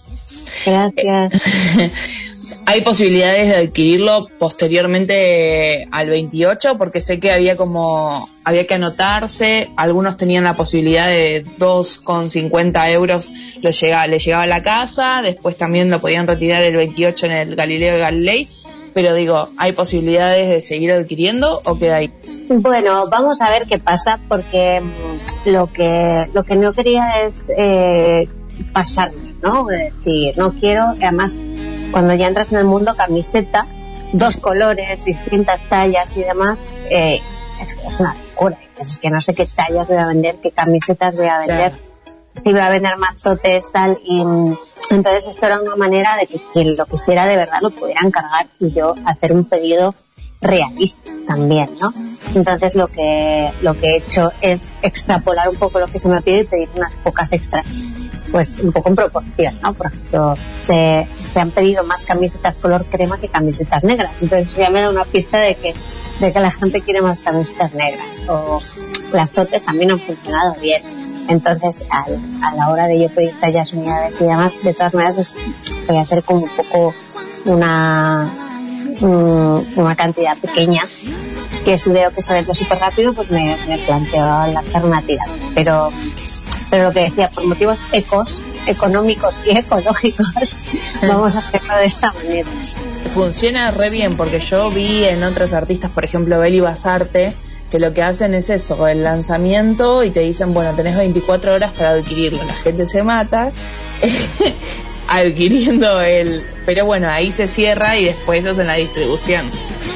Gracias. 0.65 1.31
¿Hay 2.71 2.81
posibilidades 2.81 3.47
de 3.47 3.55
adquirirlo 3.55 4.27
posteriormente 4.37 5.87
al 5.91 6.07
28? 6.07 6.75
Porque 6.77 7.01
sé 7.01 7.19
que 7.19 7.31
había 7.31 7.57
como, 7.57 8.29
había 8.45 8.67
que 8.67 8.75
anotarse, 8.75 9.69
algunos 9.75 10.17
tenían 10.17 10.43
la 10.43 10.53
posibilidad 10.53 11.07
de 11.07 11.43
2,50 11.57 12.91
euros 12.91 13.33
lo 13.63 13.71
llega, 13.71 14.05
le 14.05 14.19
llegaba 14.19 14.43
a 14.43 14.47
la 14.47 14.61
casa, 14.61 15.23
después 15.23 15.57
también 15.57 15.89
lo 15.89 15.99
podían 15.99 16.27
retirar 16.27 16.61
el 16.61 16.75
28 16.75 17.25
en 17.25 17.31
el 17.31 17.55
Galileo 17.55 17.97
Galilei, 17.97 18.47
pero 18.93 19.15
digo, 19.15 19.49
¿hay 19.57 19.71
posibilidades 19.71 20.47
de 20.47 20.61
seguir 20.61 20.91
adquiriendo 20.91 21.61
o 21.65 21.79
queda 21.79 21.95
ahí? 21.95 22.11
Bueno, 22.49 23.07
vamos 23.09 23.41
a 23.41 23.49
ver 23.49 23.65
qué 23.65 23.79
pasa 23.79 24.19
porque 24.27 24.79
mm, 24.79 25.49
lo 25.49 25.73
que 25.73 26.27
lo 26.35 26.43
que 26.43 26.55
no 26.55 26.71
quería 26.73 27.23
es 27.25 27.41
eh, 27.57 28.27
pasarme, 28.73 29.33
¿no? 29.41 29.71
Es 29.71 29.95
decir, 29.95 30.37
no 30.37 30.51
quiero, 30.51 30.83
además, 31.01 31.35
cuando 31.91 32.13
ya 32.13 32.27
entras 32.27 32.51
en 32.51 32.59
el 32.59 32.65
mundo 32.65 32.95
camiseta, 32.95 33.65
dos 34.13 34.37
colores, 34.37 35.03
distintas 35.05 35.63
tallas 35.63 36.15
y 36.17 36.21
demás, 36.21 36.59
eh, 36.89 37.21
es, 37.61 37.71
es 37.71 37.99
una 37.99 38.15
locura. 38.15 38.57
Es 38.79 38.97
que 38.97 39.09
no 39.09 39.21
sé 39.21 39.33
qué 39.33 39.45
tallas 39.45 39.87
voy 39.87 39.97
a 39.97 40.05
vender, 40.05 40.35
qué 40.41 40.51
camisetas 40.51 41.15
voy 41.15 41.27
a 41.27 41.39
vender. 41.39 41.73
Si 42.43 42.51
voy 42.51 42.61
a 42.61 42.69
vender 42.69 42.97
más 42.97 43.21
totes, 43.21 43.69
tal, 43.71 43.97
y 44.05 44.21
entonces 44.21 45.27
esto 45.27 45.45
era 45.45 45.61
una 45.61 45.75
manera 45.75 46.15
de 46.15 46.27
que 46.27 46.39
quien 46.53 46.75
lo 46.75 46.85
quisiera 46.85 47.25
de 47.25 47.35
verdad 47.35 47.57
lo 47.61 47.71
pudiera 47.71 48.01
encargar 48.01 48.47
y 48.59 48.71
yo 48.71 48.95
hacer 49.05 49.33
un 49.33 49.43
pedido 49.43 49.93
realista 50.39 51.11
también, 51.27 51.69
¿no? 51.81 51.93
Entonces 52.35 52.75
lo 52.75 52.87
que 52.87 53.51
lo 53.61 53.73
que 53.73 53.87
he 53.87 53.97
hecho 53.97 54.31
es 54.41 54.71
extrapolar 54.81 55.49
un 55.49 55.57
poco 55.57 55.79
lo 55.79 55.87
que 55.87 55.99
se 55.99 56.07
me 56.07 56.21
pide 56.21 56.41
y 56.41 56.43
pedir 56.45 56.69
unas 56.75 56.93
pocas 57.03 57.33
extras, 57.33 57.65
pues 58.31 58.57
un 58.59 58.71
poco 58.71 58.89
en 58.89 58.95
proporción, 58.95 59.59
¿no? 59.61 59.73
Por 59.73 59.87
ejemplo, 59.87 60.35
se, 60.65 61.07
han 61.39 61.51
pedido 61.51 61.83
más 61.83 62.03
camisetas 62.03 62.55
color 62.57 62.85
crema 62.85 63.17
que 63.17 63.27
camisetas 63.27 63.83
negras, 63.83 64.11
entonces 64.21 64.55
ya 64.55 64.69
me 64.69 64.81
da 64.81 64.89
una 64.89 65.05
pista 65.05 65.37
de 65.39 65.55
que 65.55 65.73
de 66.19 66.33
que 66.33 66.39
la 66.41 66.51
gente 66.51 66.81
quiere 66.81 67.01
más 67.01 67.19
camisetas 67.23 67.73
negras 67.73 68.05
o 68.27 68.59
las 69.13 69.31
totes 69.31 69.63
también 69.63 69.91
han 69.91 69.99
funcionado 69.99 70.53
bien. 70.61 70.81
Entonces, 71.29 71.85
al- 71.89 72.19
a 72.43 72.55
la 72.55 72.69
hora 72.69 72.87
de 72.87 72.99
yo 72.99 73.09
pedir 73.09 73.39
tallas, 73.39 73.71
unidades 73.71 74.19
y 74.19 74.25
demás, 74.25 74.51
de 74.61 74.73
todas 74.73 74.93
maneras, 74.93 75.17
es- 75.17 75.35
voy 75.87 75.95
a 75.97 76.01
hacer 76.01 76.21
como 76.23 76.41
un 76.41 76.49
poco 76.49 76.93
una, 77.45 78.29
mm, 78.99 79.59
una 79.79 79.95
cantidad 79.95 80.37
pequeña 80.37 80.83
que 81.63 81.77
si 81.77 81.89
veo 81.89 82.11
que 82.11 82.21
se 82.21 82.33
vende 82.33 82.53
súper 82.55 82.79
rápido 82.79 83.13
pues 83.13 83.29
me, 83.31 83.55
me 83.67 83.77
planteo 83.77 84.25
una 84.83 85.01
tirada 85.01 85.31
pero 85.55 85.91
pero 86.69 86.85
lo 86.85 86.91
que 86.91 87.01
decía 87.01 87.29
por 87.29 87.45
motivos 87.45 87.77
ecos 87.91 88.37
económicos 88.67 89.35
y 89.45 89.57
ecológicos 89.57 90.27
vamos 91.01 91.35
a 91.35 91.39
hacerlo 91.39 91.75
de 91.77 91.85
esta 91.85 92.13
manera 92.13 92.49
Funciona 93.13 93.71
re 93.71 93.89
bien 93.89 94.15
porque 94.17 94.39
yo 94.39 94.69
vi 94.69 95.05
en 95.05 95.23
otros 95.23 95.53
artistas, 95.53 95.89
por 95.89 96.05
ejemplo, 96.05 96.39
Beli 96.39 96.59
Basarte, 96.59 97.33
que 97.71 97.79
lo 97.79 97.93
que 97.93 98.03
hacen 98.03 98.35
es 98.35 98.49
eso, 98.49 98.87
el 98.87 99.03
lanzamiento 99.03 100.03
y 100.03 100.11
te 100.11 100.19
dicen, 100.19 100.53
bueno, 100.53 100.75
tenés 100.75 100.95
24 100.95 101.53
horas 101.53 101.71
para 101.71 101.91
adquirirlo. 101.91 102.43
La 102.43 102.53
gente 102.53 102.85
se 102.85 103.01
mata 103.01 103.51
adquiriendo 105.07 106.01
el... 106.01 106.43
Pero 106.65 106.85
bueno, 106.85 107.09
ahí 107.11 107.31
se 107.31 107.47
cierra 107.47 107.97
y 107.97 108.05
después 108.05 108.45
hacen 108.45 108.67
la 108.67 108.75
distribución. 108.75 109.45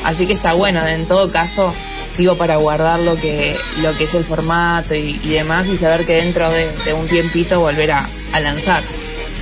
Así 0.03 0.25
que 0.25 0.33
está 0.33 0.53
bueno, 0.53 0.85
en 0.87 1.05
todo 1.05 1.31
caso, 1.31 1.71
digo, 2.17 2.35
para 2.37 2.57
guardar 2.57 2.99
lo 2.99 3.15
que, 3.15 3.57
lo 3.81 3.95
que 3.97 4.03
es 4.05 4.13
el 4.13 4.23
formato 4.23 4.93
y, 4.95 5.19
y 5.23 5.29
demás 5.29 5.67
y 5.67 5.77
saber 5.77 6.05
que 6.05 6.15
dentro 6.15 6.49
de, 6.51 6.71
de 6.85 6.93
un 6.93 7.07
tiempito 7.07 7.59
volver 7.59 7.91
a, 7.91 8.07
a 8.33 8.39
lanzar. 8.39 8.83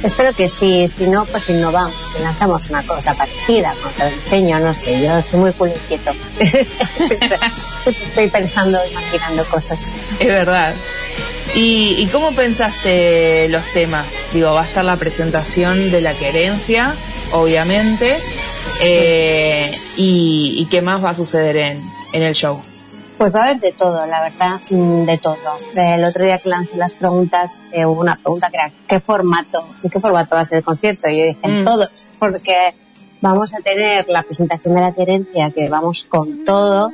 espero 0.03 0.34
que 0.34 0.48
sí 0.48 0.88
si 0.88 1.07
no 1.07 1.26
pues 1.26 1.48
innovamos 1.49 1.93
lanzamos 2.23 2.69
una 2.69 2.81
cosa 2.81 3.14
parecida 3.14 3.73
con 3.84 4.07
el 4.07 4.14
diseño 4.15 4.60
no 4.60 4.73
sé 4.73 4.99
yo 5.02 5.22
soy 5.22 5.39
muy 5.39 5.52
culo 5.52 5.73
inquieto 5.76 6.11
estoy 7.85 8.27
pensando 8.30 8.80
imaginando 8.89 9.43
cosas 9.45 9.80
Es 10.19 10.27
verdad. 10.27 10.73
¿Y, 11.53 11.95
¿Y 11.99 12.07
cómo 12.07 12.31
pensaste 12.31 13.48
los 13.49 13.64
temas? 13.73 14.06
Digo, 14.34 14.53
va 14.53 14.61
a 14.61 14.65
estar 14.65 14.85
la 14.85 14.95
presentación 14.95 15.91
de 15.91 15.99
la 16.02 16.14
querencia, 16.14 16.95
obviamente. 17.34 18.15
eh, 18.81 19.69
y, 19.98 20.56
¿Y 20.60 20.65
qué 20.72 20.81
más 20.81 21.03
va 21.03 21.10
a 21.10 21.15
suceder 21.15 21.57
en, 21.57 21.91
en 22.11 22.23
el 22.23 22.33
show? 22.35 22.59
Pues 23.17 23.35
va 23.35 23.41
a 23.41 23.43
haber 23.49 23.59
de 23.59 23.71
todo, 23.71 24.05
la 24.07 24.21
verdad, 24.21 24.59
mm, 24.69 25.05
de 25.05 25.17
todo. 25.19 25.35
El 25.75 26.03
otro 26.03 26.23
día 26.25 26.39
que 26.39 26.49
lancé 26.49 26.75
las 26.77 26.95
preguntas, 26.95 27.61
eh, 27.71 27.85
hubo 27.85 28.01
una 28.01 28.15
pregunta 28.15 28.49
que 28.49 28.57
era 28.57 28.71
¿qué 28.88 28.99
formato? 28.99 29.63
¿En 29.83 29.89
qué 29.89 29.99
formato 29.99 30.35
va 30.35 30.41
a 30.41 30.45
ser 30.45 30.59
el 30.59 30.63
concierto? 30.63 31.07
Y 31.07 31.19
yo 31.19 31.25
dije, 31.25 31.47
Mm. 31.47 31.63
todos, 31.63 32.09
porque 32.17 32.73
vamos 33.21 33.53
a 33.53 33.57
tener 33.57 34.07
la 34.09 34.23
presentación 34.23 34.73
de 34.73 34.81
la 34.81 34.93
querencia, 34.93 35.51
que 35.51 35.69
vamos 35.69 36.05
con 36.05 36.45
todo, 36.45 36.91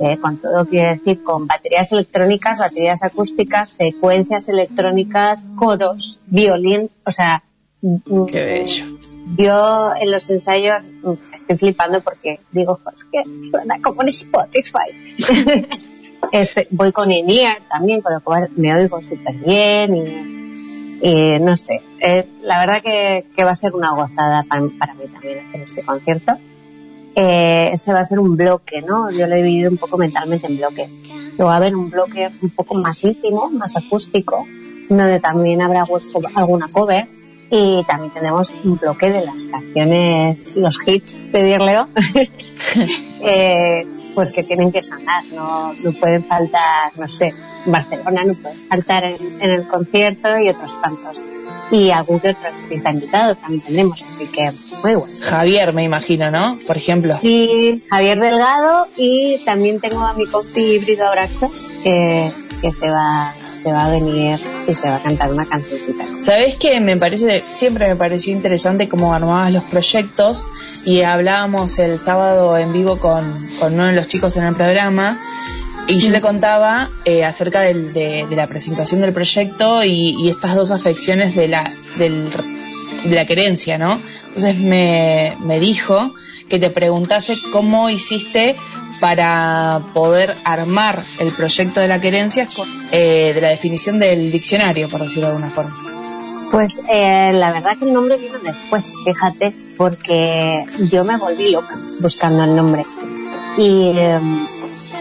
eh, 0.00 0.16
con 0.18 0.38
todo 0.38 0.64
quiere 0.66 0.96
decir 0.96 1.22
con 1.22 1.46
baterías 1.46 1.92
electrónicas, 1.92 2.58
baterías 2.58 3.02
acústicas, 3.04 3.68
secuencias 3.68 4.48
electrónicas, 4.48 5.44
coros, 5.56 6.18
violín, 6.26 6.90
o 7.04 7.12
sea... 7.12 7.44
Qué 7.80 8.44
bello. 8.44 8.84
Yo 9.36 9.92
en 10.00 10.10
los 10.10 10.28
ensayos 10.30 10.82
mm, 11.02 11.12
estoy 11.40 11.56
flipando 11.56 12.00
porque 12.00 12.40
digo, 12.52 12.78
"Jo, 12.82 12.90
es 12.90 13.04
que 13.04 13.22
suena 13.50 13.80
como 13.80 14.02
en 14.02 14.08
Spotify. 14.08 15.16
Este, 16.32 16.68
voy 16.70 16.92
con 16.92 17.10
in-ear 17.10 17.58
también, 17.68 18.02
con 18.02 18.12
lo 18.12 18.20
cual 18.20 18.50
me 18.54 18.72
oigo 18.74 19.00
súper 19.00 19.34
bien 19.34 19.96
y, 21.02 21.38
no 21.40 21.56
sé. 21.56 21.80
eh, 21.98 22.26
la 22.42 22.60
verdad 22.60 22.82
que, 22.82 23.44
va 23.44 23.50
a 23.50 23.56
ser 23.56 23.74
una 23.74 23.92
gozada 23.92 24.44
para, 24.44 24.62
para 24.78 24.94
mí 24.94 25.06
también 25.08 25.38
hacer 25.48 25.62
ese 25.62 25.82
concierto. 25.82 26.34
Eh, 27.16 27.70
ese 27.72 27.92
va 27.92 28.00
a 28.00 28.04
ser 28.04 28.20
un 28.20 28.36
bloque, 28.36 28.82
¿no? 28.82 29.10
Yo 29.10 29.26
lo 29.26 29.34
he 29.34 29.42
dividido 29.42 29.70
un 29.70 29.78
poco 29.78 29.96
mentalmente 29.98 30.46
en 30.46 30.58
bloques. 30.58 30.90
Luego 31.36 31.46
va 31.46 31.54
a 31.54 31.56
haber 31.56 31.74
un 31.74 31.90
bloque 31.90 32.30
un 32.42 32.50
poco 32.50 32.74
más 32.74 33.02
íntimo, 33.02 33.50
más 33.50 33.74
acústico, 33.76 34.46
donde 34.88 35.20
también 35.20 35.62
habrá 35.62 35.84
alguna 36.36 36.68
cover 36.68 37.08
y 37.50 37.84
también 37.84 38.12
tenemos 38.12 38.54
un 38.64 38.78
bloque 38.78 39.10
de 39.10 39.24
las 39.24 39.46
canciones, 39.46 40.56
los 40.56 40.78
hits 40.86 41.16
de 41.32 41.42
Dirleo, 41.42 41.88
eh, 43.22 43.86
pues 44.14 44.32
que 44.32 44.44
tienen 44.44 44.70
que 44.70 44.82
sonar, 44.82 45.24
no, 45.34 45.72
no 45.72 45.92
pueden 45.92 46.24
faltar, 46.24 46.92
no 46.96 47.10
sé, 47.10 47.34
Barcelona 47.66 48.22
no 48.24 48.34
puede 48.34 48.54
faltar 48.68 49.04
en, 49.04 49.40
en 49.40 49.50
el 49.50 49.66
concierto 49.66 50.38
y 50.38 50.48
otros 50.48 50.80
tantos. 50.80 51.16
Y 51.72 51.90
algún 51.90 52.18
que 52.18 52.30
otro 52.30 52.48
artista 52.48 52.90
invitado 52.90 53.34
también 53.36 53.60
tendremos, 53.60 54.02
así 54.02 54.26
que 54.26 54.48
muy 54.82 54.94
bueno. 54.96 55.14
Javier, 55.20 55.72
me 55.72 55.84
imagino, 55.84 56.30
¿no? 56.30 56.58
Por 56.66 56.76
ejemplo. 56.76 57.20
Y 57.22 57.84
Javier 57.88 58.18
Delgado 58.18 58.88
y 58.96 59.38
también 59.44 59.78
tengo 59.78 60.00
a 60.00 60.12
mi 60.14 60.26
compi 60.26 60.60
híbrido 60.60 61.06
Abraxas 61.06 61.68
que, 61.84 62.32
que 62.60 62.72
se 62.72 62.88
va 62.88 63.34
se 63.62 63.72
va 63.72 63.86
a 63.86 63.90
venir 63.90 64.38
y 64.66 64.74
se 64.74 64.88
va 64.88 64.96
a 64.96 65.02
cantar 65.02 65.30
una 65.32 65.46
cancioncita. 65.46 66.04
¿Sabes 66.22 66.56
qué? 66.56 66.80
Me 66.80 66.96
parece, 66.96 67.42
siempre 67.54 67.88
me 67.88 67.96
pareció 67.96 68.32
interesante 68.32 68.88
cómo 68.88 69.12
armabas 69.14 69.52
los 69.52 69.64
proyectos 69.64 70.44
y 70.84 71.02
hablábamos 71.02 71.78
el 71.78 71.98
sábado 71.98 72.56
en 72.56 72.72
vivo 72.72 72.98
con, 72.98 73.48
con 73.58 73.74
uno 73.74 73.86
de 73.86 73.92
los 73.92 74.08
chicos 74.08 74.36
en 74.36 74.44
el 74.44 74.54
programa 74.54 75.20
y 75.88 75.98
yo 75.98 76.10
le 76.10 76.20
contaba 76.20 76.90
eh, 77.04 77.24
acerca 77.24 77.60
del- 77.60 77.92
de, 77.92 78.26
de 78.28 78.36
la 78.36 78.46
presentación 78.46 79.00
del 79.00 79.12
proyecto 79.12 79.82
y, 79.84 80.14
y 80.22 80.30
estas 80.30 80.54
dos 80.54 80.70
afecciones 80.70 81.34
de 81.34 81.48
la, 81.48 81.72
del, 81.98 82.28
de 83.04 83.14
la 83.14 83.24
querencia, 83.24 83.76
¿no? 83.78 83.98
Entonces 84.28 84.58
me, 84.58 85.36
me 85.40 85.58
dijo 85.58 86.14
que 86.48 86.58
te 86.58 86.70
preguntase 86.70 87.36
cómo 87.52 87.90
hiciste 87.90 88.56
para 88.98 89.82
poder 89.94 90.34
armar 90.44 91.02
el 91.18 91.32
proyecto 91.32 91.80
de 91.80 91.88
la 91.88 92.00
querencia 92.00 92.48
eh, 92.90 93.32
de 93.34 93.40
la 93.40 93.48
definición 93.48 93.98
del 93.98 94.32
diccionario, 94.32 94.88
por 94.88 95.02
decirlo 95.02 95.28
de 95.28 95.34
alguna 95.34 95.50
forma. 95.50 95.76
Pues 96.50 96.80
eh, 96.88 97.30
la 97.32 97.52
verdad 97.52 97.76
que 97.78 97.84
el 97.84 97.92
nombre 97.92 98.16
vino 98.16 98.38
después, 98.40 98.90
fíjate, 99.04 99.54
porque 99.76 100.64
yo 100.80 101.04
me 101.04 101.16
volví 101.16 101.50
loca 101.50 101.78
buscando 102.00 102.42
el 102.42 102.56
nombre. 102.56 102.84
Y, 103.56 103.92
eh, 103.96 104.18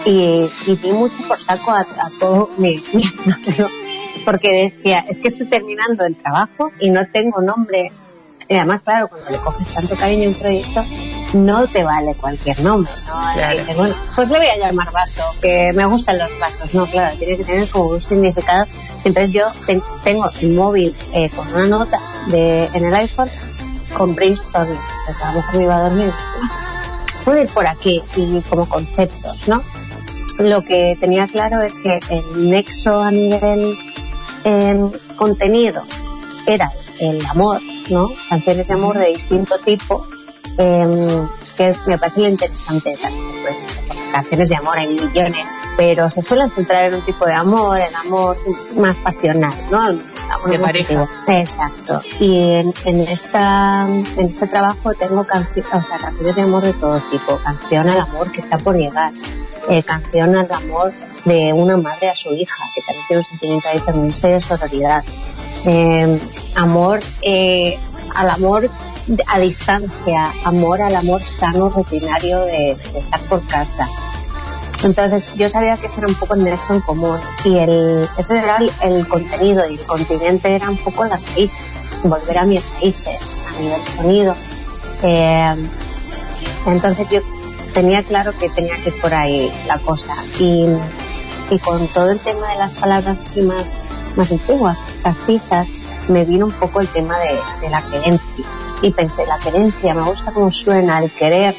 y, 0.06 0.50
y 0.68 0.76
di 0.76 0.92
mucho 0.92 1.16
por 1.28 1.38
saco 1.38 1.72
a, 1.72 1.82
a 1.82 2.10
todo 2.20 2.52
mi, 2.58 2.78
mi 2.94 3.04
porque 4.26 4.74
decía, 4.76 5.06
es 5.10 5.20
que 5.20 5.30
estoy 5.30 5.48
terminando 5.48 6.06
el 6.06 6.16
trabajo 6.16 6.72
y 6.80 6.90
no 6.90 7.06
tengo 7.08 7.42
nombre. 7.42 7.92
Y 8.48 8.56
además, 8.56 8.82
claro, 8.82 9.08
cuando 9.08 9.30
le 9.30 9.38
coges 9.38 9.74
tanto 9.74 9.96
cariño 9.96 10.26
a 10.26 10.28
un 10.30 10.34
proyecto, 10.36 10.86
no 11.34 11.68
te 11.68 11.84
vale 11.84 12.16
cualquier 12.16 12.60
nombre, 12.62 12.92
¿no? 13.08 13.34
Claro. 13.34 13.60
Dices, 13.60 13.78
bueno, 13.78 13.96
pues 14.16 14.30
le 14.30 14.38
voy 14.40 14.48
a 14.48 14.58
llamar 14.58 14.92
vaso, 14.92 15.24
que 15.42 15.72
me 15.74 15.86
gustan 15.86 16.18
los 16.18 16.30
vasos, 16.40 16.74
¿no? 16.74 16.86
Claro, 16.88 17.16
tiene 17.18 17.38
que 17.38 17.44
tener 17.44 17.68
como 17.70 17.86
un 17.90 18.02
significado. 18.02 18.66
Entonces 19.04 19.32
yo 19.34 19.46
ten- 19.66 19.82
tengo 20.04 20.26
el 20.42 20.54
móvil 20.54 20.96
eh, 21.14 21.30
con 21.30 21.48
una 21.54 21.68
nota 21.68 22.00
de, 22.28 22.66
en 22.74 22.86
el 22.86 22.94
iPhone 22.96 23.30
con 23.98 24.16
brainstorming. 24.16 24.78
Entonces 25.08 25.24
a 25.24 25.30
lo 25.32 25.36
mejor 25.38 25.56
me 25.56 25.64
iba 25.64 25.78
a 25.78 25.82
dormir. 25.90 26.14
Puedo 27.26 27.42
ir 27.42 27.50
por 27.50 27.68
aquí 27.68 28.02
y 28.16 28.42
como 28.50 28.68
conceptos, 28.68 29.48
¿no? 29.48 29.62
Lo 30.40 30.62
que 30.64 30.98
tenía 31.00 31.28
claro 31.28 31.62
es 31.62 31.76
que 31.80 32.00
el 32.10 32.50
nexo 32.50 33.02
a 33.02 33.12
nivel 33.12 33.78
em, 34.46 34.90
contenido 35.18 35.84
era 36.48 36.72
el 37.00 37.24
amor, 37.26 37.62
¿no? 37.90 38.10
Canciones 38.30 38.68
de 38.68 38.74
amor 38.74 38.98
de 38.98 39.10
distinto 39.10 39.60
tipo, 39.60 40.08
em, 40.60 41.28
que 41.58 41.76
me 41.88 41.98
parece 41.98 42.20
lo 42.22 42.28
interesante 42.30 42.94
también. 43.02 43.26
pues, 43.42 43.56
canciones 44.12 44.50
de 44.50 44.56
amor 44.56 44.78
hay 44.78 44.88
millones, 44.88 45.52
pero 45.78 46.10
se 46.10 46.22
suelen 46.24 46.50
centrar 46.52 46.84
en 46.86 46.96
un 46.96 47.06
tipo 47.06 47.26
de 47.26 47.34
amor, 47.34 47.80
el 47.80 47.94
amor 47.96 48.38
más 48.78 48.96
pasional, 48.98 49.54
¿no? 49.72 49.88
El 49.88 50.02
amor 50.32 50.50
De 50.50 50.60
pareja. 50.60 51.08
Exacto. 51.28 52.02
Y 52.20 52.54
en, 52.56 52.74
en 52.86 53.00
esta, 53.02 53.88
en 53.88 54.06
este 54.20 54.48
trabajo 54.48 54.94
tengo 54.96 55.24
canci- 55.26 55.64
o 55.72 55.82
sea, 55.82 55.98
canciones 55.98 56.36
de 56.36 56.42
amor 56.42 56.64
de 56.64 56.74
todo 56.74 57.02
tipo. 57.12 57.40
Canción 57.44 57.88
al 57.90 58.00
amor 58.02 58.32
que 58.32 58.42
está 58.42 58.58
por 58.58 58.76
llegar. 58.76 59.14
Eh, 59.70 59.84
canción 59.84 60.36
al 60.36 60.52
amor 60.52 60.92
de 61.26 61.54
una 61.54 61.78
madre 61.78 62.10
a 62.10 62.16
su 62.16 62.34
hija, 62.34 62.64
que 62.76 62.82
también 62.82 63.06
tiene 63.08 63.20
un 63.22 63.26
sentimiento 63.28 63.70
feminista 63.86 64.28
y 64.30 64.32
de 64.34 64.42
sororidad. 64.42 65.04
Eh, 65.68 66.20
amor 66.56 67.00
eh, 67.22 67.78
al 68.16 68.30
amor 68.32 68.64
de- 68.64 68.70
a 69.28 69.40
distancia, 69.40 70.34
amor 70.44 70.82
al 70.82 70.96
amor 70.96 71.22
sano, 71.22 71.70
rutinario 71.70 72.42
de, 72.42 72.72
estar 72.72 73.20
por 73.22 73.46
casa. 73.48 73.88
Entonces 74.84 75.34
yo 75.36 75.50
sabía 75.50 75.76
que 75.78 75.88
ese 75.88 76.00
era 76.00 76.08
un 76.08 76.16
poco 76.16 76.36
el 76.36 76.44
nexo 76.44 76.74
en 76.74 76.82
común 76.82 77.20
y 77.44 77.58
el, 77.58 78.08
ese 78.18 78.38
era 78.38 78.60
el, 78.82 79.08
contenido 79.08 79.70
y 79.70 79.74
el 79.76 79.86
continente 79.86 80.56
era 80.56 80.70
un 80.70 80.78
poco 80.78 81.04
las 81.06 81.22
raíces, 81.34 81.58
volver 82.04 82.38
a 82.38 82.46
mis 82.46 82.62
raíces 82.76 83.36
a 83.48 83.60
nivel 83.60 83.82
sonido. 83.98 84.36
Eh, 85.04 85.56
entonces 86.68 87.08
yo 87.10 87.20
tenía 87.74 88.04
claro 88.04 88.32
que 88.38 88.50
tenía 88.50 88.76
que 88.76 88.90
ir 88.90 89.02
por 89.02 89.14
ahí 89.14 89.52
la 89.68 89.80
cosa 89.80 90.14
y, 90.40 90.66
y 91.50 91.60
con 91.60 91.86
todo 91.88 92.12
el 92.12 92.20
tema 92.20 92.50
de 92.50 92.58
las 92.58 92.80
palabras 92.80 93.18
así 93.20 93.42
más, 93.42 93.76
más 94.16 94.32
antiguas, 94.32 94.78
castizas, 95.04 95.68
me 96.08 96.26
vino 96.26 96.46
un 96.46 96.52
poco 96.54 96.80
el 96.80 96.88
tema 96.88 97.18
de, 97.20 97.70
la 97.70 97.82
querencia 97.82 98.46
y 98.82 98.92
pensé, 98.92 99.26
la 99.26 99.40
querencia, 99.40 99.94
me 99.94 100.04
gusta 100.04 100.32
cómo 100.32 100.52
suena 100.52 101.00
el 101.00 101.12
querer 101.12 101.56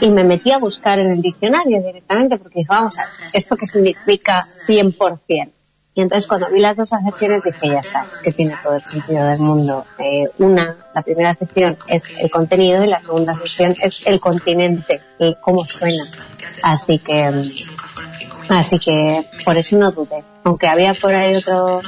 y 0.00 0.10
me 0.10 0.24
metí 0.24 0.50
a 0.50 0.58
buscar 0.58 0.98
en 0.98 1.10
el 1.10 1.22
diccionario 1.22 1.82
directamente 1.82 2.38
porque 2.38 2.60
dije, 2.60 2.68
vamos 2.68 2.98
a 2.98 3.02
ver, 3.02 3.10
¿esto 3.32 3.56
qué 3.56 3.66
significa 3.66 4.46
100%? 4.66 5.50
Y 5.94 6.02
entonces 6.02 6.26
cuando 6.26 6.50
vi 6.50 6.60
las 6.60 6.76
dos 6.76 6.92
acepciones 6.92 7.42
dije, 7.42 7.68
ya 7.68 7.80
está, 7.80 8.06
es 8.12 8.20
que 8.20 8.30
tiene 8.30 8.54
todo 8.62 8.74
el 8.76 8.84
sentido 8.84 9.26
del 9.26 9.40
mundo. 9.40 9.86
Eh, 9.98 10.28
una, 10.38 10.76
la 10.94 11.00
primera 11.00 11.30
acepción 11.30 11.78
es 11.88 12.10
el 12.18 12.30
contenido 12.30 12.84
y 12.84 12.86
la 12.86 13.00
segunda 13.00 13.32
acepción 13.32 13.74
es 13.80 14.02
el 14.04 14.20
continente, 14.20 15.00
el 15.18 15.36
cómo 15.40 15.66
suena. 15.66 16.04
Así 16.62 16.98
que, 16.98 17.30
mm, 17.30 18.52
así 18.52 18.78
que 18.78 19.26
por 19.42 19.56
eso 19.56 19.76
no 19.78 19.90
dudé. 19.90 20.22
Aunque 20.46 20.68
había 20.68 20.94
por 20.94 21.12
ahí 21.12 21.34
otro, 21.34 21.82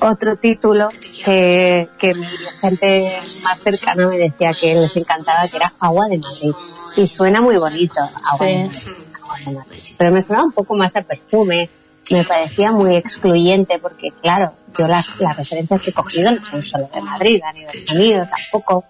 otro 0.00 0.34
título 0.34 0.88
que, 1.24 1.88
que 2.00 2.14
mi 2.14 2.26
gente 2.60 3.16
más 3.44 3.60
cercana 3.60 4.08
me 4.08 4.18
decía 4.18 4.52
que 4.60 4.74
les 4.74 4.96
encantaba, 4.96 5.46
que 5.48 5.56
era 5.56 5.72
Agua 5.78 6.08
de 6.08 6.18
Madrid. 6.18 6.50
Y 6.96 7.06
suena 7.06 7.40
muy 7.40 7.58
bonito, 7.58 8.00
Agua 8.00 8.44
de 8.44 8.64
Madrid. 8.64 8.88
Agua 9.22 9.36
de 9.46 9.52
Madrid. 9.52 9.80
Pero 9.96 10.10
me 10.10 10.20
sonaba 10.24 10.46
un 10.46 10.52
poco 10.52 10.74
más 10.74 10.96
a 10.96 11.02
perfume, 11.02 11.70
me 12.10 12.24
parecía 12.24 12.72
muy 12.72 12.96
excluyente 12.96 13.78
porque, 13.78 14.10
claro, 14.20 14.52
yo 14.76 14.88
las, 14.88 15.20
las 15.20 15.36
referencias 15.36 15.80
que 15.80 15.90
he 15.90 15.94
cogido 15.94 16.32
no 16.32 16.44
son 16.44 16.64
solo 16.64 16.90
de 16.92 17.00
Madrid, 17.00 17.40
a 17.44 17.52
nivel 17.52 17.86
sonido 17.86 18.28
tampoco. 18.28 18.84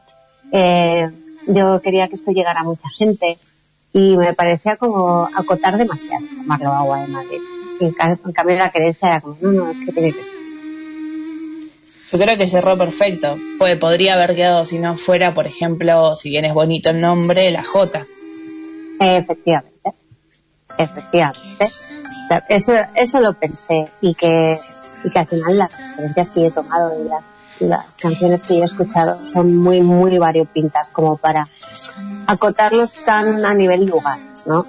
Eh, 0.53 1.07
yo 1.47 1.83
quería 1.83 2.09
que 2.09 2.15
esto 2.15 2.31
llegara 2.31 2.61
a 2.61 2.65
mucha 2.65 2.89
gente 2.97 3.37
y 3.93 4.17
me 4.17 4.33
parecía 4.33 4.77
como 4.79 5.29
acotar 5.37 5.77
demasiado 5.77 6.25
llamarlo 6.25 6.73
Agua 6.73 7.01
de 7.01 7.09
Madrid. 7.09 7.41
En, 7.81 7.93
ca- 7.93 8.19
en 8.25 8.33
cambio 8.33 8.57
la 8.57 8.71
creencia 8.71 9.09
era 9.09 9.21
como, 9.21 9.37
no, 9.41 9.51
no, 9.53 9.71
es 9.71 9.77
que 9.87 9.93
tiene 9.93 10.13
que 10.13 10.21
ser 10.23 10.31
Yo 12.13 12.19
creo 12.19 12.37
que 12.37 12.47
cerró 12.47 12.77
perfecto. 12.77 13.39
Pues 13.59 13.77
podría 13.79 14.15
haber 14.15 14.35
quedado 14.35 14.65
si 14.67 14.79
no 14.79 14.97
fuera, 14.97 15.35
por 15.35 15.47
ejemplo, 15.47 16.15
si 16.17 16.29
bien 16.29 16.45
es 16.45 16.53
bonito 16.55 16.91
el 16.91 17.01
nombre, 17.01 17.51
la 17.51 17.63
J. 17.65 18.05
Efectivamente, 19.01 19.93
efectivamente. 20.77 21.67
Eso, 22.49 22.73
eso 22.95 23.21
lo 23.21 23.33
pensé 23.35 23.87
y 24.01 24.15
que, 24.15 24.57
y 25.05 25.11
que 25.11 25.19
al 25.19 25.27
final 25.27 25.59
las 25.59 25.77
referencias 25.77 26.31
que 26.31 26.41
yo 26.43 26.47
he 26.47 26.51
tomado 26.53 26.93
y 27.03 27.09
las, 27.09 27.25
las 27.61 27.87
canciones 28.01 28.45
que 28.45 28.57
yo 28.57 28.63
he 28.63 28.67
escuchado 28.67 29.19
son 29.33 29.57
muy, 29.57 29.81
muy 29.81 30.17
variopintas 30.19 30.91
como 30.91 31.17
para 31.17 31.49
acotarlos 32.27 32.93
tan 33.05 33.45
a 33.45 33.55
nivel 33.55 33.87
lugar, 33.87 34.19
¿no? 34.47 34.65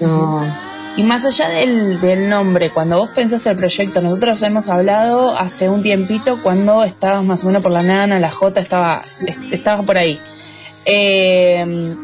No, 0.00 0.75
Y 0.96 1.02
más 1.02 1.24
allá 1.26 1.48
del, 1.50 2.28
nombre, 2.30 2.70
cuando 2.70 2.98
vos 2.98 3.10
pensaste 3.10 3.50
el 3.50 3.56
proyecto, 3.56 4.00
nosotros 4.00 4.40
hemos 4.42 4.68
hablado 4.70 5.36
hace 5.36 5.68
un 5.68 5.82
tiempito 5.82 6.42
cuando 6.42 6.84
estabas 6.84 7.22
más 7.22 7.44
o 7.44 7.48
menos 7.48 7.62
por 7.62 7.72
la 7.72 7.82
nana, 7.82 8.18
la 8.18 8.30
J 8.30 8.58
estaba, 8.60 9.00
est- 9.26 9.52
estaba 9.52 9.82
por 9.82 9.98
ahí. 9.98 10.18
Eh, 10.86 11.94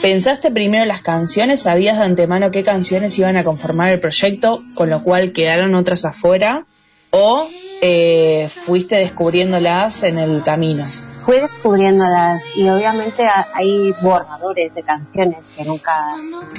¿Pensaste 0.00 0.50
primero 0.50 0.84
las 0.86 1.02
canciones? 1.02 1.60
¿Sabías 1.62 1.98
de 1.98 2.04
antemano 2.04 2.50
qué 2.50 2.64
canciones 2.64 3.18
iban 3.18 3.36
a 3.36 3.44
conformar 3.44 3.90
el 3.90 4.00
proyecto, 4.00 4.58
con 4.74 4.88
lo 4.88 5.02
cual 5.02 5.32
quedaron 5.32 5.74
otras 5.74 6.04
afuera? 6.06 6.64
¿O 7.10 7.46
eh, 7.82 8.48
fuiste 8.48 8.96
descubriéndolas 8.96 10.02
en 10.04 10.18
el 10.18 10.42
camino? 10.42 10.84
Fui 11.24 11.40
descubriéndolas 11.40 12.42
y 12.56 12.68
obviamente 12.68 13.26
ha- 13.26 13.46
hay 13.54 13.94
borradores 14.02 14.74
de 14.74 14.82
canciones 14.82 15.48
que 15.50 15.64
nunca, 15.64 16.16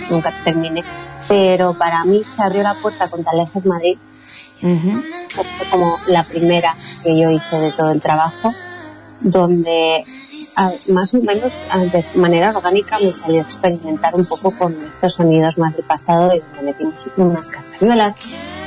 nunca 0.10 0.34
terminé, 0.44 0.84
pero 1.28 1.74
para 1.78 2.04
mí 2.06 2.24
se 2.36 2.42
abrió 2.42 2.64
la 2.64 2.76
puerta 2.82 3.10
con 3.10 3.24
Talejes 3.24 3.66
Madrid. 3.66 3.98
Que 5.30 5.44
fue 5.58 5.70
como 5.70 5.98
la 6.08 6.24
primera 6.24 6.76
que 7.04 7.20
yo 7.20 7.30
hice 7.32 7.58
de 7.58 7.72
todo 7.74 7.92
el 7.92 8.00
trabajo, 8.00 8.54
donde 9.20 10.06
más 10.94 11.14
o 11.14 11.18
menos 11.18 11.54
ah, 11.70 11.80
de 11.80 12.06
manera 12.16 12.52
orgánica 12.56 13.00
me 13.00 13.14
salió 13.14 13.40
a 13.40 13.44
experimentar 13.44 14.16
un 14.16 14.26
poco 14.26 14.52
con 14.58 14.74
estos 14.74 15.16
sonidos 15.16 15.58
más 15.58 15.76
del 15.76 15.86
pasado 15.86 16.36
y 16.36 16.40
donde 16.40 16.64
metimos 16.64 16.94
unas 17.18 17.50
castañuelas, 17.50 18.16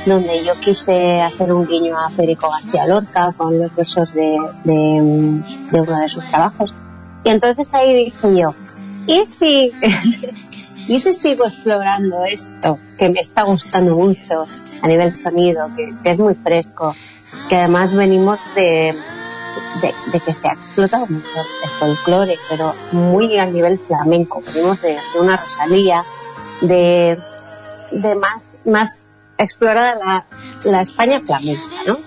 donde 0.05 0.43
yo 0.45 0.59
quise 0.59 1.21
hacer 1.21 1.51
un 1.53 1.65
guiño 1.65 1.97
a 1.97 2.09
Federico 2.09 2.49
García 2.49 2.87
Lorca 2.87 3.33
con 3.35 3.57
los 3.57 3.73
versos 3.75 4.13
de, 4.13 4.37
de, 4.63 4.73
de 5.71 5.81
uno 5.81 5.99
de 5.99 6.09
sus 6.09 6.25
trabajos. 6.25 6.73
Y 7.23 7.31
entonces 7.31 7.73
ahí 7.73 8.05
dije 8.05 8.37
yo, 8.37 8.53
¿y 9.05 9.25
si, 9.25 9.71
¿y 10.87 10.99
si 10.99 11.13
sigo 11.13 11.45
explorando 11.47 12.25
esto 12.25 12.79
que 12.97 13.09
me 13.09 13.21
está 13.21 13.43
gustando 13.43 13.95
mucho 13.95 14.45
a 14.81 14.87
nivel 14.87 15.17
sonido, 15.17 15.69
que 15.75 16.11
es 16.11 16.19
muy 16.19 16.35
fresco, 16.35 16.93
que 17.49 17.55
además 17.55 17.93
venimos 17.93 18.39
de, 18.55 18.95
de, 19.81 19.93
de 20.11 20.19
que 20.19 20.33
se 20.33 20.47
ha 20.47 20.53
explotado 20.53 21.05
mucho 21.07 21.27
el 21.63 21.69
folclore, 21.79 22.37
pero 22.49 22.73
muy 22.91 23.37
a 23.37 23.45
nivel 23.45 23.79
flamenco, 23.79 24.41
venimos 24.53 24.81
de, 24.81 24.97
de 25.13 25.19
una 25.19 25.37
Rosalía, 25.37 26.03
de, 26.61 27.17
de 27.91 28.15
más, 28.15 28.41
más 28.65 29.01
explorada 29.37 29.95
la, 29.95 30.25
la 30.69 30.81
España 30.81 31.19
flamenca, 31.19 31.61
¿no? 31.85 31.97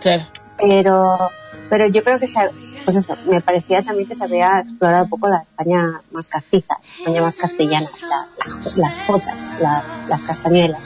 Claro. 0.00 0.26
Pero, 0.58 1.30
pero 1.68 1.86
yo 1.86 2.02
creo 2.02 2.18
que 2.18 2.26
se, 2.26 2.38
pues 2.84 2.96
eso, 2.96 3.16
me 3.26 3.40
parecía 3.40 3.82
también 3.82 4.08
que 4.08 4.14
se 4.14 4.24
había 4.24 4.60
explorado 4.60 5.04
un 5.04 5.10
poco 5.10 5.28
la 5.28 5.38
España 5.42 6.00
más 6.10 6.28
castiza, 6.28 6.74
la 6.80 6.98
España 6.98 7.22
más 7.22 7.36
castellana, 7.36 7.86
la- 8.08 8.26
la- 8.46 8.60
las 8.76 8.94
jotas, 9.06 9.60
la- 9.60 9.84
las 10.08 10.22
castañuelas, 10.22 10.80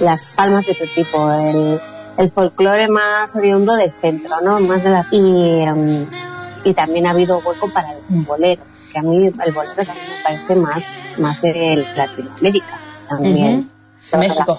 las 0.00 0.34
palmas 0.36 0.66
de 0.66 0.72
otro 0.72 0.86
tipo, 0.94 1.30
el, 1.32 1.80
el 2.20 2.30
folclore 2.30 2.86
más 2.88 3.34
oriundo 3.34 3.74
del 3.76 3.90
centro, 4.00 4.40
¿no? 4.42 4.60
Más 4.60 4.82
de 4.84 4.90
la, 4.90 5.06
y, 5.10 6.68
y 6.68 6.74
también 6.74 7.06
ha 7.06 7.10
habido 7.10 7.38
hueco 7.38 7.72
para 7.72 7.88
un 8.10 8.24
bolero, 8.24 8.62
que 8.92 8.98
a 8.98 9.02
mí 9.02 9.26
el 9.26 9.52
bolero 9.52 9.74
también 9.84 10.06
me 10.08 10.22
parece 10.22 10.56
más, 10.56 10.94
más 11.18 11.40
de 11.40 11.86
Latinoamérica, 11.96 12.78
también. 13.08 13.58
Ujú. 13.60 13.68
lo 14.12 14.18
México. 14.18 14.56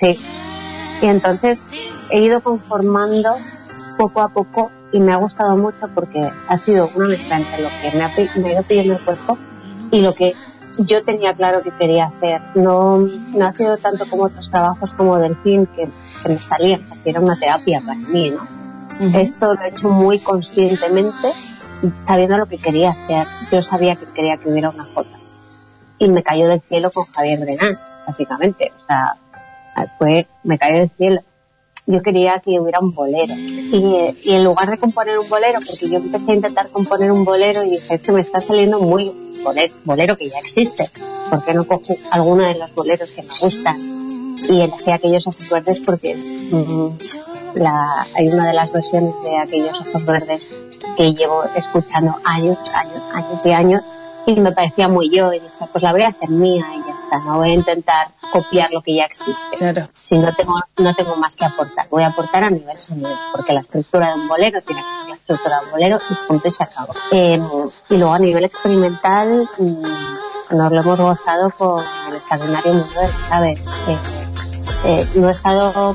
Sí. 0.00 0.20
Y 1.02 1.06
entonces 1.06 1.66
he 2.10 2.20
ido 2.20 2.40
conformando 2.40 3.36
poco 3.98 4.20
a 4.22 4.28
poco 4.28 4.70
y 4.92 5.00
me 5.00 5.12
ha 5.12 5.16
gustado 5.16 5.56
mucho 5.56 5.88
porque 5.94 6.30
ha 6.48 6.58
sido 6.58 6.88
una 6.94 7.08
mezcla 7.08 7.36
entre 7.36 7.60
lo 7.62 7.68
que 7.82 7.96
me 7.96 8.04
ha, 8.04 8.14
pi- 8.14 8.28
me 8.40 8.48
ha 8.48 8.52
ido 8.52 8.62
pidiendo 8.62 8.94
el 8.94 9.00
cuerpo 9.04 9.36
y 9.90 10.00
lo 10.00 10.14
que 10.14 10.34
yo 10.86 11.04
tenía 11.04 11.34
claro 11.34 11.62
que 11.62 11.72
quería 11.72 12.06
hacer. 12.06 12.40
No, 12.54 12.98
no 12.98 13.46
ha 13.46 13.52
sido 13.52 13.76
tanto 13.76 14.06
como 14.08 14.24
otros 14.24 14.48
trabajos 14.50 14.92
como 14.94 15.18
Delfín 15.18 15.66
que, 15.66 15.88
que 16.24 16.30
me 16.30 16.38
salían, 16.38 16.82
porque 16.88 17.10
era 17.10 17.20
una 17.20 17.38
terapia 17.38 17.80
para 17.80 17.98
mí, 17.98 18.30
¿no? 18.30 18.64
Esto 19.00 19.54
lo 19.54 19.62
he 19.62 19.68
hecho 19.68 19.88
muy 19.90 20.18
conscientemente, 20.18 21.32
sabiendo 22.06 22.38
lo 22.38 22.46
que 22.46 22.58
quería 22.58 22.90
hacer. 22.90 23.26
Yo 23.50 23.62
sabía 23.62 23.96
que 23.96 24.06
quería 24.06 24.36
que 24.36 24.48
hubiera 24.48 24.70
una 24.70 24.84
Jota. 24.84 25.18
Y 25.98 26.08
me 26.08 26.22
cayó 26.22 26.48
del 26.48 26.60
cielo 26.60 26.90
con 26.90 27.04
Javier 27.04 27.40
Brenán, 27.40 27.78
básicamente. 28.06 28.72
O 28.82 28.86
sea, 28.86 29.16
fue, 29.98 30.26
me 30.42 30.58
cayó 30.58 30.78
del 30.78 30.90
cielo. 30.90 31.20
Yo 31.86 32.02
quería 32.02 32.40
que 32.40 32.58
hubiera 32.60 32.80
un 32.80 32.94
bolero. 32.94 33.34
Y, 33.34 34.14
y 34.24 34.32
en 34.32 34.44
lugar 34.44 34.70
de 34.70 34.78
componer 34.78 35.18
un 35.18 35.28
bolero, 35.28 35.60
porque 35.60 35.88
yo 35.88 35.98
empecé 35.98 36.30
a 36.30 36.34
intentar 36.34 36.68
componer 36.68 37.10
un 37.12 37.24
bolero 37.24 37.62
y 37.64 37.70
dije, 37.70 37.94
es 37.94 38.02
que 38.02 38.12
me 38.12 38.20
está 38.20 38.40
saliendo 38.40 38.80
muy 38.80 39.12
bolero, 39.42 39.74
bolero 39.84 40.16
que 40.16 40.30
ya 40.30 40.38
existe. 40.38 40.84
¿Por 41.30 41.44
qué 41.44 41.52
no 41.52 41.66
cojo 41.66 41.82
alguno 42.10 42.44
de 42.44 42.54
los 42.54 42.74
boleros 42.74 43.10
que 43.12 43.22
me 43.22 43.28
gustan? 43.40 44.03
Y 44.48 44.60
elegí 44.60 44.90
aquellos 44.90 45.26
azul 45.26 45.46
verdes 45.50 45.80
porque 45.80 46.12
es, 46.12 46.32
mm, 46.32 46.88
la, 47.54 48.06
hay 48.14 48.28
una 48.28 48.48
de 48.48 48.54
las 48.54 48.72
versiones 48.72 49.14
de 49.22 49.38
aquellos 49.38 49.80
ojos 49.80 50.04
verdes 50.04 50.48
que 50.96 51.14
llevo 51.14 51.44
escuchando 51.54 52.14
años, 52.24 52.58
años, 52.74 53.02
años 53.12 53.46
y 53.46 53.52
años 53.52 53.82
y 54.26 54.40
me 54.40 54.52
parecía 54.52 54.88
muy 54.88 55.10
yo 55.10 55.32
y 55.32 55.40
dije, 55.40 55.66
pues 55.70 55.82
la 55.82 55.92
voy 55.92 56.02
a 56.02 56.08
hacer 56.08 56.28
mía 56.30 56.64
y 56.74 56.78
ya 56.86 56.94
está, 56.94 57.18
no 57.26 57.36
voy 57.36 57.50
a 57.50 57.54
intentar 57.54 58.08
copiar 58.32 58.72
lo 58.72 58.80
que 58.80 58.94
ya 58.94 59.04
existe. 59.04 59.56
Claro. 59.58 59.88
Si 59.98 60.18
no 60.18 60.34
tengo, 60.34 60.54
no 60.78 60.94
tengo 60.94 61.16
más 61.16 61.36
que 61.36 61.44
aportar, 61.44 61.86
voy 61.90 62.02
a 62.02 62.08
aportar 62.08 62.44
a 62.44 62.50
nivel 62.50 62.80
sonido, 62.82 63.14
porque 63.32 63.52
la 63.52 63.60
estructura 63.60 64.08
de 64.08 64.14
un 64.14 64.28
bolero 64.28 64.60
tiene 64.62 64.82
que 64.82 65.00
ser 65.00 65.08
la 65.10 65.16
estructura 65.16 65.58
de 65.58 65.64
un 65.66 65.70
bolero 65.72 65.98
y 66.08 66.14
punto 66.26 66.48
y 66.48 66.52
se 66.52 66.64
acabó. 66.64 66.94
Eh, 67.10 67.40
y 67.90 67.96
luego 67.96 68.14
a 68.14 68.18
nivel 68.18 68.44
experimental, 68.44 69.48
mm, 69.58 70.56
nos 70.56 70.72
lo 70.72 70.80
hemos 70.80 71.00
gozado 71.00 71.50
con 71.50 71.84
el 72.08 72.16
extraordinario 72.16 72.72
mundo 72.72 73.00
de 73.00 73.06
las 73.06 73.32
aves. 73.32 73.66
Eh, 73.88 74.23
eh, 74.84 75.06
no 75.14 75.28
he 75.28 75.32
estado 75.32 75.94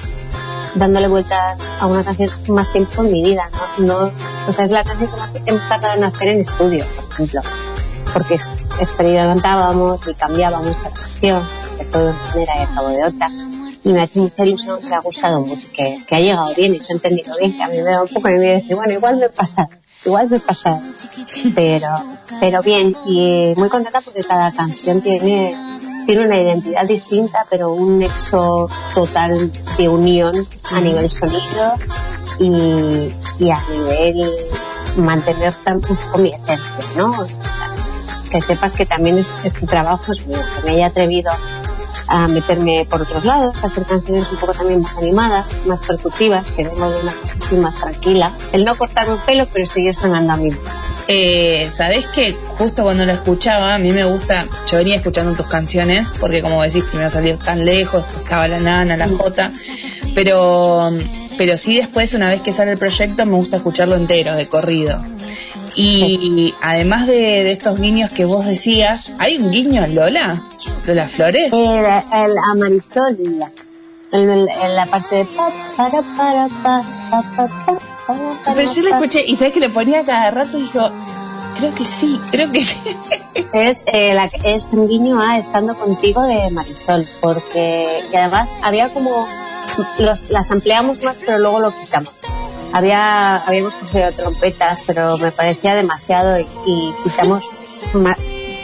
dándole 0.76 1.08
vueltas 1.08 1.58
a 1.80 1.88
una 1.88 2.04
canción 2.04 2.30
más 2.50 2.72
tiempo 2.72 3.04
en 3.04 3.12
mi 3.12 3.24
vida, 3.24 3.50
¿no? 3.78 3.86
no 3.86 4.12
o 4.48 4.54
sea, 4.54 4.66
es 4.66 4.72
la 4.72 4.84
canción 4.84 5.10
que 5.12 5.18
más 5.18 5.32
hemos 5.46 5.70
tardado 5.70 5.98
en 5.98 6.04
hacer 6.04 6.28
en 6.28 6.42
estudio, 6.42 6.86
por 6.96 7.12
ejemplo 7.12 7.42
porque 8.14 8.40
experimentábamos 8.80 10.02
y 10.08 10.14
cambiábamos 10.14 10.76
la 10.84 10.92
canción, 10.92 11.44
de 11.78 11.86
toda 11.86 12.14
manera 12.14 12.64
y 12.64 12.76
cabo 12.76 12.90
de 12.90 13.04
otra. 13.04 13.30
Y 13.84 13.94
me 13.94 14.02
ha 14.02 14.04
hecho 14.04 14.20
mucha 14.20 14.46
ilusión 14.46 14.78
que 14.82 14.94
ha 14.94 15.00
gustado 15.00 15.42
mucho, 15.42 15.68
que, 15.72 16.04
que 16.06 16.16
ha 16.16 16.20
llegado 16.20 16.54
bien 16.54 16.76
y 16.76 16.80
se 16.80 16.94
ha 16.94 16.96
entendido 16.96 17.34
bien, 17.40 17.54
que 17.56 17.64
a 17.64 17.68
mí 17.68 17.78
me 17.78 17.92
da 17.92 18.02
un 18.02 18.10
poco 18.10 18.28
de 18.28 18.38
miedo 18.38 18.54
decir, 18.56 18.76
bueno, 18.76 18.94
igual 18.94 19.18
me 19.18 19.26
he 19.26 19.30
pasado, 19.30 19.70
igual 20.06 20.30
me 20.30 20.38
he 20.38 20.40
pasado. 20.40 20.82
Pero, 21.56 21.88
pero 22.40 22.62
bien, 22.62 22.96
y 23.06 23.54
muy 23.56 23.70
contenta 23.70 24.02
porque 24.02 24.24
cada 24.24 24.52
canción 24.52 25.02
tiene, 25.02 25.56
tiene 26.06 26.26
una 26.26 26.38
identidad 26.40 26.86
distinta, 26.88 27.46
pero 27.50 27.72
un 27.74 28.00
nexo 28.00 28.70
total 28.94 29.52
de 29.78 29.90
unión 29.90 30.36
a 30.72 30.80
nivel 30.82 31.10
sonido 31.12 31.74
y, 32.40 33.14
y 33.44 33.50
a 33.52 33.62
nivel 33.70 34.32
mantener 34.98 35.54
tan- 35.64 35.78
un 35.88 35.96
poco 35.96 36.18
mi 36.20 36.30
esencia, 36.30 36.60
¿no? 36.98 37.14
que 38.32 38.42
sepas 38.42 38.74
que 38.74 38.86
también 38.86 39.18
es, 39.18 39.34
este 39.44 39.66
trabajo 39.66 40.12
es 40.12 40.26
mío, 40.28 40.38
que 40.56 40.62
me 40.64 40.76
haya 40.76 40.88
atrevido 40.88 41.32
a 42.08 42.28
meterme 42.28 42.86
por 42.90 43.02
otros 43.02 43.26
lados, 43.26 43.64
a 43.64 43.68
hacer 43.68 43.86
canciones 43.86 44.28
un 44.32 44.38
poco 44.38 44.54
también 44.54 44.82
más 44.82 44.96
animadas, 44.98 45.46
más 45.66 45.80
percutivas, 45.80 46.50
que 46.52 46.64
vengo 46.64 46.90
de 46.90 47.02
una 47.02 47.14
así 47.40 47.56
más 47.56 47.76
tranquila. 47.76 48.34
El 48.52 48.66
no 48.66 48.76
cortar 48.76 49.10
un 49.10 49.20
pelo, 49.20 49.48
pero 49.52 49.66
seguir 49.66 49.96
sonando 49.96 50.34
a 50.34 50.38
mí. 50.38 50.52
Eh, 51.08 51.70
Sabés 51.72 52.06
que 52.08 52.34
justo 52.34 52.84
cuando 52.84 53.06
lo 53.06 53.14
escuchaba, 53.14 53.74
a 53.74 53.80
mí 53.80 53.92
me 53.92 54.04
gusta, 54.04 54.46
yo 54.70 54.78
venía 54.78 54.98
escuchando 54.98 55.34
tus 55.34 55.48
canciones, 55.48 56.10
porque 56.20 56.42
como 56.42 56.62
decís, 56.62 56.84
primero 56.84 57.10
salió 57.10 57.38
tan 57.38 57.66
lejos, 57.66 58.04
estaba 58.22 58.48
la 58.48 58.60
nana, 58.60 58.96
la 58.96 59.10
jota, 59.10 59.52
pero, 60.14 60.88
pero 61.38 61.58
sí 61.58 61.78
después, 61.78 62.14
una 62.14 62.30
vez 62.30 62.42
que 62.42 62.54
sale 62.54 62.74
el 62.74 62.78
proyecto, 62.78 63.26
me 63.26 63.38
gusta 63.38 63.58
escucharlo 63.58 63.96
entero, 63.96 64.36
de 64.36 64.48
corrido. 64.48 65.04
Y 65.82 66.54
además 66.62 67.08
de, 67.08 67.14
de 67.44 67.52
estos 67.54 67.80
guiños 67.80 68.12
que 68.12 68.26
vos 68.26 68.46
decías, 68.46 69.12
¿hay 69.18 69.38
un 69.38 69.50
guiño 69.52 69.84
en 69.84 69.96
Lola? 69.96 70.44
¿Lola 70.86 71.08
Flores? 71.08 71.54
El, 71.54 71.86
el 71.86 72.38
a 72.38 72.56
Marisol, 72.58 73.16
la- 73.40 73.52
el- 74.12 74.50
en 74.50 74.76
la 74.76 74.86
parte 74.88 75.16
de 75.18 75.26
pa, 75.26 75.50
para, 75.78 76.02
para, 76.02 76.48
pa, 76.48 76.84
pa, 77.10 77.22
pa, 77.22 77.48
pa, 77.48 77.48
pa, 77.66 77.80
para, 78.46 78.56
Pero 78.56 78.74
yo 78.74 78.82
lo 78.84 78.90
pa. 78.90 78.96
escuché 78.98 79.24
y 79.26 79.36
sabes 79.38 79.54
que 79.54 79.60
le 79.62 79.70
ponía 79.70 80.04
cada 80.04 80.32
rato 80.32 80.58
y 80.60 80.64
dijo, 80.64 80.90
creo 81.58 81.74
que 81.76 81.86
sí, 81.86 82.20
creo 82.32 82.52
que 82.52 82.64
sí. 82.66 82.78
Es, 83.54 83.84
eh, 83.88 84.14
la, 84.14 84.26
es 84.26 84.70
un 84.74 84.88
guiño 84.88 85.22
a 85.22 85.38
Estando 85.40 85.76
Contigo 85.78 86.24
de 86.24 86.50
Marisol, 86.52 87.06
porque 87.22 88.02
y 88.12 88.16
además 88.16 88.50
había 88.62 88.90
como, 88.90 89.26
los, 89.98 90.30
las 90.30 90.52
ampliamos 90.52 91.02
más 91.04 91.18
pero 91.26 91.40
luego 91.40 91.60
lo 91.62 91.72
quitamos. 91.72 92.12
Había, 92.72 93.38
habíamos 93.38 93.76
cogido 93.76 94.12
trompetas 94.12 94.84
pero 94.86 95.18
me 95.18 95.32
parecía 95.32 95.74
demasiado 95.74 96.40
y, 96.40 96.48
y 96.66 96.94
quitamos, 97.04 97.50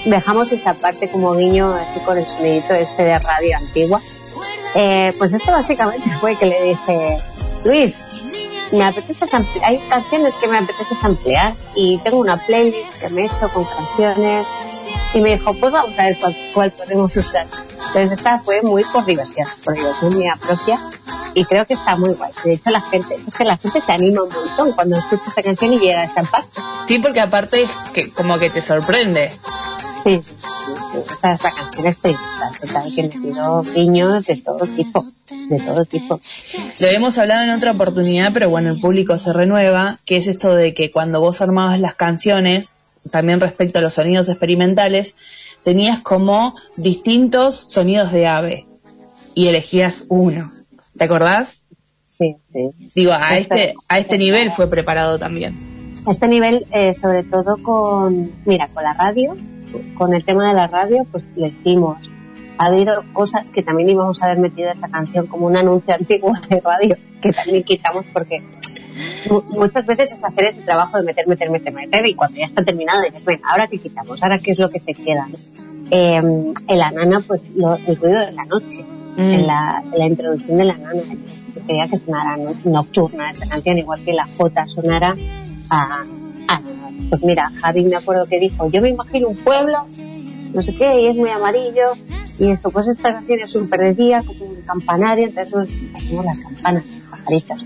dejamos 0.06 0.52
esa 0.52 0.74
parte 0.74 1.10
como 1.10 1.34
guiño 1.36 1.74
así 1.74 2.00
con 2.02 2.18
el 2.18 2.28
sonidito 2.28 2.74
este 2.74 3.04
de 3.04 3.20
radio 3.20 3.58
antigua. 3.58 4.00
Eh, 4.76 5.14
pues 5.18 5.34
esto 5.34 5.52
básicamente 5.52 6.10
fue 6.20 6.36
que 6.36 6.46
le 6.46 6.62
dije, 6.64 7.18
Luis, 7.66 7.96
me 8.72 8.84
apetece 8.84 9.26
hay 9.64 9.80
canciones 9.90 10.36
que 10.36 10.48
me 10.48 10.58
apetece 10.58 10.96
ampliar 11.02 11.56
y 11.76 11.98
tengo 12.00 12.18
una 12.18 12.38
playlist 12.38 12.94
que 13.00 13.10
me 13.10 13.22
he 13.22 13.26
hecho 13.26 13.50
con 13.54 13.66
canciones 13.66 14.46
y 15.16 15.22
me 15.22 15.32
dijo 15.32 15.54
pues 15.56 15.72
vamos 15.72 15.98
a 15.98 16.04
ver 16.04 16.20
cuál, 16.20 16.38
cuál 16.54 16.72
podemos 16.72 17.18
usar 17.18 17.48
entonces 17.88 18.12
esta 18.12 18.40
fue 18.40 18.62
muy 18.62 18.84
por 18.84 19.06
diversión 19.06 19.48
por 19.64 19.74
diversión 19.74 20.16
mía 20.16 20.38
propia 20.40 20.80
y 21.36 21.44
creo 21.44 21.66
que 21.68 21.74
está 21.74 21.98
muy 21.98 22.14
guay. 22.14 22.32
De 22.44 22.54
hecho 22.54 22.72
la 22.72 22.82
gente 22.82 23.16
es 23.28 23.36
que 23.36 23.44
la 23.44 23.58
gente 23.58 23.82
se 23.82 23.92
anima 23.92 24.24
un 24.24 24.30
montón 24.30 24.72
cuando 24.72 24.98
escucha 24.98 25.24
esa 25.28 25.44
canción 25.44 25.74
y 25.74 25.80
llega 25.80 26.02
a 26.02 26.06
esta 26.06 26.24
parte. 26.24 26.62
Sí, 26.88 26.98
porque 27.00 27.20
aparte 27.20 27.64
es 27.64 27.72
que 27.94 28.10
como 28.10 28.40
que 28.40 28.50
te 28.50 28.62
sorprende. 28.62 29.30
sí, 30.04 30.22
sí, 30.22 30.34
sí, 30.40 30.98
o 30.98 31.20
sea 31.20 31.34
esta 31.34 31.52
canción 31.52 31.88
es 31.88 31.98
total 31.98 32.96
que 32.96 33.04
me 33.04 33.10
tiró 33.10 33.64
guiños 33.64 34.26
de 34.26 34.38
todo 34.38 34.66
tipo 34.66 35.06
de 35.50 35.60
todo 35.60 35.86
tipo. 35.86 36.22
Lo 36.80 36.88
hemos 36.88 37.18
hablado 37.18 37.44
en 37.44 37.52
otra 37.52 37.72
oportunidad, 37.72 38.32
pero 38.34 38.50
bueno, 38.50 38.72
el 38.72 38.80
público 38.80 39.18
se 39.18 39.34
renueva, 39.34 39.98
que 40.06 40.18
es 40.18 40.28
esto 40.28 40.54
de 40.54 40.74
que 40.74 40.92
cuando 40.92 41.20
vos 41.20 41.42
armabas 41.42 41.80
las 41.80 41.96
canciones, 41.96 42.74
también 43.12 43.40
respecto 43.40 43.80
a 43.80 43.82
los 43.82 43.94
sonidos 43.94 44.30
experimentales, 44.30 45.16
tenías 45.64 46.02
como 46.02 46.56
distintos 46.78 47.56
sonidos 47.56 48.12
de 48.12 48.28
ave 48.28 48.68
y 49.34 49.48
elegías 49.48 50.06
uno. 50.10 50.48
¿Te 50.98 51.04
acordás? 51.04 51.66
Sí, 52.06 52.38
sí. 52.54 52.70
Digo, 52.96 53.12
a 53.12 53.38
este, 53.38 53.74
a 53.90 54.00
este 54.00 54.18
nivel 54.18 54.52
fue 54.52 54.70
preparado 54.70 55.20
también. 55.20 55.54
a 56.06 56.12
este 56.12 56.28
nivel, 56.28 56.66
eh, 56.72 56.94
sobre 56.94 57.24
todo 57.24 57.58
con, 57.62 58.32
mira, 58.46 58.70
con 58.70 58.84
la 58.84 58.94
radio, 58.94 59.36
con 59.96 60.14
el 60.14 60.24
tema 60.24 60.48
de 60.48 60.54
la 60.54 60.68
radio, 60.68 61.06
pues 61.12 61.24
le 61.36 61.48
hicimos. 61.48 61.98
Ha 62.58 62.68
habido 62.68 63.04
cosas 63.12 63.50
que 63.50 63.64
también 63.64 63.90
íbamos 63.90 64.22
a 64.22 64.26
haber 64.26 64.38
metido 64.38 64.72
esa 64.72 64.88
canción 64.88 65.28
como 65.28 65.48
un 65.48 65.58
anuncio 65.58 65.94
antiguo 65.94 66.32
de 66.50 66.62
radio, 66.62 66.96
que 67.22 67.34
también 67.34 67.64
quitamos 67.64 68.06
porque 68.14 68.42
muchas 69.50 69.86
veces 69.86 70.12
es 70.14 70.24
hacer 70.24 70.46
ese 70.46 70.62
trabajo 70.62 70.98
de 70.98 71.04
meter, 71.04 71.28
meter, 71.28 71.50
meter, 71.50 71.74
meter, 71.74 72.06
y 72.08 72.14
cuando 72.16 72.38
ya 72.38 72.46
está 72.46 72.64
terminado 72.64 73.02
dices, 73.02 73.24
bueno, 73.24 73.42
ahora 73.50 73.68
qué 73.68 73.78
quitamos, 73.80 74.22
ahora 74.24 74.40
qué 74.40 74.52
es 74.52 74.60
lo 74.60 74.70
que 74.70 74.80
se 74.80 74.94
queda. 74.94 75.28
Eh, 75.92 76.16
en 76.16 76.78
la 76.78 76.92
nana, 76.92 77.20
pues 77.20 77.44
lo, 77.56 77.76
el 77.76 77.96
ruido 77.96 78.20
de 78.20 78.32
la 78.32 78.46
noche, 78.46 78.84
en, 79.18 79.48
la, 79.48 79.84
en 79.92 80.00
la 80.00 80.06
introducción 80.08 80.58
de 80.58 80.66
la 80.66 80.78
nana, 80.78 81.02
yo 81.56 81.66
quería 81.66 81.88
que 81.88 81.98
sonara 81.98 82.38
no- 82.38 82.56
nocturna 82.72 83.30
esa 83.32 83.48
canción, 83.48 83.78
igual 83.78 84.02
que 84.04 84.14
la 84.14 84.28
J 84.38 84.66
sonara 84.68 85.16
a, 85.70 86.04
a- 86.48 86.62
pues 87.10 87.24
mira, 87.24 87.52
Javi 87.62 87.84
me 87.86 87.96
acuerdo 87.98 88.26
que 88.28 88.40
dijo, 88.40 88.70
yo 88.72 88.82
me 88.82 88.90
imagino 88.90 89.28
un 89.30 89.38
pueblo, 89.38 89.86
no 90.54 90.62
sé 90.62 90.76
qué, 90.76 91.02
y 91.02 91.08
es 91.08 91.16
muy 91.16 91.30
amarillo, 91.30 91.94
y 92.40 92.50
esto, 92.52 92.72
pues 92.72 92.88
esta 92.88 93.14
canción 93.14 93.40
es 93.40 93.52
súper 93.52 93.80
de 93.80 93.94
día, 93.94 94.24
como 94.26 94.46
un 94.46 94.62
campanario, 94.66 95.26
entonces 95.28 95.70
hacemos 95.96 96.26
las 96.26 96.40
campanas, 96.40 96.84
pajaritos. 97.12 97.60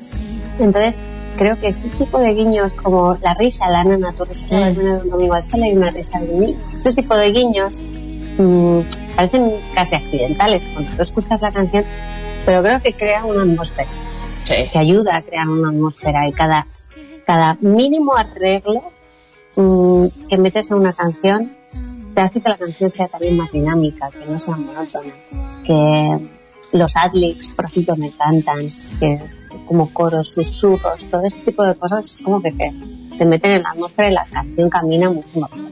Entonces, 0.59 0.99
creo 1.39 1.57
que 1.57 1.69
ese 1.69 1.87
tipo 1.87 2.19
de 2.19 2.33
guiños, 2.33 2.73
como 2.73 3.17
la 3.21 3.33
risa, 3.33 3.69
la 3.69 3.85
nana, 3.85 4.11
tu 4.11 4.25
risa, 4.25 4.45
la 4.49 4.71
nana 4.71 4.95
de 4.97 5.03
un 5.03 5.09
domingo 5.09 5.33
al 5.35 5.49
sol, 5.49 5.63
hay 5.63 5.71
una 5.71 5.89
risa 5.89 6.19
de 6.19 6.27
mí, 6.27 6.55
ese 6.75 6.93
tipo 6.93 7.15
de 7.15 7.31
guiños 7.31 7.81
mm, 8.37 8.79
parecen 9.15 9.53
casi 9.73 9.95
accidentales 9.95 10.61
cuando 10.73 10.91
tú 10.97 11.01
escuchas 11.01 11.41
la 11.41 11.51
canción, 11.53 11.85
pero 12.45 12.61
creo 12.61 12.81
que 12.81 12.93
crea 12.93 13.23
una 13.23 13.43
atmósfera, 13.43 13.87
que 14.45 14.77
ayuda 14.77 15.15
a 15.15 15.21
crear 15.21 15.47
una 15.47 15.69
atmósfera 15.69 16.27
y 16.27 16.33
cada, 16.33 16.67
cada 17.25 17.57
mínimo 17.61 18.17
arreglo 18.17 18.83
mm, 19.55 20.03
que 20.29 20.37
metes 20.37 20.71
en 20.71 20.77
una 20.77 20.91
canción 20.91 21.53
te 22.13 22.19
hace 22.19 22.41
que 22.41 22.49
la 22.49 22.57
canción 22.57 22.91
sea 22.91 23.07
también 23.07 23.37
más 23.37 23.49
dinámica, 23.53 24.09
que 24.09 24.29
no 24.29 24.41
sea 24.41 24.57
monótona, 24.57 25.13
que 25.65 26.19
los 26.73 26.97
adlibs, 26.97 27.51
por 27.51 27.65
ejemplo, 27.65 27.95
me 27.95 28.07
encantan, 28.07 28.67
que 28.99 29.38
como 29.69 29.93
coros, 29.93 30.29
susurros, 30.33 30.99
todo 31.11 31.23
ese 31.25 31.37
tipo 31.45 31.63
de 31.63 31.75
cosas, 31.75 32.17
como 32.23 32.41
que 32.41 32.51
te, 32.51 32.73
te 33.19 33.23
meten 33.25 33.51
en 33.51 33.61
la 33.63 33.69
atmósfera 33.69 34.09
y 34.09 34.13
la 34.13 34.25
canción 34.25 34.67
camina 34.69 35.09
mucho 35.11 35.27
mejor. 35.35 35.69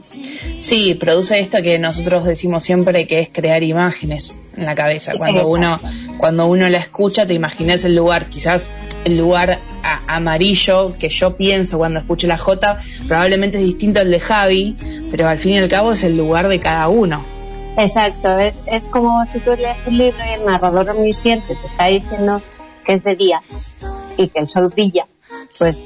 Sí, 0.60 0.94
produce 0.94 1.40
esto 1.40 1.58
que 1.62 1.78
nosotros 1.80 2.24
decimos 2.24 2.62
siempre 2.62 3.06
que 3.08 3.20
es 3.20 3.28
crear 3.32 3.62
imágenes 3.64 4.36
en 4.56 4.66
la 4.66 4.76
cabeza. 4.76 5.14
Cuando 5.18 5.40
Exacto. 5.40 5.52
uno, 5.52 5.78
cuando 6.18 6.46
uno 6.46 6.68
la 6.68 6.78
escucha, 6.78 7.26
te 7.26 7.34
imaginas 7.34 7.84
el 7.84 7.96
lugar, 7.96 8.26
quizás 8.26 8.70
el 9.04 9.18
lugar 9.18 9.58
a- 9.82 10.16
amarillo 10.16 10.92
que 10.98 11.08
yo 11.08 11.34
pienso 11.36 11.78
cuando 11.78 11.98
escucho 11.98 12.28
la 12.28 12.38
J, 12.38 12.78
probablemente 13.08 13.58
es 13.58 13.64
distinto 13.64 13.98
al 14.00 14.10
de 14.12 14.20
Javi, 14.20 14.76
pero 15.10 15.28
al 15.28 15.38
fin 15.40 15.54
y 15.54 15.58
al 15.58 15.68
cabo 15.68 15.90
es 15.92 16.04
el 16.04 16.16
lugar 16.16 16.46
de 16.48 16.60
cada 16.60 16.88
uno. 16.88 17.24
Exacto, 17.76 18.38
es, 18.38 18.54
es 18.66 18.88
como 18.88 19.24
si 19.32 19.38
tú 19.40 19.50
lees 19.56 19.76
un 19.86 19.98
libro 19.98 20.18
y 20.28 20.40
el 20.40 20.46
narrador 20.46 20.88
omnisciente 20.90 21.54
te 21.54 21.66
está 21.66 21.86
diciendo 21.86 22.40
que 22.88 22.94
es 22.94 23.04
de 23.04 23.16
día 23.16 23.42
y 24.16 24.28
que 24.28 24.38
el 24.40 24.48
sol 24.48 24.68
brilla, 24.74 25.06
pues 25.58 25.78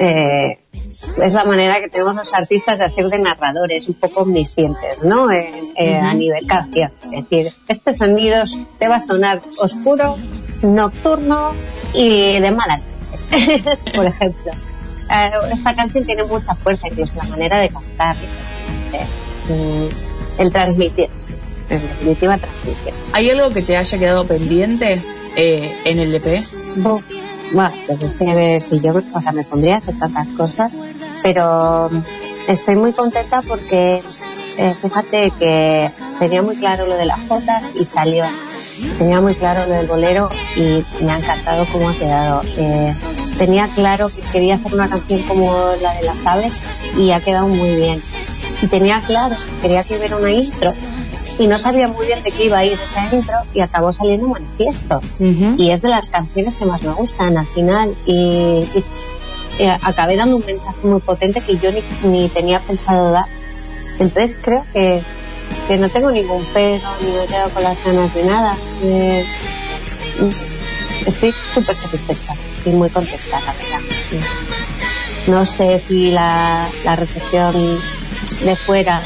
eh, 0.00 0.58
es 0.90 1.32
la 1.34 1.44
manera 1.44 1.80
que 1.80 1.88
tenemos 1.88 2.16
los 2.16 2.34
artistas 2.34 2.76
de 2.78 2.84
hacer 2.86 3.08
de 3.08 3.18
narradores 3.18 3.86
un 3.88 3.94
poco 3.94 4.22
omniscientes, 4.22 5.02
¿no? 5.04 5.30
En- 5.30 5.70
eh, 5.76 5.94
A 5.96 6.12
nivel 6.14 6.44
canción. 6.48 6.90
Es 7.12 7.28
decir, 7.28 7.52
este 7.68 7.92
sonido 7.92 8.42
te 8.80 8.88
va 8.88 8.96
a 8.96 9.00
sonar 9.00 9.40
oscuro, 9.62 10.16
nocturno 10.62 11.52
y 11.94 12.40
de 12.40 12.50
mala. 12.50 12.80
por 13.94 14.06
ejemplo. 14.06 14.52
Eh, 14.52 15.30
esta 15.52 15.74
canción 15.76 16.04
tiene 16.04 16.24
mucha 16.24 16.54
fuerza, 16.56 16.88
incluso 16.88 17.12
la 17.16 17.24
manera 17.24 17.58
de 17.60 17.68
cantar. 17.68 18.16
eh, 18.92 19.06
mm, 19.52 20.40
el 20.40 20.50
transmitir, 20.52 21.08
en 21.68 21.80
definitiva 21.80 22.38
transmitir. 22.38 22.92
¿Hay 23.12 23.30
algo 23.30 23.50
que 23.50 23.62
te 23.62 23.76
haya 23.76 23.98
quedado 23.98 24.26
pendiente 24.26 25.00
eh, 25.36 25.76
en 25.84 25.98
el 25.98 26.14
EP? 26.14 26.24
Bu- 26.76 27.02
Bueno, 27.52 27.72
pues 27.86 28.02
es 28.02 28.14
que 28.14 28.60
si 28.60 28.80
yo, 28.80 28.92
o 29.12 29.20
sea, 29.20 29.32
me 29.32 29.42
pondría 29.44 29.74
a 29.74 29.78
hacer 29.78 29.98
tantas 29.98 30.28
cosas, 30.28 30.70
pero 31.22 31.90
estoy 32.46 32.76
muy 32.76 32.92
contenta 32.92 33.40
porque 33.46 34.00
eh, 34.56 34.74
fíjate 34.80 35.32
que 35.38 35.90
tenía 36.20 36.42
muy 36.42 36.56
claro 36.56 36.86
lo 36.86 36.94
de 36.96 37.06
las 37.06 37.18
fotos 37.20 37.54
y 37.74 37.84
salió. 37.86 38.24
Tenía 38.98 39.20
muy 39.20 39.34
claro 39.34 39.66
lo 39.66 39.74
del 39.74 39.86
bolero 39.88 40.30
y 40.56 40.84
me 41.04 41.12
ha 41.12 41.18
encantado 41.18 41.66
cómo 41.72 41.90
ha 41.90 41.94
quedado. 41.94 42.42
Eh, 42.56 42.94
tenía 43.36 43.66
claro 43.74 44.06
que 44.08 44.22
quería 44.32 44.54
hacer 44.54 44.72
una 44.72 44.88
canción 44.88 45.22
como 45.24 45.52
la 45.82 45.92
de 45.94 46.02
las 46.02 46.24
aves 46.24 46.54
y 46.96 47.10
ha 47.10 47.20
quedado 47.20 47.48
muy 47.48 47.74
bien. 47.74 48.00
Y 48.62 48.66
tenía 48.68 49.02
claro 49.02 49.36
que 49.36 49.62
quería 49.62 49.82
que 49.84 49.96
hubiera 49.98 50.16
una 50.16 50.30
intro 50.30 50.72
y 51.40 51.46
no 51.46 51.58
sabía 51.58 51.88
muy 51.88 52.06
bien 52.06 52.22
de 52.22 52.30
qué 52.30 52.44
iba 52.44 52.58
a 52.58 52.64
ir 52.64 52.78
esa 52.84 53.12
intro 53.12 53.34
y 53.54 53.60
acabó 53.60 53.92
saliendo 53.92 54.28
manifiesto. 54.28 55.00
Y 55.58 55.70
es 55.70 55.80
de 55.82 55.88
las 55.88 56.08
canciones 56.10 56.54
que 56.56 56.66
más 56.66 56.82
me 56.82 56.92
gustan 56.92 57.36
al 57.38 57.46
final 57.46 57.94
y, 58.06 58.12
y- 58.14 58.84
y 59.58 59.64
acabé 59.66 60.16
dando 60.16 60.36
un 60.36 60.44
mensaje 60.46 60.78
muy 60.84 61.00
potente 61.00 61.40
que 61.40 61.56
yo 61.58 61.70
ni, 61.72 61.82
ni 62.04 62.28
tenía 62.28 62.60
pensado 62.60 63.10
dar. 63.10 63.24
Entonces 63.98 64.38
creo 64.42 64.64
que, 64.72 65.02
que 65.68 65.76
no 65.78 65.88
tengo 65.88 66.10
ningún 66.10 66.44
pero 66.54 66.78
ni 67.02 67.08
me 67.18 67.26
quedo 67.26 67.48
con 67.54 67.62
las 67.62 67.82
ganas 67.84 68.14
de 68.14 68.24
nada. 68.24 68.54
Eh, 68.82 69.24
estoy 71.06 71.32
súper 71.54 71.76
satisfecha 71.76 72.34
y 72.66 72.70
muy 72.70 72.90
contenta 72.90 73.40
la 73.40 73.52
verdad 73.52 73.96
sí. 74.02 74.18
no 75.30 75.46
sé 75.46 75.80
si 75.80 76.10
la, 76.10 76.68
la 76.84 76.96
recepción 76.96 77.52
de 78.44 78.56
fuera 78.56 79.00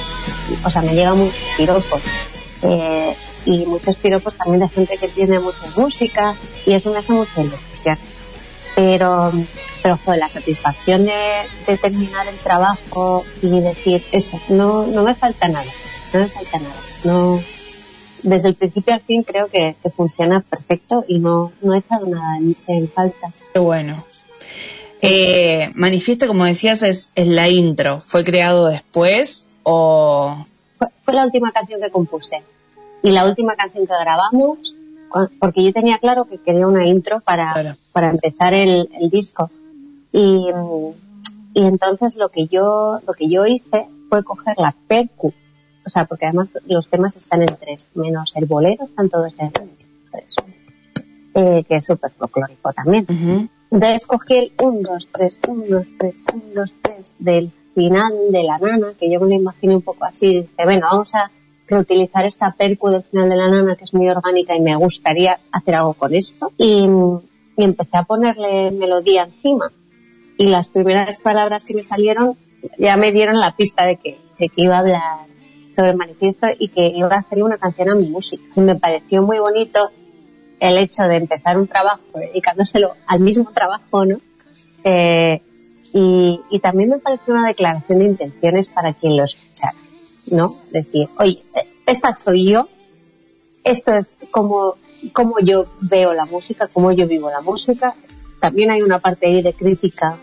o 0.65 0.71
sea 0.71 0.83
me 0.83 0.95
llega 0.95 1.15
muchos 1.15 1.39
piropos 1.57 2.01
eh, 2.63 3.15
y 3.47 3.67
muchos 3.67 3.97
piropos 3.97 4.35
también 4.35 4.61
de 4.61 4.69
gente 4.69 4.97
que 4.97 5.09
tiene 5.09 5.39
mucha 5.39 5.67
música 5.77 6.35
y 6.67 6.73
eso 6.73 6.91
me 6.91 6.99
hace 6.99 7.13
mucha 7.13 7.43
ilusión. 7.43 7.99
Pero 8.75 9.33
pero 9.83 9.99
joder, 9.99 10.21
la 10.21 10.31
satisfacción 10.31 11.05
de, 11.05 11.77
terminar 11.77 12.27
el 12.27 12.37
trabajo 12.37 13.23
y 13.43 13.61
decir 13.61 14.03
eso 14.13 14.41
no 14.49 14.87
no 14.87 15.03
me 15.03 15.15
falta 15.15 15.47
nada 15.49 15.71
no 16.15 16.21
me 16.21 16.27
falta 16.29 16.59
nada 16.59 16.75
no 17.05 17.43
desde 18.23 18.49
el 18.49 18.55
principio 18.55 18.95
al 18.95 19.01
fin 19.01 19.23
creo 19.23 19.49
que, 19.49 19.77
funciona 19.95 20.41
perfecto 20.41 21.05
y 21.07 21.19
no 21.19 21.53
no 21.61 21.75
he 21.75 21.79
echado 21.79 22.07
nada 22.07 22.39
en, 22.39 22.57
en 22.67 22.89
falta. 22.89 23.31
Qué 23.53 23.59
bueno. 23.59 24.05
Eh, 25.03 25.71
Manifiesto, 25.75 26.27
como 26.27 26.47
decías, 26.47 26.83
es, 26.83 27.11
es 27.15 27.27
la 27.27 27.51
intro. 27.51 28.01
¿Fue 28.01 28.25
creado 28.25 28.69
después 28.69 29.47
o...? 29.65 30.45
fue, 30.79 30.89
fue 31.03 31.15
la 31.15 31.25
última 31.25 31.53
canción 31.53 31.81
que 31.81 31.91
compuse. 31.91 32.43
Y 33.03 33.11
la 33.11 33.27
última 33.27 33.55
canción 33.55 33.87
que 33.87 33.93
grabamos 33.93 34.59
porque 35.39 35.63
yo 35.63 35.73
tenía 35.73 35.99
claro 35.99 36.25
que 36.25 36.39
quería 36.39 36.67
una 36.67 36.87
intro 36.87 37.21
para, 37.21 37.77
para 37.93 38.11
empezar 38.11 38.55
el, 38.55 38.89
el 39.01 39.11
disco. 39.11 39.51
Y, 40.13 40.49
y 41.55 41.63
entonces 41.63 42.17
lo 42.17 42.29
que 42.29 42.47
yo 42.47 43.01
lo 43.07 43.13
que 43.15 43.29
yo 43.29 43.47
hice 43.47 43.87
fue 44.09 44.23
coger 44.23 44.57
la 44.59 44.75
percu 44.87 45.33
o 45.85 45.91
sea 45.91 46.05
porque 46.05 46.27
además 46.27 46.51
los 46.67 46.89
temas 46.89 47.17
están 47.17 47.43
en 47.43 47.57
tres 47.57 47.89
menos 47.95 48.33
el 48.37 48.47
bolero 48.47 48.85
están 48.85 49.09
todos 49.09 49.33
en 49.39 49.51
tres. 49.51 50.37
Eh, 51.37 51.65
que 51.69 51.77
es 51.77 51.85
súper 51.85 52.13
folclórico 52.13 52.73
también. 52.73 53.07
Entonces 53.71 54.07
cogí 54.07 54.37
el 54.37 54.53
1, 54.63 54.89
2, 54.89 55.09
3, 55.13 55.39
1, 55.49 55.65
2, 55.69 55.87
3, 55.99 56.21
1, 56.33 56.43
2, 56.55 56.73
3 56.81 57.13
del 57.19 57.51
final 57.75 58.13
de 58.31 58.43
la 58.43 58.59
nana, 58.59 58.93
que 58.99 59.11
yo 59.11 59.21
me 59.21 59.29
lo 59.29 59.35
imaginé 59.35 59.77
un 59.77 59.83
poco 59.83 60.05
así, 60.05 60.41
dice, 60.41 60.65
bueno, 60.65 60.87
vamos 60.91 61.15
a 61.15 61.31
reutilizar 61.67 62.25
esta 62.27 62.53
percu 62.53 62.91
del 62.91 63.03
final 63.03 63.29
de 63.29 63.37
la 63.37 63.49
nana 63.49 63.77
que 63.77 63.85
es 63.85 63.95
muy 63.95 64.09
orgánica 64.09 64.55
y 64.55 64.61
me 64.61 64.77
gustaría 64.77 65.39
hacer 65.51 65.75
algo 65.75 65.95
con 65.95 66.15
esto. 66.15 66.53
Y, 66.59 66.89
y 67.57 67.65
empecé 67.65 67.97
a 67.97 68.05
ponerle 68.05 68.71
melodía 68.71 69.25
encima. 69.25 69.71
Y 70.37 70.47
las 70.47 70.69
primeras 70.69 71.21
palabras 71.21 71.65
que 71.65 71.75
me 71.75 71.85
salieron 71.85 72.37
ya 72.79 72.97
me 72.97 73.13
dieron 73.13 73.39
la 73.39 73.57
pista 73.57 73.85
de 73.87 73.97
que, 73.97 74.19
de 74.39 74.49
que 74.49 74.63
iba 74.63 74.77
a 74.77 74.81
hablar 74.81 75.27
sobre 75.75 75.91
el 75.91 75.97
manifiesto 75.97 76.47
y 76.59 76.69
que 76.69 76.87
iba 76.89 77.09
a 77.09 77.19
hacer 77.19 77.43
una 77.43 77.59
canción 77.59 77.91
a 77.91 77.95
mi 77.95 78.09
música. 78.09 78.43
Y 78.57 78.61
me 78.61 78.77
pareció 78.77 79.23
muy 79.23 79.39
bonito 79.39 79.91
el 80.61 80.79
hecho 80.79 81.05
de 81.05 81.17
empezar 81.17 81.59
un 81.59 81.67
trabajo 81.67 82.03
dedicándoselo 82.15 82.95
al 83.07 83.21
mismo 83.21 83.51
trabajo, 83.53 84.05
¿no? 84.05 84.19
Eh, 84.85 85.41
y, 85.95 86.41
y 86.51 86.59
también 86.59 86.91
me 86.91 86.99
pareció 86.99 87.35
una 87.35 87.47
declaración 87.47 88.01
de 88.01 88.07
intenciones 88.07 88.69
para 88.69 88.93
quien 88.95 89.17
lo 89.17 89.23
escuchara, 89.23 89.77
¿no? 90.33 90.57
Decir, 90.73 91.09
oye, 91.19 91.41
esta 91.87 92.13
soy 92.13 92.51
yo, 92.51 92.69
esto 93.63 93.93
es 93.95 94.11
como, 94.33 94.75
como 95.13 95.39
yo 95.39 95.67
veo 95.81 96.13
la 96.13 96.25
música, 96.25 96.67
como 96.67 96.91
yo 96.91 97.07
vivo 97.07 97.31
la 97.31 97.43
música. 97.43 97.95
También 98.41 98.73
hay 98.73 98.83
una 98.83 98.99
parte 98.99 99.29
ahí 99.29 99.41
de 99.41 99.53
crítica 99.53 100.17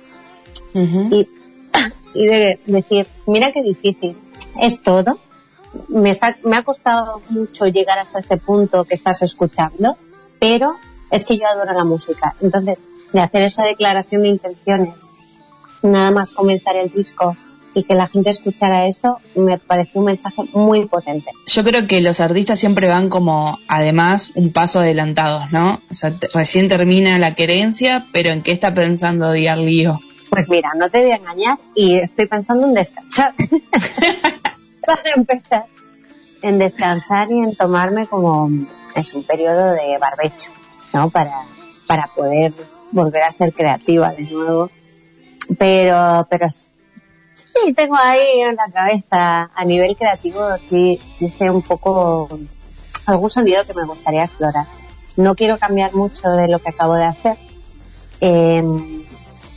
y, 0.74 1.26
y 2.16 2.26
de 2.26 2.60
decir, 2.66 3.08
mira 3.26 3.54
qué 3.54 3.64
difícil, 3.64 4.18
es 4.60 4.84
todo. 4.84 5.20
Me, 5.88 6.10
está, 6.10 6.38
me 6.44 6.58
ha 6.58 6.64
costado 6.64 7.22
mucho 7.30 7.66
llegar 7.68 7.98
hasta 7.98 8.20
este 8.20 8.36
punto 8.36 8.84
que 8.84 8.96
estás 8.96 9.22
escuchando, 9.22 9.96
pero 10.38 10.76
es 11.12 11.24
que 11.24 11.38
yo 11.38 11.48
adoro 11.48 11.72
la 11.72 11.86
música. 11.86 12.36
Entonces, 12.42 12.80
de 13.14 13.22
hacer 13.22 13.44
esa 13.44 13.64
declaración 13.64 14.24
de 14.24 14.28
intenciones, 14.28 15.10
nada 15.82 16.12
más 16.12 16.32
comenzar 16.32 16.76
el 16.76 16.90
disco 16.90 17.36
y 17.74 17.84
que 17.84 17.96
la 17.96 18.08
gente 18.08 18.30
escuchara 18.30 18.86
eso, 18.86 19.20
me 19.36 19.58
pareció 19.58 20.02
un 20.02 20.08
mensaje 20.08 20.44
muy 20.54 20.86
potente. 20.86 21.32
Yo 21.48 21.64
creo 21.64 21.88
que 21.88 22.02
los 22.02 22.20
artistas 22.20 22.60
siempre 22.60 22.88
van 22.88 23.10
como, 23.10 23.58
además, 23.68 24.34
un 24.36 24.52
paso 24.52 24.80
adelantados, 24.80 25.52
¿no? 25.52 25.82
O 25.90 25.94
sea, 25.94 26.14
recién 26.34 26.68
termina 26.68 27.18
la 27.18 27.34
querencia, 27.36 28.06
pero 28.12 28.32
¿en 28.32 28.42
qué 28.42 28.52
está 28.52 28.74
pensando 28.74 29.32
Díaz 29.32 29.58
Lío? 29.58 30.00
Pues 30.30 30.48
mira, 30.50 30.72
no 30.76 30.90
te 30.90 31.02
voy 31.02 31.12
a 31.12 31.16
engañar 31.16 31.58
y 31.76 31.96
estoy 31.98 32.26
pensando 32.28 32.68
en 32.68 32.74
descansar. 32.74 33.34
Para 34.86 35.12
empezar, 35.16 35.66
en 36.42 36.58
descansar 36.58 37.32
y 37.32 37.40
en 37.40 37.56
tomarme 37.56 38.08
como 38.08 38.50
es 38.96 39.14
un 39.14 39.24
periodo 39.24 39.74
de 39.74 39.98
barbecho, 40.00 40.52
¿no? 40.94 41.10
Para, 41.10 41.34
para 41.88 42.08
poder 42.08 42.52
volver 42.92 43.24
a 43.24 43.32
ser 43.32 43.54
creativa 43.54 44.12
de 44.12 44.24
nuevo. 44.24 44.70
Pero, 45.58 46.28
pero 46.30 46.50
sí, 46.50 47.74
tengo 47.76 47.96
ahí 47.98 48.42
en 48.42 48.56
la 48.56 48.68
cabeza, 48.72 49.50
a 49.54 49.66
nivel 49.66 49.96
creativo, 49.98 50.42
sí, 50.70 51.00
sé 51.38 51.50
un 51.50 51.62
poco 51.62 52.40
algún 53.06 53.30
sonido 53.30 53.66
que 53.66 53.74
me 53.74 53.86
gustaría 53.86 54.24
explorar. 54.24 54.66
No 55.18 55.36
quiero 55.36 55.58
cambiar 55.58 55.94
mucho 55.94 56.30
de 56.30 56.48
lo 56.48 56.60
que 56.60 56.70
acabo 56.70 56.94
de 56.96 57.06
hacer. 57.06 57.38
Eh, 58.22 58.64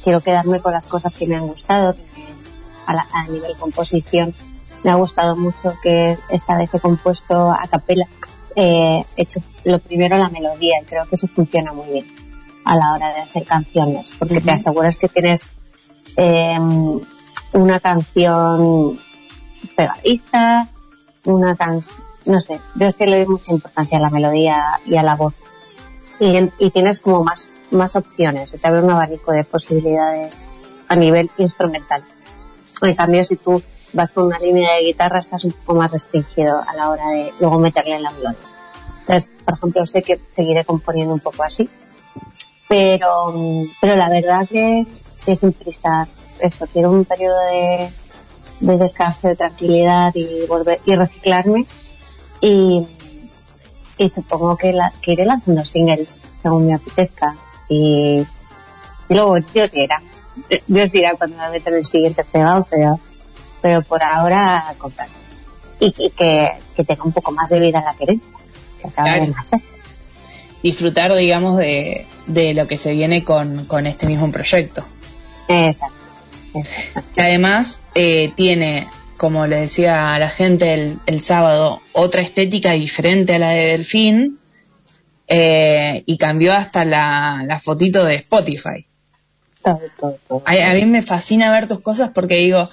quiero 0.03 0.21
quedarme 0.21 0.61
con 0.61 0.73
las 0.73 0.87
cosas 0.87 1.15
que 1.17 1.27
me 1.27 1.37
han 1.37 1.47
gustado. 1.47 1.95
A, 2.87 2.93
la- 2.95 3.07
a 3.13 3.27
nivel 3.29 3.57
composición, 3.59 4.35
me 4.83 4.91
ha 4.91 4.95
gustado 4.97 5.37
mucho 5.37 5.75
que 5.83 6.19
esta 6.29 6.59
vez 6.59 6.69
he 6.75 6.81
compuesto 6.81 7.51
a 7.51 7.67
capela. 7.71 8.07
Eh, 8.57 9.05
he 9.17 9.23
hecho 9.23 9.41
lo 9.65 9.79
primero 9.79 10.19
la 10.19 10.29
melodía 10.29 10.77
y 10.83 10.85
creo 10.85 11.07
que 11.07 11.15
eso 11.15 11.27
funciona 11.29 11.73
muy 11.73 11.89
bien 11.91 12.07
a 12.67 12.77
la 12.77 12.93
hora 12.93 13.13
de 13.15 13.21
hacer 13.21 13.45
canciones, 13.47 14.13
porque 14.19 14.35
te 14.41 14.49
Ujú. 14.51 14.57
aseguras 14.57 14.97
que 14.99 15.09
tienes 15.09 15.47
eh, 16.17 16.59
una 17.53 17.81
canción 17.81 18.99
pegadiza, 19.77 20.69
una 21.25 21.57
can 21.57 21.85
no 22.27 22.41
sé, 22.41 22.59
yo 22.77 22.87
es 22.87 22.97
que 22.97 23.07
le 23.07 23.19
doy 23.19 23.27
mucha 23.27 23.53
importancia 23.53 23.99
a 23.99 24.01
la 24.01 24.09
melodía 24.09 24.81
y 24.87 24.97
a 24.97 25.03
la 25.03 25.15
voz. 25.15 25.35
Y, 26.19 26.37
en- 26.37 26.53
tienes 26.73 27.03
como 27.03 27.23
más, 27.23 27.51
más 27.71 27.97
opciones, 27.97 28.49
se 28.49 28.57
te 28.59 28.67
abre 28.67 28.81
un 28.83 28.91
abanico 28.91 29.33
de 29.33 29.45
posibilidades 29.45 30.43
a 30.89 30.97
nivel 30.97 31.31
instrumental. 31.37 32.03
En 32.81 32.95
cambio, 32.95 33.23
si 33.25 33.37
tú 33.37 33.63
vas 33.93 34.13
con 34.13 34.25
una 34.25 34.39
línea 34.39 34.75
de 34.77 34.85
guitarra, 34.85 35.19
estás 35.19 35.45
un 35.45 35.53
poco 35.53 35.75
más 35.79 35.93
restringido 35.93 36.63
a 36.67 36.75
la 36.75 36.89
hora 36.89 37.11
de 37.11 37.31
luego 37.41 37.59
meterle 37.59 37.99
la 38.01 38.11
melodía. 38.11 38.39
Entonces, 39.01 39.31
por 39.45 39.55
ejemplo, 39.55 39.87
sé 39.87 40.03
que 40.03 40.19
seguiré 40.31 40.65
componiendo 40.65 41.13
un 41.13 41.21
poco 41.21 41.43
así, 41.43 41.69
pero, 42.69 43.35
pero 43.83 43.97
la 43.97 44.09
verdad 44.09 44.49
que, 44.49 44.87
que 45.25 45.37
sin 45.37 45.53
prisa, 45.53 46.09
eso, 46.41 46.67
quiero 46.73 46.91
un 46.91 47.05
periodo 47.05 47.39
de, 47.51 47.91
de 48.61 48.79
descanso, 48.79 49.29
de 49.29 49.37
tranquilidad 49.37 50.13
y 50.15 50.47
volver 50.47 50.81
y 50.85 50.95
reciclarme. 50.95 51.67
Y, 52.41 52.87
y 53.97 54.11
supongo 54.11 54.57
que, 54.57 54.73
la, 54.73 54.93
que 55.01 55.13
iré 55.13 55.25
lanzando 55.25 55.65
singles 55.65 56.19
según 56.43 56.67
me 56.67 56.75
apetezca. 56.75 57.35
Y, 57.69 58.27
y 59.09 59.15
luego 59.15 59.41
Dios 59.41 59.71
dirá, 59.71 60.03
Dios 60.67 60.93
dirá 60.93 61.15
cuando 61.17 61.37
me 61.39 61.51
meto 61.51 61.71
en 61.71 61.77
el 61.77 61.85
siguiente 61.85 62.25
pegado, 62.25 62.67
pero, 62.71 63.01
pero 63.63 63.83
por 63.83 64.03
ahora 64.03 64.75
comprar. 64.79 65.09
Y, 65.81 65.95
y 65.97 66.11
que, 66.11 66.51
que 66.77 66.85
tenga 66.85 67.05
un 67.05 67.13
poco 67.13 67.33
más 67.33 67.51
de 67.51 67.61
vida 67.61 67.79
en 67.79 67.85
la 67.85 67.95
querencia 67.95 68.29
que 68.81 68.89
acaba 68.89 69.13
de 69.13 69.29
nacer. 69.29 69.61
disfrutar, 70.63 71.15
digamos, 71.15 71.59
de, 71.59 72.07
de 72.27 72.55
lo 72.55 72.67
que 72.67 72.77
se 72.77 72.93
viene 72.93 73.23
con, 73.23 73.67
con 73.67 73.87
este 73.87 74.07
mismo 74.07 74.31
proyecto. 74.33 74.85
Exacto. 75.49 75.97
Además 77.17 77.81
eh, 77.95 78.33
tiene, 78.37 78.87
como 79.17 79.47
le 79.47 79.57
decía 79.57 80.15
a 80.15 80.19
la 80.19 80.29
gente 80.29 80.75
el, 80.75 80.99
el 81.07 81.21
sábado, 81.21 81.81
otra 81.93 82.23
estética 82.23 82.73
diferente 82.73 83.35
a 83.35 83.39
la 83.39 83.49
de 83.51 83.67
Delfín 83.67 84.39
eh, 85.27 86.03
y 86.07 86.17
cambió 86.17 86.53
hasta 86.53 86.85
la, 86.85 87.43
la 87.47 87.59
fotito 87.59 88.05
de 88.05 88.17
Spotify. 88.17 88.87
Todo, 89.63 89.81
todo, 89.99 90.19
todo. 90.29 90.43
A, 90.47 90.71
a 90.71 90.75
mí 90.75 90.85
me 90.87 91.03
fascina 91.03 91.51
ver 91.51 91.67
tus 91.67 91.81
cosas 91.81 92.11
porque 92.15 92.37
digo, 92.37 92.69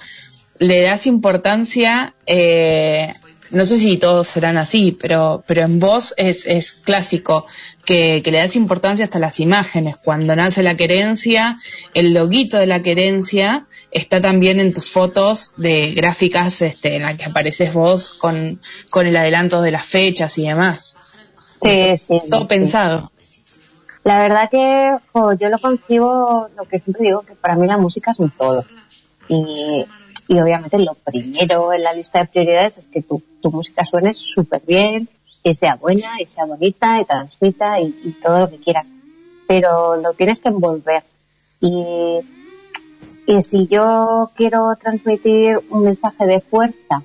le 0.58 0.82
das 0.82 1.06
importancia, 1.06 2.14
eh, 2.26 3.12
no 3.52 3.66
sé 3.66 3.76
si 3.76 3.98
todos 3.98 4.28
serán 4.28 4.56
así, 4.56 4.96
pero, 4.98 5.44
pero 5.46 5.62
en 5.62 5.78
vos 5.78 6.14
es, 6.16 6.46
es 6.46 6.72
clásico 6.72 7.46
que, 7.84 8.22
que 8.22 8.30
le 8.30 8.38
das 8.38 8.56
importancia 8.56 9.04
hasta 9.04 9.18
las 9.18 9.40
imágenes. 9.40 9.96
Cuando 10.02 10.34
nace 10.34 10.62
la 10.62 10.76
querencia, 10.76 11.60
el 11.94 12.14
loguito 12.14 12.56
de 12.56 12.66
la 12.66 12.82
querencia 12.82 13.66
está 13.90 14.20
también 14.20 14.58
en 14.58 14.72
tus 14.72 14.90
fotos 14.90 15.52
de 15.58 15.92
gráficas 15.92 16.62
este, 16.62 16.96
en 16.96 17.02
las 17.02 17.16
que 17.16 17.26
apareces 17.26 17.74
vos 17.74 18.14
con, 18.14 18.60
con 18.90 19.06
el 19.06 19.16
adelanto 19.16 19.60
de 19.60 19.70
las 19.70 19.86
fechas 19.86 20.38
y 20.38 20.48
demás. 20.48 20.96
Sí, 21.62 21.96
sí, 21.98 22.20
Todo 22.30 22.40
sí. 22.40 22.46
pensado. 22.48 23.12
La 24.04 24.18
verdad 24.18 24.50
que 24.50 24.96
jo, 25.12 25.34
yo 25.34 25.48
lo 25.48 25.58
concibo, 25.58 26.48
lo 26.56 26.64
que 26.64 26.80
siempre 26.80 27.04
digo, 27.04 27.22
que 27.22 27.34
para 27.34 27.54
mí 27.54 27.66
la 27.66 27.76
música 27.76 28.10
es 28.10 28.18
un 28.18 28.30
todo. 28.30 28.64
Y, 29.28 29.84
y 30.32 30.40
obviamente 30.40 30.78
lo 30.78 30.94
primero 30.94 31.72
en 31.74 31.82
la 31.82 31.92
lista 31.92 32.20
de 32.20 32.26
prioridades 32.26 32.78
es 32.78 32.86
que 32.86 33.02
tu, 33.02 33.22
tu 33.42 33.50
música 33.50 33.84
suene 33.84 34.14
súper 34.14 34.62
bien, 34.66 35.08
y 35.44 35.54
sea 35.54 35.74
buena, 35.74 36.08
y 36.20 36.24
sea 36.26 36.46
bonita, 36.46 37.00
y 37.00 37.04
transmita, 37.04 37.80
y, 37.80 37.94
y 38.04 38.12
todo 38.22 38.38
lo 38.40 38.48
que 38.50 38.58
quieras. 38.58 38.86
Pero 39.46 39.96
lo 39.96 40.12
tienes 40.14 40.40
que 40.40 40.48
envolver. 40.48 41.02
Y, 41.60 42.20
y 43.26 43.42
si 43.42 43.66
yo 43.66 44.30
quiero 44.34 44.74
transmitir 44.80 45.60
un 45.68 45.84
mensaje 45.84 46.24
de 46.26 46.40
fuerza 46.40 47.02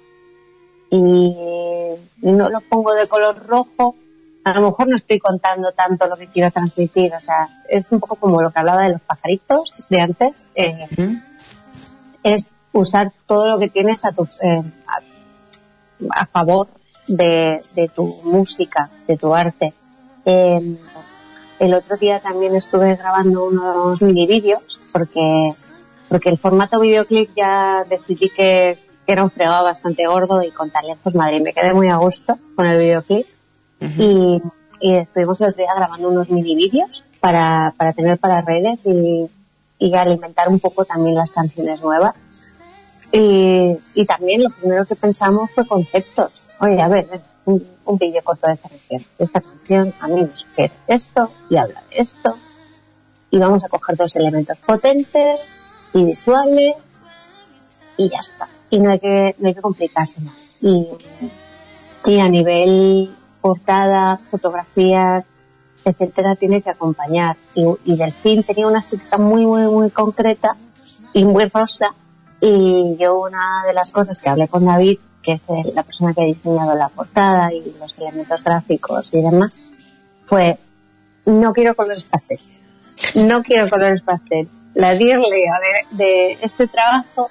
y, 0.90 1.36
y 2.22 2.32
no 2.32 2.50
lo 2.50 2.62
pongo 2.62 2.94
de 2.94 3.08
color 3.08 3.46
rojo, 3.46 3.96
a 4.46 4.54
lo 4.54 4.68
mejor 4.68 4.88
no 4.88 4.96
estoy 4.96 5.20
contando 5.20 5.74
tanto 5.74 6.08
lo 6.08 6.16
que 6.16 6.28
quiero 6.28 6.50
transmitir. 6.52 7.12
O 7.14 7.20
sea, 7.20 7.50
es 7.68 7.92
un 7.92 8.00
poco 8.00 8.16
como 8.16 8.42
lo 8.42 8.52
que 8.52 8.60
hablaba 8.60 8.84
de 8.84 8.94
los 8.94 9.02
pajaritos 9.02 9.74
de 9.90 10.00
antes. 10.00 10.48
eh, 10.56 10.88
Es 12.24 12.54
usar 12.80 13.12
todo 13.26 13.48
lo 13.48 13.60
que 13.60 13.70
tienes 13.70 14.06
a 14.06 14.12
tu, 14.12 14.24
eh, 14.42 14.64
a, 14.88 16.22
a 16.22 16.26
favor 16.26 16.68
de, 17.08 17.60
de 17.76 17.88
tu 17.90 18.08
música, 18.26 18.90
de 19.08 19.18
tu 19.18 19.34
arte. 19.34 19.74
Eh, 20.26 20.78
el 21.60 21.74
otro 21.74 21.98
día 21.98 22.20
también 22.20 22.56
estuve 22.56 22.96
grabando 22.96 23.46
unos 23.46 24.02
mini 24.02 24.28
vídeos 24.28 24.80
porque, 24.94 25.50
porque 26.08 26.30
el 26.30 26.38
formato 26.38 26.80
videoclip 26.80 27.32
ya 27.36 27.84
decidí 27.90 28.30
que 28.30 28.78
era 29.08 29.24
un 29.24 29.32
fregado 29.32 29.64
bastante 29.64 30.06
gordo 30.06 30.44
y 30.44 30.52
con 30.52 30.70
talentos 30.70 31.16
Madrid 31.16 31.42
me 31.42 31.54
quedé 31.54 31.74
muy 31.74 31.88
a 31.88 31.96
gusto 31.96 32.38
con 32.56 32.66
el 32.66 32.78
videoclip 32.78 33.26
y, 33.80 34.42
y 34.82 34.96
estuvimos 34.96 35.40
el 35.40 35.48
otro 35.48 35.64
día 35.64 35.74
grabando 35.76 36.10
unos 36.10 36.30
mini 36.30 36.56
vídeos 36.56 37.04
para, 37.20 37.74
para 37.78 37.94
tener 37.94 38.18
para 38.18 38.42
redes 38.42 38.86
y, 38.86 39.30
y 39.80 39.96
alimentar 39.96 40.50
un 40.50 40.60
poco 40.60 40.86
también 40.86 41.16
las 41.16 41.32
canciones 41.32 41.82
nuevas. 41.82 42.16
Y, 43.12 43.78
y 43.94 44.06
también 44.06 44.44
lo 44.44 44.50
primero 44.50 44.86
que 44.86 44.96
pensamos 44.96 45.50
fue 45.52 45.66
conceptos. 45.66 46.50
Oye, 46.60 46.82
a 46.82 46.88
ver, 46.88 47.08
un, 47.46 47.98
vídeo 47.98 48.22
corto 48.24 48.48
de 48.48 48.54
esta 48.54 48.70
canción. 48.70 49.06
Esta 49.18 49.42
canción 49.42 49.94
a 50.00 50.08
mí 50.08 50.22
me 50.22 50.36
sugiere 50.36 50.74
esto 50.88 51.32
y 51.50 51.56
habla 51.56 51.84
de 51.90 51.98
esto. 51.98 52.38
Y 53.32 53.40
vamos 53.40 53.64
a 53.64 53.70
coger 53.70 53.96
dos 53.96 54.16
elementos 54.16 54.58
potentes 54.60 55.48
y 55.94 56.04
visuales 56.04 56.76
y 57.98 58.10
ya 58.10 58.20
está. 58.20 58.50
Y 58.70 58.80
no 58.80 58.92
hay 58.92 59.00
que, 59.00 59.36
no 59.40 59.48
hay 59.48 59.54
que 59.54 59.62
complicarse 59.62 60.20
más. 60.22 60.62
Y, 60.62 60.88
y 62.06 62.20
a 62.20 62.28
nivel 62.28 63.16
portada, 63.42 64.20
fotografías, 64.30 65.26
etcétera, 65.86 66.36
tiene 66.36 66.62
que 66.62 66.70
acompañar. 66.70 67.38
Y, 67.56 67.66
y 67.86 67.96
Delfín 67.96 68.44
tenía 68.44 68.68
una 68.68 68.80
estética 68.80 69.18
muy, 69.18 69.46
muy, 69.46 69.64
muy 69.68 69.90
concreta 69.90 70.56
y 71.14 71.24
muy 71.24 71.46
rosa. 71.46 71.94
Y 72.42 72.96
yo 72.98 73.20
una 73.20 73.64
de 73.66 73.74
las 73.74 73.92
cosas 73.92 74.20
que 74.20 74.30
hablé 74.30 74.48
con 74.48 74.66
David, 74.66 75.00
que 75.24 75.34
es 75.34 75.46
el- 75.50 75.74
la 75.76 75.84
persona 75.84 76.14
que 76.14 76.22
ha 76.22 76.26
diseñado 76.26 76.76
la 76.76 76.90
portada 76.90 77.52
y 77.54 77.76
los 77.80 77.98
elementos 77.98 78.44
gráficos 78.44 79.10
y 79.14 79.22
demás, 79.22 79.56
fue, 80.26 80.58
no 81.26 81.54
quiero 81.54 81.76
colores 81.76 82.04
pastel. 82.10 82.40
No 83.16 83.44
quiero 83.44 83.70
colores 83.70 84.02
pastel. 84.02 84.48
La 84.74 84.94
dirlea 84.94 85.54
de, 85.92 85.98
de 86.04 86.38
este 86.42 86.68
trabajo 86.68 87.30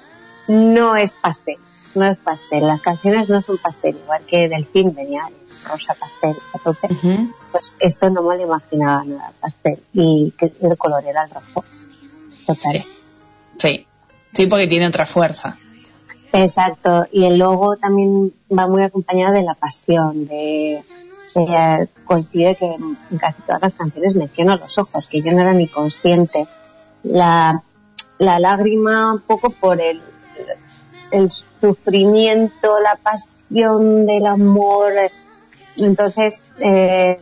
no 0.48 0.96
es 0.96 1.12
pastel. 1.12 1.56
No 1.94 2.04
es 2.06 2.18
pastel. 2.18 2.66
Las 2.66 2.80
canciones 2.82 3.28
no 3.28 3.40
son 3.42 3.58
pastel. 3.58 3.96
Igual 4.02 4.22
que 4.26 4.48
Delfín 4.48 4.94
venía 4.94 5.22
en 5.28 5.68
rosa 5.68 5.94
pastel 5.94 6.36
a 6.52 6.58
tope. 6.58 6.88
Pues 7.52 7.72
esto 7.78 8.10
no 8.10 8.22
me 8.22 8.36
lo 8.36 8.42
imaginaba 8.42 9.04
nada 9.04 9.32
pastel. 9.40 9.78
Y 9.92 10.32
que 10.36 10.52
el 10.60 10.76
color 10.76 11.04
era 11.06 11.24
el 11.24 11.30
rojo. 11.30 11.64
Total. 12.46 12.72
Sí, 12.82 12.84
sí, 13.58 13.86
porque 14.44 14.66
tiene 14.66 14.86
otra 14.86 15.06
fuerza. 15.06 15.56
Exacto, 16.32 17.06
y 17.12 17.24
el 17.24 17.38
logo 17.38 17.76
también 17.76 18.30
va 18.56 18.66
muy 18.66 18.82
acompañado 18.82 19.32
de 19.32 19.42
la 19.42 19.54
pasión, 19.54 20.26
de, 20.26 20.82
de- 21.34 21.88
coincide 22.04 22.56
que 22.56 22.66
en 22.74 23.18
casi 23.18 23.40
todas 23.42 23.62
las 23.62 23.72
canciones 23.72 24.14
menciono 24.14 24.56
los 24.58 24.76
ojos, 24.76 25.06
que 25.08 25.22
yo 25.22 25.32
no 25.32 25.40
era 25.40 25.54
ni 25.54 25.66
consciente. 25.66 26.46
La, 27.02 27.62
lágrima 28.18 29.12
un 29.14 29.20
poco 29.20 29.48
por 29.50 29.80
el, 29.80 30.02
sufrimiento, 31.60 32.80
la 32.80 32.96
pasión 32.96 34.04
del 34.04 34.26
amor. 34.26 34.92
Entonces, 35.76 36.42
eh, 36.58 37.18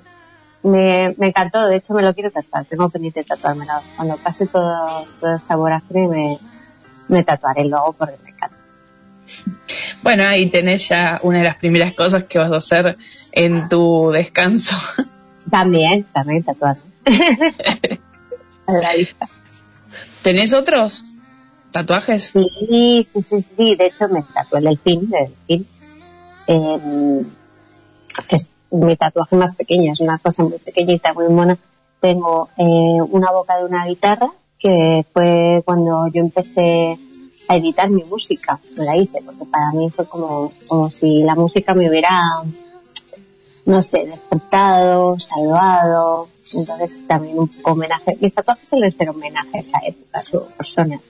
me, 0.64 1.14
me 1.18 1.26
encantó, 1.28 1.66
de 1.68 1.76
hecho 1.76 1.94
me 1.94 2.02
lo 2.02 2.14
quiero 2.14 2.30
tatuar, 2.30 2.64
tengo 2.64 2.88
pendiente 2.88 3.20
de 3.20 3.26
tatuármelo. 3.26 3.72
Cuando 3.96 4.16
pase 4.16 4.46
todo, 4.46 5.04
todo 5.20 5.34
esta 5.36 5.54
vorágine 5.56 6.08
me, 6.08 6.38
me 7.08 7.24
tatuaré 7.24 7.62
el 7.62 7.70
logo 7.70 7.92
porque 7.92 8.14
me 8.22 8.30
encanta. 8.30 8.56
Bueno, 10.02 10.24
ahí 10.24 10.50
tenés 10.50 10.88
ya 10.88 11.20
una 11.22 11.38
de 11.38 11.44
las 11.44 11.56
primeras 11.56 11.94
cosas 11.94 12.24
que 12.24 12.38
vas 12.38 12.52
a 12.52 12.56
hacer 12.56 12.96
en 13.32 13.68
tu 13.68 14.10
descanso. 14.10 14.76
También, 15.50 16.04
también 16.12 16.42
tatuado. 16.42 16.78
A 18.66 18.72
la 18.72 18.94
lista. 18.94 19.28
¿Tenés 20.22 20.54
otros 20.54 21.04
tatuajes? 21.70 22.32
Sí, 22.32 23.06
sí, 23.12 23.22
sí, 23.22 23.44
sí. 23.56 23.74
De 23.76 23.86
hecho, 23.86 24.08
me 24.08 24.22
tatué 24.22 24.60
el 24.60 24.64
delfín, 24.64 25.10
el 25.12 25.34
delfín. 25.46 25.68
Eh, 26.46 27.24
es 28.30 28.48
mi 28.70 28.96
tatuaje 28.96 29.36
más 29.36 29.54
pequeño, 29.54 29.92
es 29.92 30.00
una 30.00 30.18
cosa 30.18 30.42
muy 30.42 30.58
pequeñita, 30.58 31.12
muy 31.12 31.28
mona. 31.28 31.56
Tengo 32.00 32.48
eh, 32.58 33.00
una 33.10 33.30
boca 33.30 33.58
de 33.58 33.64
una 33.64 33.86
guitarra, 33.86 34.30
que 34.64 35.04
fue 35.12 35.60
cuando 35.62 36.06
yo 36.08 36.22
empecé 36.22 36.98
a 37.48 37.56
editar 37.56 37.90
mi 37.90 38.02
música, 38.04 38.58
me 38.74 38.86
la 38.86 38.96
hice, 38.96 39.20
porque 39.20 39.44
para 39.44 39.70
mí 39.72 39.90
fue 39.90 40.06
como, 40.06 40.52
como 40.66 40.90
si 40.90 41.22
la 41.22 41.34
música 41.34 41.74
me 41.74 41.90
hubiera, 41.90 42.18
no 43.66 43.82
sé, 43.82 44.06
despertado, 44.06 45.20
salvado. 45.20 46.28
Entonces 46.54 47.06
también 47.06 47.38
un 47.38 47.48
poco 47.48 47.72
homenaje. 47.72 48.16
Mis 48.22 48.32
tatuajes 48.32 48.66
suelen 48.66 48.90
ser 48.90 49.10
homenajes 49.10 49.68
a 49.74 49.86
épocas 49.86 50.32
o 50.32 50.46
personas. 50.46 51.02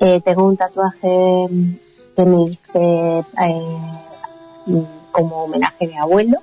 Eh, 0.00 0.22
tengo 0.24 0.46
un 0.46 0.56
tatuaje 0.56 1.48
que 2.16 2.24
me 2.24 2.44
hice 2.44 3.18
eh, 3.42 3.78
como 5.12 5.44
homenaje 5.44 5.84
a 5.84 5.88
mi 5.88 5.98
abuelo, 5.98 6.38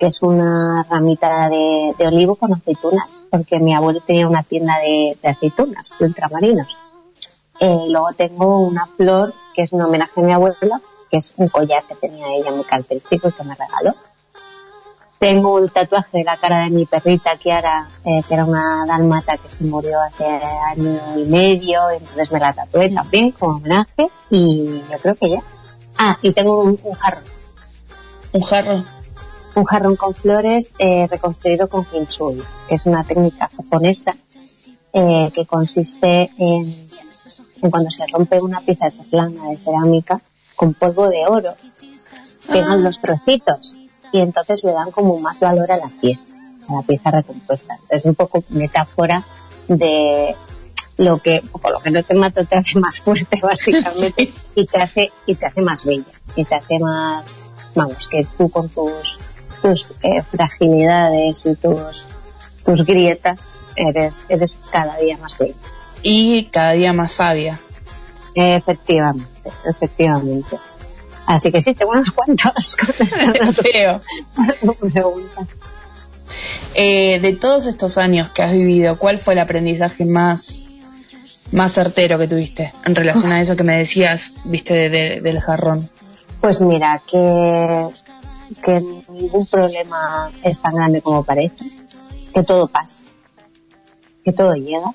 que 0.00 0.06
es 0.06 0.22
una 0.22 0.82
ramita 0.88 1.50
de, 1.50 1.94
olivo 2.06 2.34
con 2.34 2.54
aceitunas, 2.54 3.18
porque 3.28 3.60
mi 3.60 3.74
abuelo 3.74 4.00
tenía 4.00 4.26
una 4.26 4.42
tienda 4.42 4.78
de, 4.78 5.14
aceitunas, 5.28 5.92
de 5.98 6.06
ultramarinos. 6.06 6.74
Eh, 7.60 7.84
luego 7.90 8.08
tengo 8.16 8.60
una 8.60 8.86
flor 8.86 9.34
que 9.54 9.62
es 9.62 9.72
un 9.72 9.82
homenaje 9.82 10.22
a 10.22 10.24
mi 10.24 10.32
abuela, 10.32 10.80
que 11.10 11.18
es 11.18 11.34
un 11.36 11.48
collar 11.48 11.82
que 11.84 11.94
tenía 11.96 12.26
ella 12.34 12.50
muy 12.50 12.64
característico 12.64 13.28
y 13.28 13.32
que 13.32 13.44
me 13.44 13.54
regaló. 13.54 13.94
Tengo 15.18 15.56
un 15.56 15.68
tatuaje 15.68 16.16
de 16.16 16.24
la 16.24 16.38
cara 16.38 16.60
de 16.60 16.70
mi 16.70 16.86
perrita 16.86 17.36
Kiara, 17.36 17.86
eh, 18.06 18.22
que 18.26 18.32
era 18.32 18.46
una 18.46 18.86
dalmata 18.86 19.36
que 19.36 19.50
se 19.50 19.64
murió 19.64 20.00
hace 20.00 20.24
año 20.24 20.98
y 21.18 21.24
medio, 21.24 21.90
entonces 21.90 22.32
me 22.32 22.40
la 22.40 22.54
tatué 22.54 22.88
también 22.88 23.32
como 23.32 23.56
homenaje 23.56 24.08
y 24.30 24.80
yo 24.90 24.98
creo 25.02 25.14
que 25.16 25.28
ya. 25.28 25.42
Ah, 25.98 26.16
y 26.22 26.32
tengo 26.32 26.62
un, 26.62 26.80
un 26.82 26.94
jarrón. 26.94 27.24
¿Un 28.32 28.40
jarrón? 28.40 28.99
Un 29.54 29.64
jarrón 29.64 29.96
con 29.96 30.14
flores 30.14 30.74
eh, 30.78 31.06
reconstruido 31.10 31.68
con 31.68 31.84
Kinsui, 31.84 32.42
que 32.68 32.74
es 32.76 32.86
una 32.86 33.04
técnica 33.04 33.50
japonesa 33.56 34.16
eh, 34.92 35.30
que 35.34 35.46
consiste 35.46 36.30
en, 36.38 36.88
en 37.62 37.70
cuando 37.70 37.90
se 37.90 38.06
rompe 38.06 38.40
una 38.40 38.60
pieza 38.60 38.86
de 38.86 38.92
porcelana 38.92 39.48
de 39.48 39.56
cerámica 39.56 40.20
con 40.56 40.74
polvo 40.74 41.08
de 41.08 41.26
oro, 41.26 41.54
pegan 42.50 42.82
los 42.82 43.00
trocitos 43.00 43.76
y 44.12 44.20
entonces 44.20 44.64
le 44.64 44.72
dan 44.72 44.90
como 44.90 45.18
más 45.18 45.38
valor 45.40 45.70
a 45.70 45.76
la 45.76 45.88
pieza. 46.00 46.22
la 46.68 46.82
pieza 46.82 47.10
recompuesta. 47.10 47.78
Es 47.88 48.04
un 48.04 48.14
poco 48.14 48.44
metáfora 48.50 49.24
de 49.68 50.34
lo 50.96 51.18
que, 51.18 51.42
por 51.50 51.72
lo 51.72 51.80
que 51.80 51.90
no 51.90 52.02
te 52.02 52.14
mata 52.14 52.44
te 52.44 52.58
hace 52.58 52.78
más 52.78 53.00
fuerte 53.00 53.38
básicamente 53.42 54.32
y 54.54 54.66
te 54.66 54.78
hace, 54.78 55.12
y 55.26 55.34
te 55.34 55.46
hace 55.46 55.62
más 55.62 55.84
bella 55.84 56.04
y 56.36 56.44
te 56.44 56.54
hace 56.54 56.78
más, 56.78 57.38
vamos, 57.74 58.06
que 58.08 58.26
tú 58.36 58.50
con 58.50 58.68
tus, 58.68 59.18
tus 59.62 59.88
eh, 60.02 60.22
fragilidades 60.22 61.46
y 61.46 61.54
tus, 61.56 62.04
tus 62.64 62.84
grietas 62.84 63.58
eres, 63.76 64.20
eres 64.28 64.62
cada 64.70 64.96
día 64.98 65.16
más 65.18 65.36
bella. 65.38 65.54
Y 66.02 66.46
cada 66.46 66.72
día 66.72 66.92
más 66.92 67.12
sabia. 67.12 67.58
Efectivamente, 68.34 69.50
efectivamente. 69.68 70.56
Así 71.26 71.52
que 71.52 71.60
sí, 71.60 71.74
tengo 71.74 71.92
unos 71.92 72.10
cuantos. 72.12 72.76
Pregunta. 74.92 75.46
Eh, 76.74 77.18
de 77.20 77.32
todos 77.34 77.66
estos 77.66 77.98
años 77.98 78.30
que 78.30 78.42
has 78.42 78.52
vivido, 78.52 78.98
¿cuál 78.98 79.18
fue 79.18 79.34
el 79.34 79.40
aprendizaje 79.40 80.04
más, 80.06 80.66
más 81.52 81.72
certero 81.72 82.18
que 82.18 82.28
tuviste 82.28 82.72
en 82.84 82.94
relación 82.94 83.32
a 83.32 83.42
eso 83.42 83.56
que 83.56 83.64
me 83.64 83.76
decías, 83.76 84.32
viste, 84.44 84.72
de- 84.74 84.88
de- 84.90 85.20
del 85.20 85.40
jarrón? 85.40 85.88
Pues 86.40 86.60
mira, 86.60 87.02
que, 87.10 87.88
que 88.56 88.80
ningún 89.08 89.46
problema 89.46 90.30
es 90.42 90.58
tan 90.58 90.74
grande 90.74 91.02
como 91.02 91.22
parece, 91.22 91.64
que 92.34 92.42
todo 92.42 92.66
pasa, 92.66 93.04
que 94.24 94.32
todo 94.32 94.54
llega 94.54 94.92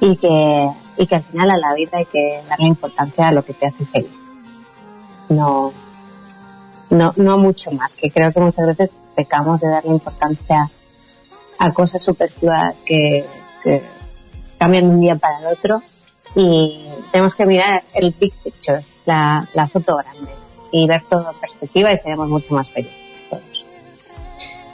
y 0.00 0.16
que, 0.16 0.70
y 0.98 1.06
que 1.06 1.14
al 1.14 1.22
final 1.22 1.50
a 1.50 1.56
la 1.56 1.74
vida 1.74 1.98
hay 1.98 2.04
que 2.04 2.40
darle 2.48 2.66
importancia 2.66 3.28
a 3.28 3.32
lo 3.32 3.44
que 3.44 3.54
te 3.54 3.66
hace 3.66 3.84
feliz. 3.86 4.10
No, 5.28 5.72
no, 6.90 7.12
no 7.16 7.38
mucho 7.38 7.72
más, 7.72 7.96
que 7.96 8.10
creo 8.10 8.32
que 8.32 8.40
muchas 8.40 8.66
veces 8.66 8.90
pecamos 9.14 9.60
de 9.60 9.68
darle 9.68 9.90
importancia 9.90 10.70
a 11.58 11.72
cosas 11.72 12.02
superfluas 12.02 12.76
que, 12.84 13.26
que 13.62 13.82
cambian 14.58 14.88
de 14.88 14.94
un 14.94 15.00
día 15.00 15.16
para 15.16 15.40
el 15.40 15.46
otro 15.46 15.82
y 16.36 16.86
tenemos 17.10 17.34
que 17.34 17.46
mirar 17.46 17.82
el 17.94 18.14
big 18.18 18.32
picture, 18.34 18.84
la, 19.06 19.48
la 19.54 19.66
foto 19.66 19.96
grande 19.96 20.45
y 20.72 20.86
ver 20.86 21.02
todo 21.08 21.30
en 21.30 21.38
perspectiva 21.38 21.92
y 21.92 21.96
seremos 21.96 22.28
mucho 22.28 22.54
más 22.54 22.70
felices. 22.70 23.06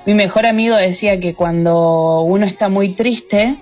Mi 0.05 0.15
mejor 0.15 0.47
amigo 0.47 0.77
decía 0.77 1.21
que 1.21 1.35
cuando 1.35 2.23
uno 2.23 2.45
está 2.45 2.69
muy 2.69 2.89
triste 2.89 3.57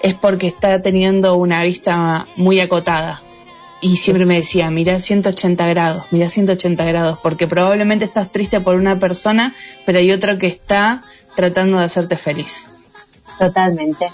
es 0.00 0.14
porque 0.14 0.46
está 0.46 0.80
teniendo 0.80 1.36
una 1.36 1.62
vista 1.62 2.26
muy 2.36 2.60
acotada. 2.60 3.22
Y 3.82 3.96
siempre 3.96 4.24
me 4.24 4.36
decía, 4.36 4.70
mira 4.70 4.98
180 5.00 5.66
grados, 5.66 6.04
mira 6.10 6.28
180 6.28 6.84
grados, 6.84 7.18
porque 7.22 7.46
probablemente 7.46 8.06
estás 8.06 8.30
triste 8.30 8.60
por 8.60 8.74
una 8.74 8.98
persona, 8.98 9.54
pero 9.84 9.98
hay 9.98 10.12
otro 10.12 10.38
que 10.38 10.46
está 10.46 11.02
tratando 11.34 11.78
de 11.78 11.84
hacerte 11.84 12.16
feliz. 12.16 12.66
Totalmente, 13.38 14.08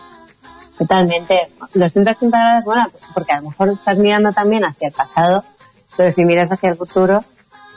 totalmente. 0.79 1.49
Los 1.75 1.93
180 1.93 2.39
grados, 2.39 2.65
bueno, 2.65 2.91
porque 3.15 3.33
a 3.33 3.41
lo 3.41 3.51
mejor 3.51 3.71
estás 3.71 3.99
mirando 3.99 4.33
también 4.33 4.65
hacia 4.65 4.89
el 4.89 4.95
pasado, 4.95 5.45
pero 5.97 6.13
si 6.13 6.25
miras 6.25 6.53
hacia 6.53 6.71
el 6.71 6.77
futuro, 6.77 7.21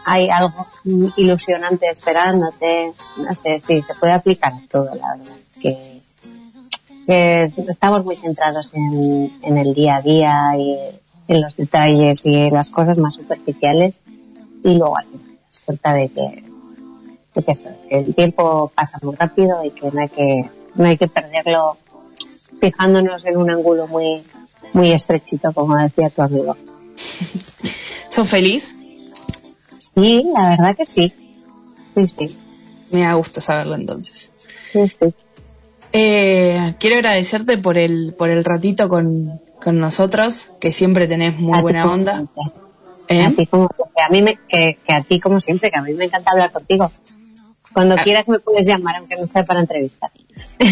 hay 0.05 0.29
algo 0.29 0.67
ilusionante 1.17 1.87
esperándote. 1.89 2.93
No 3.17 3.33
sé, 3.33 3.61
sí, 3.65 3.81
se 3.81 3.93
puede 3.95 4.13
aplicar 4.13 4.53
a 4.53 4.61
todo, 4.69 4.95
la 4.95 5.15
verdad. 5.15 5.35
Que, 5.61 7.51
estamos 7.67 8.05
muy 8.05 8.15
centrados 8.15 8.71
en, 8.73 9.57
el 9.57 9.73
día 9.73 9.95
a 9.95 10.01
día 10.01 10.51
y 10.57 10.77
en 11.27 11.41
los 11.41 11.55
detalles 11.55 12.25
y 12.25 12.35
en 12.35 12.53
las 12.53 12.69
cosas 12.69 12.99
más 12.99 13.15
superficiales 13.15 13.99
y 14.63 14.75
luego 14.75 14.95
al 14.97 15.05
final 15.05 15.79
te 15.81 15.89
das 15.93 15.95
de 15.95 16.09
que 17.43 17.69
el 17.89 18.15
tiempo 18.15 18.71
pasa 18.75 18.99
muy 19.01 19.15
rápido 19.15 19.63
y 19.63 19.71
que 19.71 19.89
no 19.91 20.01
hay 20.01 20.09
que, 20.09 20.49
no 20.75 20.85
hay 20.85 20.97
que 20.97 21.07
perderlo 21.07 21.77
fijándonos 22.59 23.25
en 23.25 23.37
un 23.37 23.49
ángulo 23.49 23.87
muy, 23.87 24.23
muy 24.73 24.91
estrechito, 24.91 25.51
como 25.53 25.77
decía 25.77 26.09
tu 26.09 26.21
amigo. 26.21 26.55
¿Sos 28.09 28.29
feliz? 28.29 28.75
Sí, 29.77 30.23
la 30.33 30.49
verdad 30.49 30.75
que 30.75 30.85
sí. 30.85 31.13
Sí, 31.95 32.07
sí. 32.07 32.37
Me 32.91 33.01
da 33.01 33.13
gusto 33.13 33.41
saberlo 33.41 33.75
entonces. 33.75 34.31
Sí, 34.73 34.87
sí. 34.87 35.13
Eh, 35.91 36.75
quiero 36.79 36.97
agradecerte 36.97 37.57
por 37.57 37.77
el, 37.77 38.13
por 38.17 38.29
el 38.29 38.43
ratito 38.43 38.89
con, 38.89 39.41
con 39.61 39.79
nosotros, 39.79 40.51
que 40.59 40.71
siempre 40.71 41.07
tenés 41.07 41.39
muy 41.39 41.57
A 41.57 41.61
buena 41.61 41.91
onda. 41.91 42.23
¿Eh? 43.07 43.23
A 43.23 43.31
ti 43.31 43.47
como, 43.47 43.67
que 43.69 44.01
a 44.01 44.09
mí 44.09 44.21
me, 44.21 44.37
que, 44.47 44.77
que 44.85 44.93
a 44.93 45.01
ti 45.01 45.19
como 45.19 45.39
siempre, 45.39 45.71
que 45.71 45.77
a 45.77 45.81
mí 45.81 45.93
me 45.93 46.05
encanta 46.05 46.31
hablar 46.31 46.51
contigo. 46.51 46.89
Cuando 47.73 47.95
Ah. 47.97 48.03
quieras 48.03 48.27
me 48.27 48.39
puedes 48.39 48.67
llamar, 48.67 48.95
aunque 48.97 49.15
no 49.15 49.25
sea 49.25 49.43
para 49.45 49.59
entrevistar. 49.61 50.09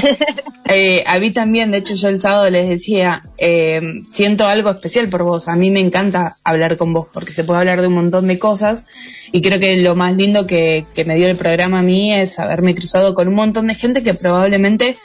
Eh, 0.70 1.06
a 1.08 1.18
mí 1.18 1.32
también, 1.32 1.72
de 1.72 1.78
hecho 1.78 1.96
yo 1.96 2.10
el 2.10 2.20
sábado 2.20 2.50
les 2.50 2.68
decía, 2.68 3.24
eh, 3.38 3.82
siento 4.12 4.46
algo 4.48 4.70
especial 4.70 5.08
por 5.08 5.24
vos, 5.24 5.48
a 5.48 5.56
mí 5.56 5.72
me 5.72 5.80
encanta 5.80 6.34
hablar 6.44 6.76
con 6.76 6.92
vos 6.92 7.08
porque 7.14 7.32
se 7.32 7.46
puede 7.46 7.60
hablar 7.62 7.80
de 7.82 7.88
un 7.88 7.94
montón 7.94 8.28
de 8.28 8.38
cosas 8.38 8.84
y 9.32 9.42
creo 9.42 9.62
que 9.62 9.78
lo 9.78 9.96
más 9.96 10.18
lindo 10.18 10.46
que, 10.46 10.86
que 10.94 11.06
me 11.06 11.16
dio 11.16 11.28
el 11.30 11.38
programa 11.38 11.80
a 11.80 11.84
mí 11.84 12.14
es 12.14 12.38
haberme 12.38 12.76
cruzado 12.76 13.16
con 13.16 13.30
un 13.30 13.36
montón 13.36 13.68
de 13.68 13.76
gente 13.76 14.04
que 14.04 14.14
probablemente 14.14 14.98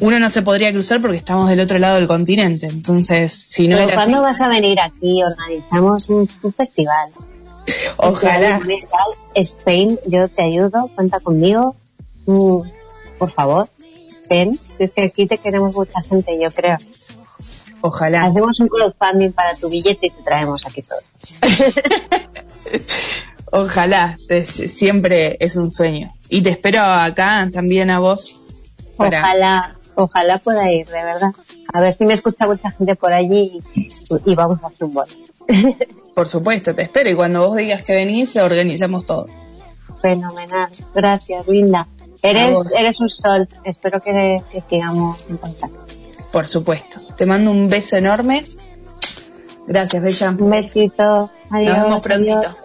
uno 0.00 0.18
no 0.18 0.30
se 0.30 0.42
podría 0.42 0.72
cruzar 0.72 1.00
porque 1.00 1.16
estamos 1.18 1.48
del 1.48 1.60
otro 1.60 1.78
lado 1.78 1.94
del 1.96 2.08
continente, 2.08 2.66
entonces 2.66 3.32
si 3.32 3.68
no 3.68 3.76
Pero 3.76 3.88
era 3.88 4.00
así, 4.02 4.10
¿cuándo 4.10 4.26
vas 4.28 4.40
a 4.40 4.48
venir 4.48 4.80
aquí? 4.80 5.22
Organizamos 5.22 6.08
un, 6.08 6.28
un 6.42 6.52
festival. 6.52 7.08
Ojalá. 7.96 8.60
Spain, 9.34 9.98
yo 10.06 10.28
te 10.28 10.42
ayudo, 10.42 10.88
cuenta 10.94 11.20
conmigo. 11.20 11.76
Mm, 12.26 12.60
por 13.18 13.32
favor, 13.32 13.68
ven. 14.28 14.58
Es 14.78 14.92
que 14.92 15.02
aquí 15.02 15.26
te 15.26 15.38
queremos 15.38 15.74
mucha 15.74 16.02
gente, 16.02 16.38
yo 16.40 16.50
creo. 16.50 16.76
Ojalá. 17.80 18.24
Hacemos 18.26 18.60
un 18.60 18.68
crowdfunding 18.68 19.32
para 19.32 19.54
tu 19.56 19.68
billete 19.68 20.06
y 20.06 20.10
te 20.10 20.22
traemos 20.22 20.64
aquí 20.66 20.82
todo. 20.82 20.98
ojalá, 23.50 24.16
siempre 24.44 25.36
es 25.40 25.56
un 25.56 25.70
sueño. 25.70 26.12
Y 26.28 26.42
te 26.42 26.50
espero 26.50 26.80
acá 26.82 27.48
también 27.52 27.90
a 27.90 27.98
vos. 27.98 28.42
para- 28.96 29.20
Ojalá, 29.20 29.76
ojalá 29.94 30.38
pueda 30.38 30.70
ir, 30.70 30.86
de 30.86 31.02
verdad. 31.02 31.32
A 31.72 31.80
ver 31.80 31.94
si 31.94 32.04
me 32.04 32.14
escucha 32.14 32.46
mucha 32.46 32.70
gente 32.70 32.94
por 32.94 33.12
allí 33.12 33.60
y, 33.74 34.30
y 34.30 34.34
vamos 34.34 34.62
a 34.62 34.66
hacer 34.66 34.84
un 34.84 34.92
bol. 34.92 35.06
Por 36.14 36.28
supuesto, 36.28 36.74
te 36.74 36.82
espero 36.82 37.10
y 37.10 37.14
cuando 37.14 37.48
vos 37.48 37.56
digas 37.56 37.82
que 37.84 37.94
venís, 37.94 38.36
organizamos 38.36 39.06
todo. 39.06 39.28
Fenomenal. 40.02 40.68
Gracias, 40.94 41.48
Linda. 41.48 41.86
Eres, 42.22 42.58
eres 42.78 43.00
un 43.00 43.08
sol. 43.08 43.48
Espero 43.64 44.02
que, 44.02 44.42
que 44.50 44.60
sigamos 44.60 45.18
en 45.30 45.38
contacto. 45.38 45.86
Por 46.30 46.48
supuesto. 46.48 47.00
Te 47.16 47.24
mando 47.24 47.50
un 47.50 47.68
beso 47.68 47.96
enorme. 47.96 48.44
Gracias, 49.66 50.02
Bella. 50.02 50.30
Un 50.38 50.50
besito. 50.50 51.30
Adiós. 51.50 51.76
Nos 51.76 51.84
vemos 51.84 52.04
prontito. 52.04 52.38
adiós. 52.38 52.58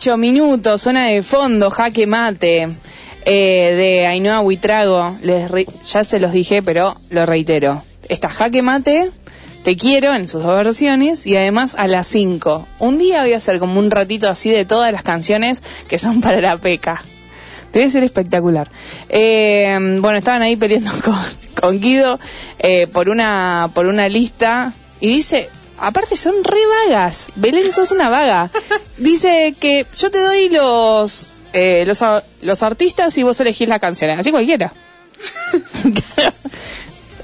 48 0.00 0.16
minutos, 0.16 0.80
zona 0.80 1.08
de 1.08 1.22
fondo, 1.22 1.70
jaque 1.70 2.06
mate, 2.06 2.68
eh, 3.26 3.74
de 3.74 4.06
Ainhoa 4.06 4.40
Huitrago. 4.40 5.18
Les 5.20 5.50
ya 5.86 6.02
se 6.04 6.18
los 6.20 6.32
dije, 6.32 6.62
pero 6.62 6.96
lo 7.10 7.26
reitero. 7.26 7.82
Está 8.08 8.30
jaque 8.30 8.62
mate, 8.62 9.10
te 9.62 9.76
quiero 9.76 10.14
en 10.14 10.26
sus 10.26 10.42
dos 10.42 10.56
versiones 10.56 11.26
y 11.26 11.36
además 11.36 11.74
a 11.76 11.86
las 11.86 12.06
5. 12.06 12.66
Un 12.78 12.96
día 12.96 13.20
voy 13.20 13.34
a 13.34 13.36
hacer 13.36 13.58
como 13.58 13.78
un 13.78 13.90
ratito 13.90 14.30
así 14.30 14.48
de 14.48 14.64
todas 14.64 14.90
las 14.90 15.02
canciones 15.02 15.62
que 15.86 15.98
son 15.98 16.22
para 16.22 16.40
la 16.40 16.56
peca. 16.56 17.02
Debe 17.74 17.90
ser 17.90 18.02
espectacular. 18.02 18.70
Eh, 19.10 19.98
bueno, 20.00 20.16
estaban 20.16 20.40
ahí 20.40 20.56
peleando 20.56 20.92
con, 21.04 21.18
con 21.60 21.78
Guido 21.78 22.18
eh, 22.60 22.86
por 22.86 23.10
una 23.10 23.68
por 23.74 23.84
una 23.84 24.08
lista 24.08 24.72
y 24.98 25.08
dice, 25.08 25.50
aparte 25.80 26.16
son 26.16 26.34
re 26.44 26.60
vagas. 26.88 27.28
Belén 27.36 27.72
sos 27.72 27.90
una 27.90 28.08
vaga. 28.10 28.50
Dice 28.98 29.54
que 29.58 29.86
yo 29.98 30.10
te 30.10 30.20
doy 30.20 30.48
los 30.50 31.26
eh, 31.52 31.84
los, 31.86 31.98
los 32.42 32.62
artistas 32.62 33.16
y 33.18 33.22
vos 33.24 33.40
elegís 33.40 33.68
las 33.68 33.80
canciones, 33.80 34.18
así 34.18 34.30
cualquiera. 34.30 34.72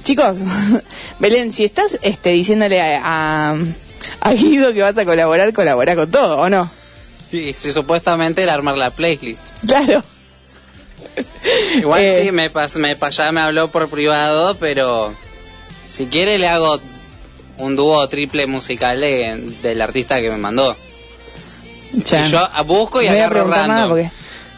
Chicos, 0.02 0.38
Belén, 1.18 1.52
si 1.52 1.64
estás 1.64 1.98
este, 2.02 2.30
diciéndole 2.30 2.80
a, 2.80 3.50
a, 3.52 3.56
a 4.20 4.32
Guido 4.34 4.72
que 4.72 4.82
vas 4.82 4.96
a 4.98 5.04
colaborar, 5.04 5.52
colabora 5.52 5.96
con 5.96 6.10
todo, 6.10 6.38
¿o 6.38 6.48
no? 6.48 6.70
Y 7.32 7.52
si 7.52 7.72
supuestamente 7.72 8.44
el 8.44 8.50
armar 8.50 8.76
la 8.78 8.90
playlist. 8.90 9.42
Claro. 9.66 10.02
Igual 11.76 12.04
Eh. 12.04 12.22
sí, 12.24 12.32
me, 12.32 12.52
pas- 12.52 12.76
me, 12.78 12.96
ya 13.10 13.32
me 13.32 13.40
habló 13.40 13.70
por 13.72 13.88
privado, 13.88 14.56
pero 14.58 15.12
si 15.88 16.06
quiere 16.06 16.38
le 16.38 16.46
hago 16.48 16.80
un 17.58 17.76
dúo 17.76 18.06
triple 18.08 18.46
musical 18.46 19.00
de- 19.00 19.36
del 19.62 19.80
artista 19.80 20.20
que 20.20 20.30
me 20.30 20.36
mandó. 20.38 20.76
Ya. 22.04 22.26
Y 22.26 22.30
yo 22.30 22.46
busco 22.66 23.00
y 23.00 23.06
no 23.06 23.12
voy 23.12 23.20
a 23.20 23.24
agarro 23.26 23.34
preguntar 23.46 23.68
nada 23.68 23.86
random. 23.86 24.10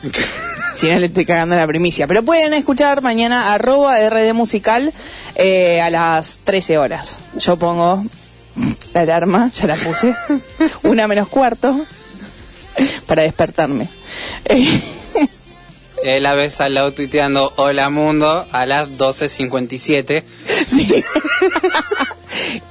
porque 0.03 0.20
si 0.75 0.91
no 0.91 0.99
le 0.99 1.07
estoy 1.07 1.25
cagando 1.25 1.55
la 1.57 1.66
primicia. 1.66 2.07
Pero 2.07 2.23
pueden 2.25 2.55
escuchar 2.55 3.03
mañana 3.03 3.53
arroba 3.55 3.97
RD 4.09 4.33
Musical 4.35 4.93
eh, 5.37 5.81
a 5.81 5.91
las 5.91 6.41
13 6.45 6.79
horas. 6.79 7.19
Yo 7.37 7.57
pongo 7.57 8.05
la 8.95 9.01
alarma, 9.03 9.51
ya 9.55 9.66
la 9.69 9.77
puse, 9.77 10.15
una 10.83 11.07
menos 11.07 11.29
cuarto, 11.29 11.79
para 13.07 13.23
despertarme. 13.23 13.89
La 16.05 16.35
vez 16.35 16.61
al 16.61 16.75
lado 16.75 16.93
tuiteando 16.93 17.53
Hola 17.57 17.91
Mundo 17.91 18.47
a 18.53 18.66
las 18.66 18.89
12.57. 18.91 20.23
sí. 20.66 21.05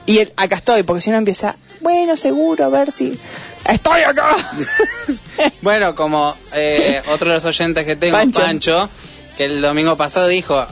y 0.06 0.20
el, 0.20 0.34
acá 0.38 0.56
estoy, 0.58 0.84
porque 0.84 1.02
si 1.02 1.10
no 1.12 1.18
empieza, 1.18 1.56
bueno, 1.82 2.16
seguro, 2.16 2.66
a 2.66 2.70
ver 2.70 2.92
si... 2.92 3.18
¡Estoy 3.66 4.02
acá! 4.02 4.36
Bueno, 5.62 5.96
como 5.96 6.36
eh, 6.54 7.02
otro 7.12 7.30
de 7.30 7.36
los 7.36 7.46
oyentes 7.46 7.86
que 7.86 7.96
tengo, 7.96 8.18
Pancho. 8.18 8.42
Pancho. 8.42 8.90
que 9.38 9.46
el 9.46 9.62
domingo 9.62 9.96
pasado 9.98 10.28
dijo 10.28 10.66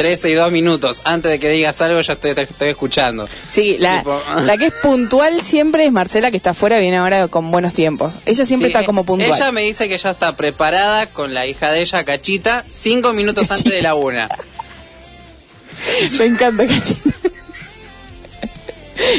13 0.00 0.30
y 0.30 0.32
2 0.34 0.50
minutos, 0.50 1.02
antes 1.04 1.30
de 1.30 1.38
que 1.38 1.50
digas 1.50 1.78
algo 1.82 2.00
ya 2.00 2.14
estoy, 2.14 2.34
te 2.34 2.40
estoy 2.42 2.68
escuchando. 2.70 3.28
Sí, 3.50 3.76
la, 3.78 4.02
Tipo- 4.02 4.18
la 4.46 4.56
que 4.56 4.66
es 4.66 4.72
puntual 4.82 5.42
siempre 5.42 5.84
es 5.84 5.92
Marcela, 5.92 6.30
que 6.30 6.38
está 6.38 6.50
afuera, 6.50 6.78
viene 6.78 6.96
ahora 6.96 7.28
con 7.28 7.50
buenos 7.50 7.74
tiempos. 7.74 8.14
Ella 8.24 8.46
siempre 8.46 8.70
Sí, 8.70 8.72
está 8.74 8.86
como 8.86 9.04
puntual. 9.04 9.30
Ella 9.30 9.52
me 9.52 9.60
dice 9.60 9.90
que 9.90 9.98
ya 9.98 10.08
está 10.10 10.34
preparada 10.36 11.06
con 11.06 11.34
la 11.34 11.46
hija 11.46 11.70
de 11.70 11.82
ella, 11.82 12.02
Cachita, 12.04 12.64
5 12.66 13.12
minutos 13.12 13.50
antes 13.50 13.70
de 13.74 13.82
la 13.82 13.94
una. 13.94 14.26
Me 16.18 16.24
encanta, 16.26 16.66
cachita. 16.66 17.10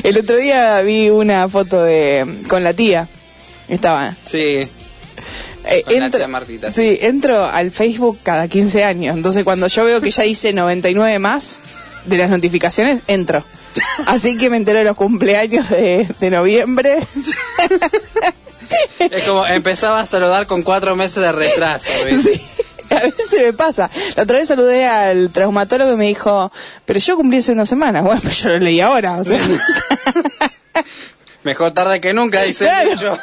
El 0.03 0.17
otro 0.17 0.37
día 0.37 0.81
vi 0.81 1.09
una 1.09 1.47
foto 1.47 1.83
de 1.83 2.25
con 2.47 2.63
la 2.63 2.73
tía. 2.73 3.07
Estaba. 3.67 4.13
Sí, 4.25 4.67
Eh, 5.65 5.83
con 5.83 5.93
entro, 5.93 6.27
Martita. 6.27 6.71
sí, 6.73 6.97
entro 7.01 7.45
al 7.45 7.71
Facebook 7.71 8.19
cada 8.23 8.47
15 8.47 8.83
años. 8.83 9.15
Entonces 9.15 9.43
cuando 9.43 9.67
yo 9.67 9.83
veo 9.85 10.01
que 10.01 10.11
ya 10.11 10.25
hice 10.25 10.53
99 10.53 11.19
más 11.19 11.59
de 12.05 12.17
las 12.17 12.29
notificaciones, 12.29 13.01
entro. 13.07 13.43
Así 14.07 14.37
que 14.37 14.49
me 14.49 14.57
entero 14.57 14.79
de 14.79 14.85
los 14.85 14.95
cumpleaños 14.95 15.69
de, 15.69 16.07
de 16.19 16.29
noviembre. 16.29 16.99
Es 18.99 19.23
como 19.25 19.45
empezaba 19.45 19.99
a 19.99 20.05
saludar 20.05 20.47
con 20.47 20.63
cuatro 20.63 20.95
meses 20.95 21.21
de 21.21 21.31
retraso. 21.33 21.89
¿viste? 22.05 22.35
Sí, 22.37 22.41
a 22.89 22.99
veces 23.01 23.29
se 23.29 23.43
me 23.45 23.53
pasa. 23.53 23.89
La 24.15 24.23
otra 24.23 24.37
vez 24.37 24.47
saludé 24.47 24.85
al 24.87 25.29
traumatólogo 25.31 25.91
y 25.93 25.97
me 25.97 26.07
dijo, 26.07 26.51
pero 26.85 26.97
yo 26.99 27.17
cumplí 27.17 27.39
hace 27.39 27.51
una 27.51 27.65
semana. 27.65 28.01
Bueno, 28.11 28.21
pero 28.23 28.33
yo 28.33 28.49
lo 28.49 28.59
leí 28.59 28.79
ahora. 28.79 29.17
O 29.17 29.23
sea. 29.25 29.39
Mejor 31.43 31.71
tarde 31.71 31.99
que 31.99 32.13
nunca, 32.13 32.41
dice 32.43 32.65
Claro. 32.65 32.89
dicho. 32.91 33.19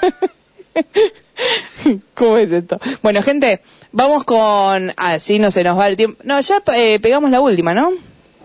¿Cómo 2.15 2.37
es 2.39 2.51
esto? 2.53 2.79
Bueno, 3.03 3.23
gente, 3.23 3.61
vamos 3.93 4.25
con... 4.25 4.93
Ah, 4.97 5.19
sí, 5.19 5.39
no 5.39 5.51
se 5.51 5.65
nos 5.65 5.79
va 5.79 5.89
el 5.89 5.97
tiempo. 5.97 6.21
No, 6.25 6.41
ya 6.41 6.63
eh, 6.75 6.99
pegamos 7.01 7.31
la 7.31 7.41
última, 7.41 7.75
¿no? 7.75 7.91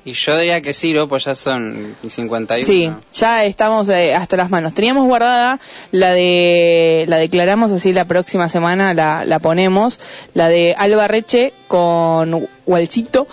Y 0.05 0.11
yo 0.13 0.35
diría 0.37 0.59
que 0.61 0.73
sí, 0.73 0.91
¿no? 0.91 1.07
pues 1.07 1.23
ya 1.23 1.33
son 1.33 1.95
51. 2.05 2.67
Sí, 2.67 2.91
ya 3.13 3.45
estamos 3.45 3.87
eh, 3.87 4.13
hasta 4.13 4.35
las 4.35 4.49
manos. 4.49 4.73
Teníamos 4.73 5.05
guardada 5.05 5.59
la 5.91 6.11
de... 6.11 7.05
La 7.07 7.17
declaramos 7.17 7.71
así 7.71 7.93
la 7.93 8.05
próxima 8.05 8.49
semana, 8.49 8.93
la, 8.93 9.23
la 9.25 9.39
ponemos. 9.39 9.99
La 10.33 10.49
de 10.49 10.75
Alba 10.77 11.07
Reche 11.07 11.53
con 11.69 12.47
Walcito, 12.65 13.27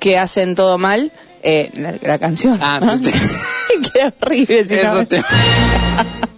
que 0.00 0.16
hacen 0.18 0.54
todo 0.54 0.78
mal. 0.78 1.12
Eh, 1.42 1.70
la, 1.74 1.94
la 2.00 2.18
canción. 2.18 2.58
Ah, 2.62 2.80
¿no? 2.82 2.98
te- 2.98 3.12
Qué 3.92 4.12
horrible. 4.22 4.64
si 4.66 4.74
no- 4.76 4.80
Eso 4.80 5.06
te... 5.06 5.20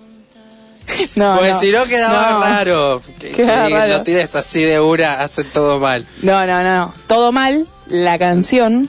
No, 1.16 1.38
pues 1.38 1.54
no. 1.54 1.60
si 1.60 1.70
no 1.72 1.84
quedaba 1.86 2.30
No. 2.32 2.40
raro. 2.40 3.02
Que, 3.20 3.30
Queda 3.32 3.66
que 3.68 3.74
raro. 3.74 3.92
lo 3.98 4.02
tires 4.02 4.34
así 4.36 4.62
de 4.62 4.80
una, 4.80 5.22
hace 5.22 5.44
todo 5.44 5.80
mal. 5.80 6.04
No, 6.22 6.46
no, 6.46 6.62
no. 6.62 6.94
Todo 7.06 7.32
mal, 7.32 7.66
la 7.88 8.18
canción 8.18 8.88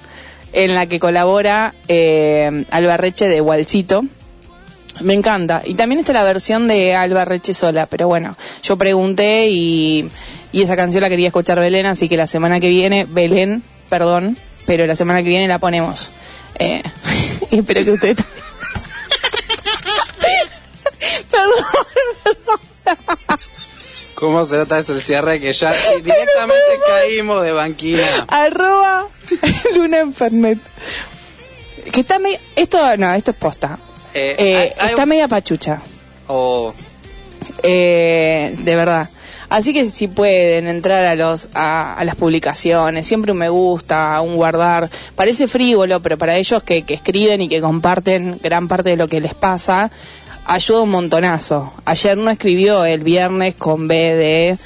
en 0.54 0.76
la 0.76 0.86
que 0.88 1.00
colabora 1.00 1.74
eh, 1.88 2.66
Alba 2.72 2.98
Reche 2.98 3.28
de 3.28 3.42
Walcito. 3.42 4.04
Me 5.02 5.14
encanta. 5.14 5.62
Y 5.66 5.76
también 5.76 6.00
está 6.00 6.12
la 6.14 6.24
versión 6.24 6.68
de 6.68 6.96
Alba 6.96 7.24
Reche 7.26 7.54
sola, 7.54 7.86
pero 7.86 8.08
bueno, 8.08 8.36
yo 8.64 8.78
pregunté 8.78 9.48
y, 9.50 10.10
y 10.52 10.62
esa 10.64 10.76
canción 10.76 11.02
la 11.04 11.10
quería 11.10 11.28
escuchar 11.28 11.60
Belén, 11.60 11.86
así 11.86 12.10
que 12.10 12.18
la 12.18 12.26
semana 12.26 12.60
que 12.60 12.70
viene, 12.70 13.06
Belén, 13.08 13.62
perdón, 13.90 14.36
pero 14.66 14.88
la 14.88 14.96
semana 14.96 15.22
que 15.22 15.30
viene 15.30 15.48
la 15.48 15.60
ponemos. 15.60 16.10
Eh, 16.58 16.82
espero 17.52 17.84
que 17.86 17.92
usted... 17.92 18.18
perdón, 21.32 22.60
perdón. 22.84 23.40
¿Cómo 24.16 24.46
se 24.46 24.58
nota 24.58 24.80
es 24.80 24.90
el 24.90 25.02
cierre 25.02 25.40
que 25.40 25.54
ya 25.54 25.72
directamente 26.04 26.80
caímos 26.88 27.44
de 27.44 27.52
banquina? 27.52 28.04
arroba 28.28 29.08
Luna 29.76 30.00
Enfermet. 30.00 30.60
Que 31.92 32.00
está. 32.02 32.18
Esto, 32.56 32.98
no, 32.98 33.14
esto 33.14 33.32
es 33.32 33.38
posta. 33.38 33.78
Eh, 34.14 34.36
Eh, 34.40 34.74
hay- 34.80 34.90
está 34.90 35.06
media 35.06 35.28
pachucha. 35.28 35.82
Oh, 36.28 36.74
Eh, 37.64 38.56
de 38.60 38.76
verdad. 38.76 39.10
Así 39.50 39.74
que 39.74 39.86
si 39.86 40.10
pueden 40.10 40.68
entrar 40.68 41.06
a 41.06 41.16
los 41.16 41.48
a, 41.54 41.94
a 41.94 42.04
las 42.04 42.16
publicaciones, 42.16 43.08
siempre 43.08 43.32
un 43.32 43.38
me 43.38 43.48
gusta, 43.48 44.20
un 44.20 44.36
guardar. 44.36 44.90
Parece 45.16 45.48
frívolo, 45.48 46.02
pero 46.02 46.18
para 46.18 46.36
ellos 46.36 46.62
que, 46.64 46.84
que 46.84 46.96
escriben 46.96 47.40
y 47.42 47.48
que 47.48 47.62
comparten 47.62 48.40
gran 48.44 48.68
parte 48.68 48.90
de 48.90 48.98
lo 48.98 49.08
que 49.08 49.22
les 49.22 49.34
pasa, 49.36 49.90
ayuda 50.48 50.82
un 50.82 50.90
montonazo. 50.90 51.74
Ayer 51.86 52.18
no 52.18 52.30
escribió 52.32 52.86
el 52.86 53.02
viernes 53.04 53.56
con 53.56 53.88
B 53.88 53.96
de 54.16 54.58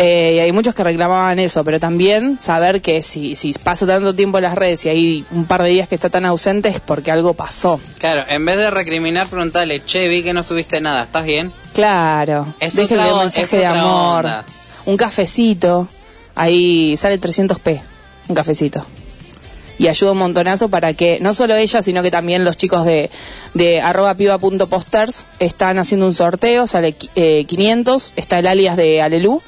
eh, 0.00 0.34
y 0.36 0.38
hay 0.38 0.52
muchos 0.52 0.76
que 0.76 0.84
reclamaban 0.84 1.40
eso, 1.40 1.64
pero 1.64 1.80
también 1.80 2.38
saber 2.38 2.80
que 2.80 3.02
si, 3.02 3.34
si 3.34 3.52
pasa 3.52 3.84
tanto 3.84 4.14
tiempo 4.14 4.38
en 4.38 4.44
las 4.44 4.54
redes 4.54 4.86
y 4.86 4.88
hay 4.90 5.24
un 5.32 5.44
par 5.46 5.62
de 5.64 5.70
días 5.70 5.88
que 5.88 5.96
está 5.96 6.08
tan 6.08 6.24
ausente 6.24 6.68
es 6.68 6.78
porque 6.78 7.10
algo 7.10 7.34
pasó. 7.34 7.80
Claro, 7.98 8.24
en 8.28 8.44
vez 8.44 8.58
de 8.58 8.70
recriminar, 8.70 9.26
preguntarle, 9.26 9.84
che, 9.84 10.06
vi 10.06 10.22
que 10.22 10.32
no 10.32 10.44
subiste 10.44 10.80
nada, 10.80 11.02
¿estás 11.02 11.24
bien? 11.24 11.52
Claro, 11.74 12.46
Es 12.60 12.76
déjenle 12.76 13.12
un 13.12 13.18
mensaje 13.18 13.56
de 13.56 13.66
amor, 13.66 14.24
onda. 14.26 14.44
un 14.86 14.96
cafecito, 14.96 15.88
ahí 16.36 16.96
sale 16.96 17.20
300p, 17.20 17.80
un 18.28 18.34
cafecito. 18.36 18.86
Y 19.78 19.88
ayuda 19.88 20.12
un 20.12 20.18
montonazo 20.18 20.68
para 20.68 20.92
que 20.94 21.18
no 21.20 21.34
solo 21.34 21.54
ella, 21.54 21.82
sino 21.82 22.02
que 22.02 22.10
también 22.10 22.44
los 22.44 22.56
chicos 22.56 22.84
de, 22.84 23.10
de 23.54 23.80
arroba 23.80 24.14
piba.posters 24.14 25.24
están 25.38 25.78
haciendo 25.78 26.06
un 26.06 26.14
sorteo, 26.14 26.66
sale 26.66 26.94
eh, 27.14 27.44
500, 27.46 28.12
está 28.16 28.40
el 28.40 28.46
alias 28.46 28.76
de 28.76 29.00
Alelú. 29.02 29.40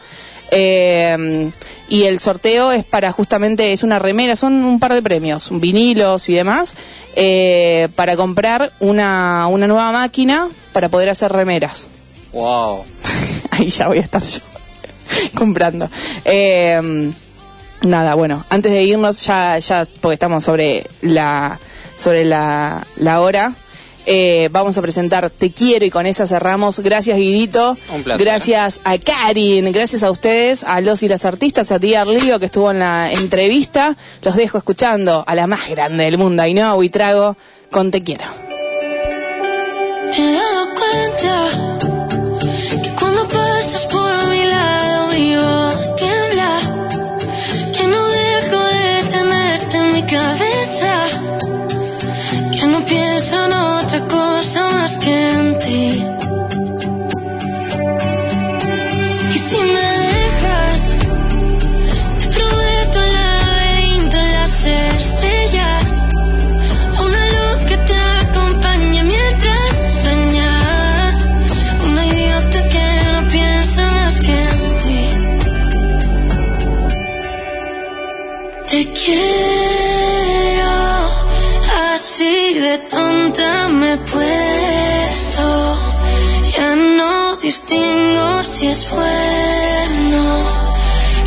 Eh, 0.52 1.50
y 1.90 2.04
el 2.04 2.20
sorteo 2.20 2.70
es 2.70 2.84
para 2.84 3.10
justamente, 3.10 3.72
es 3.72 3.82
una 3.82 3.98
remera, 3.98 4.36
son 4.36 4.64
un 4.64 4.78
par 4.78 4.94
de 4.94 5.02
premios, 5.02 5.48
vinilos 5.52 6.28
y 6.28 6.34
demás, 6.34 6.74
eh, 7.16 7.88
para 7.96 8.16
comprar 8.16 8.70
una, 8.78 9.48
una 9.48 9.66
nueva 9.66 9.90
máquina 9.90 10.48
para 10.72 10.88
poder 10.88 11.08
hacer 11.08 11.32
remeras. 11.32 11.88
Wow. 12.32 12.84
Ahí 13.50 13.70
ya 13.70 13.88
voy 13.88 13.98
a 13.98 14.02
estar 14.02 14.22
yo 14.22 14.38
comprando. 15.34 15.90
Eh, 16.24 17.10
nada, 17.82 18.14
bueno, 18.14 18.44
antes 18.48 18.72
de 18.72 18.82
irnos, 18.84 19.24
ya, 19.26 19.58
ya, 19.58 19.86
porque 20.00 20.14
estamos 20.14 20.44
sobre 20.44 20.84
la, 21.02 21.58
sobre 21.96 22.24
la, 22.24 22.86
la 22.96 23.20
hora, 23.20 23.54
eh, 24.06 24.48
vamos 24.50 24.76
a 24.78 24.82
presentar 24.82 25.28
Te 25.30 25.52
Quiero 25.52 25.84
y 25.84 25.90
con 25.90 26.06
esa 26.06 26.26
cerramos. 26.26 26.80
Gracias, 26.80 27.16
Guidito. 27.16 27.76
Un 27.94 28.02
placer. 28.02 28.26
Gracias 28.26 28.80
a 28.84 28.98
Karin, 28.98 29.70
gracias 29.72 30.02
a 30.02 30.10
ustedes, 30.10 30.64
a 30.64 30.80
los 30.80 31.02
y 31.02 31.08
las 31.08 31.24
artistas, 31.24 31.70
a 31.70 31.78
ti 31.78 31.94
Arlío 31.94 32.38
que 32.38 32.46
estuvo 32.46 32.70
en 32.70 32.78
la 32.78 33.12
entrevista. 33.12 33.96
Los 34.22 34.36
dejo 34.36 34.58
escuchando 34.58 35.22
a 35.26 35.34
la 35.34 35.46
más 35.46 35.68
grande 35.68 36.04
del 36.04 36.18
mundo, 36.18 36.42
Ainhoa 36.42 36.74
Buitrago, 36.74 37.36
con 37.70 37.90
Te 37.90 38.00
Quiero. 38.00 38.26
Me 40.10 40.16
he 40.16 40.32
dado 40.32 40.74
cuenta 40.74 41.89
quiero, 79.04 80.72
así 81.92 82.54
de 82.54 82.78
tonta 82.78 83.68
me 83.68 83.94
he 83.94 83.98
puesto. 83.98 85.46
Ya 86.56 86.74
no 86.76 87.36
distingo 87.36 88.44
si 88.44 88.66
es 88.66 88.90
bueno 88.90 90.44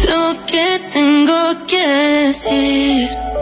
lo 0.10 0.45
que 0.45 0.80
tengo 0.91 1.66
que 1.68 1.88
decir. 1.88 3.32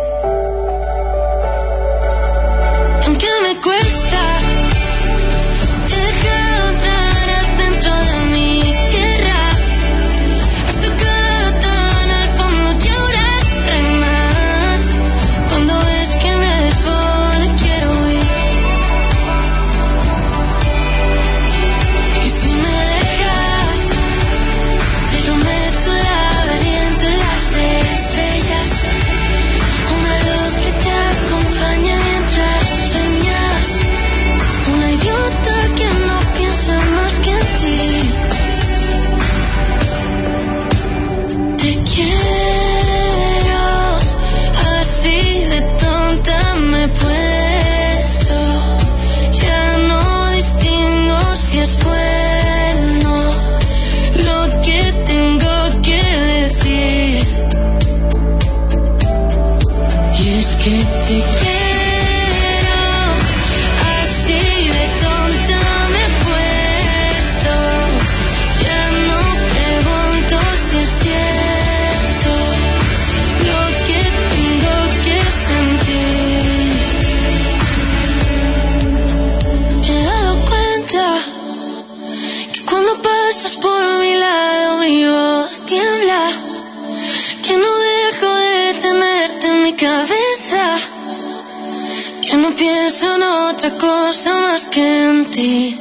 Que 94.66 95.10
en 95.10 95.26
ti. 95.32 95.81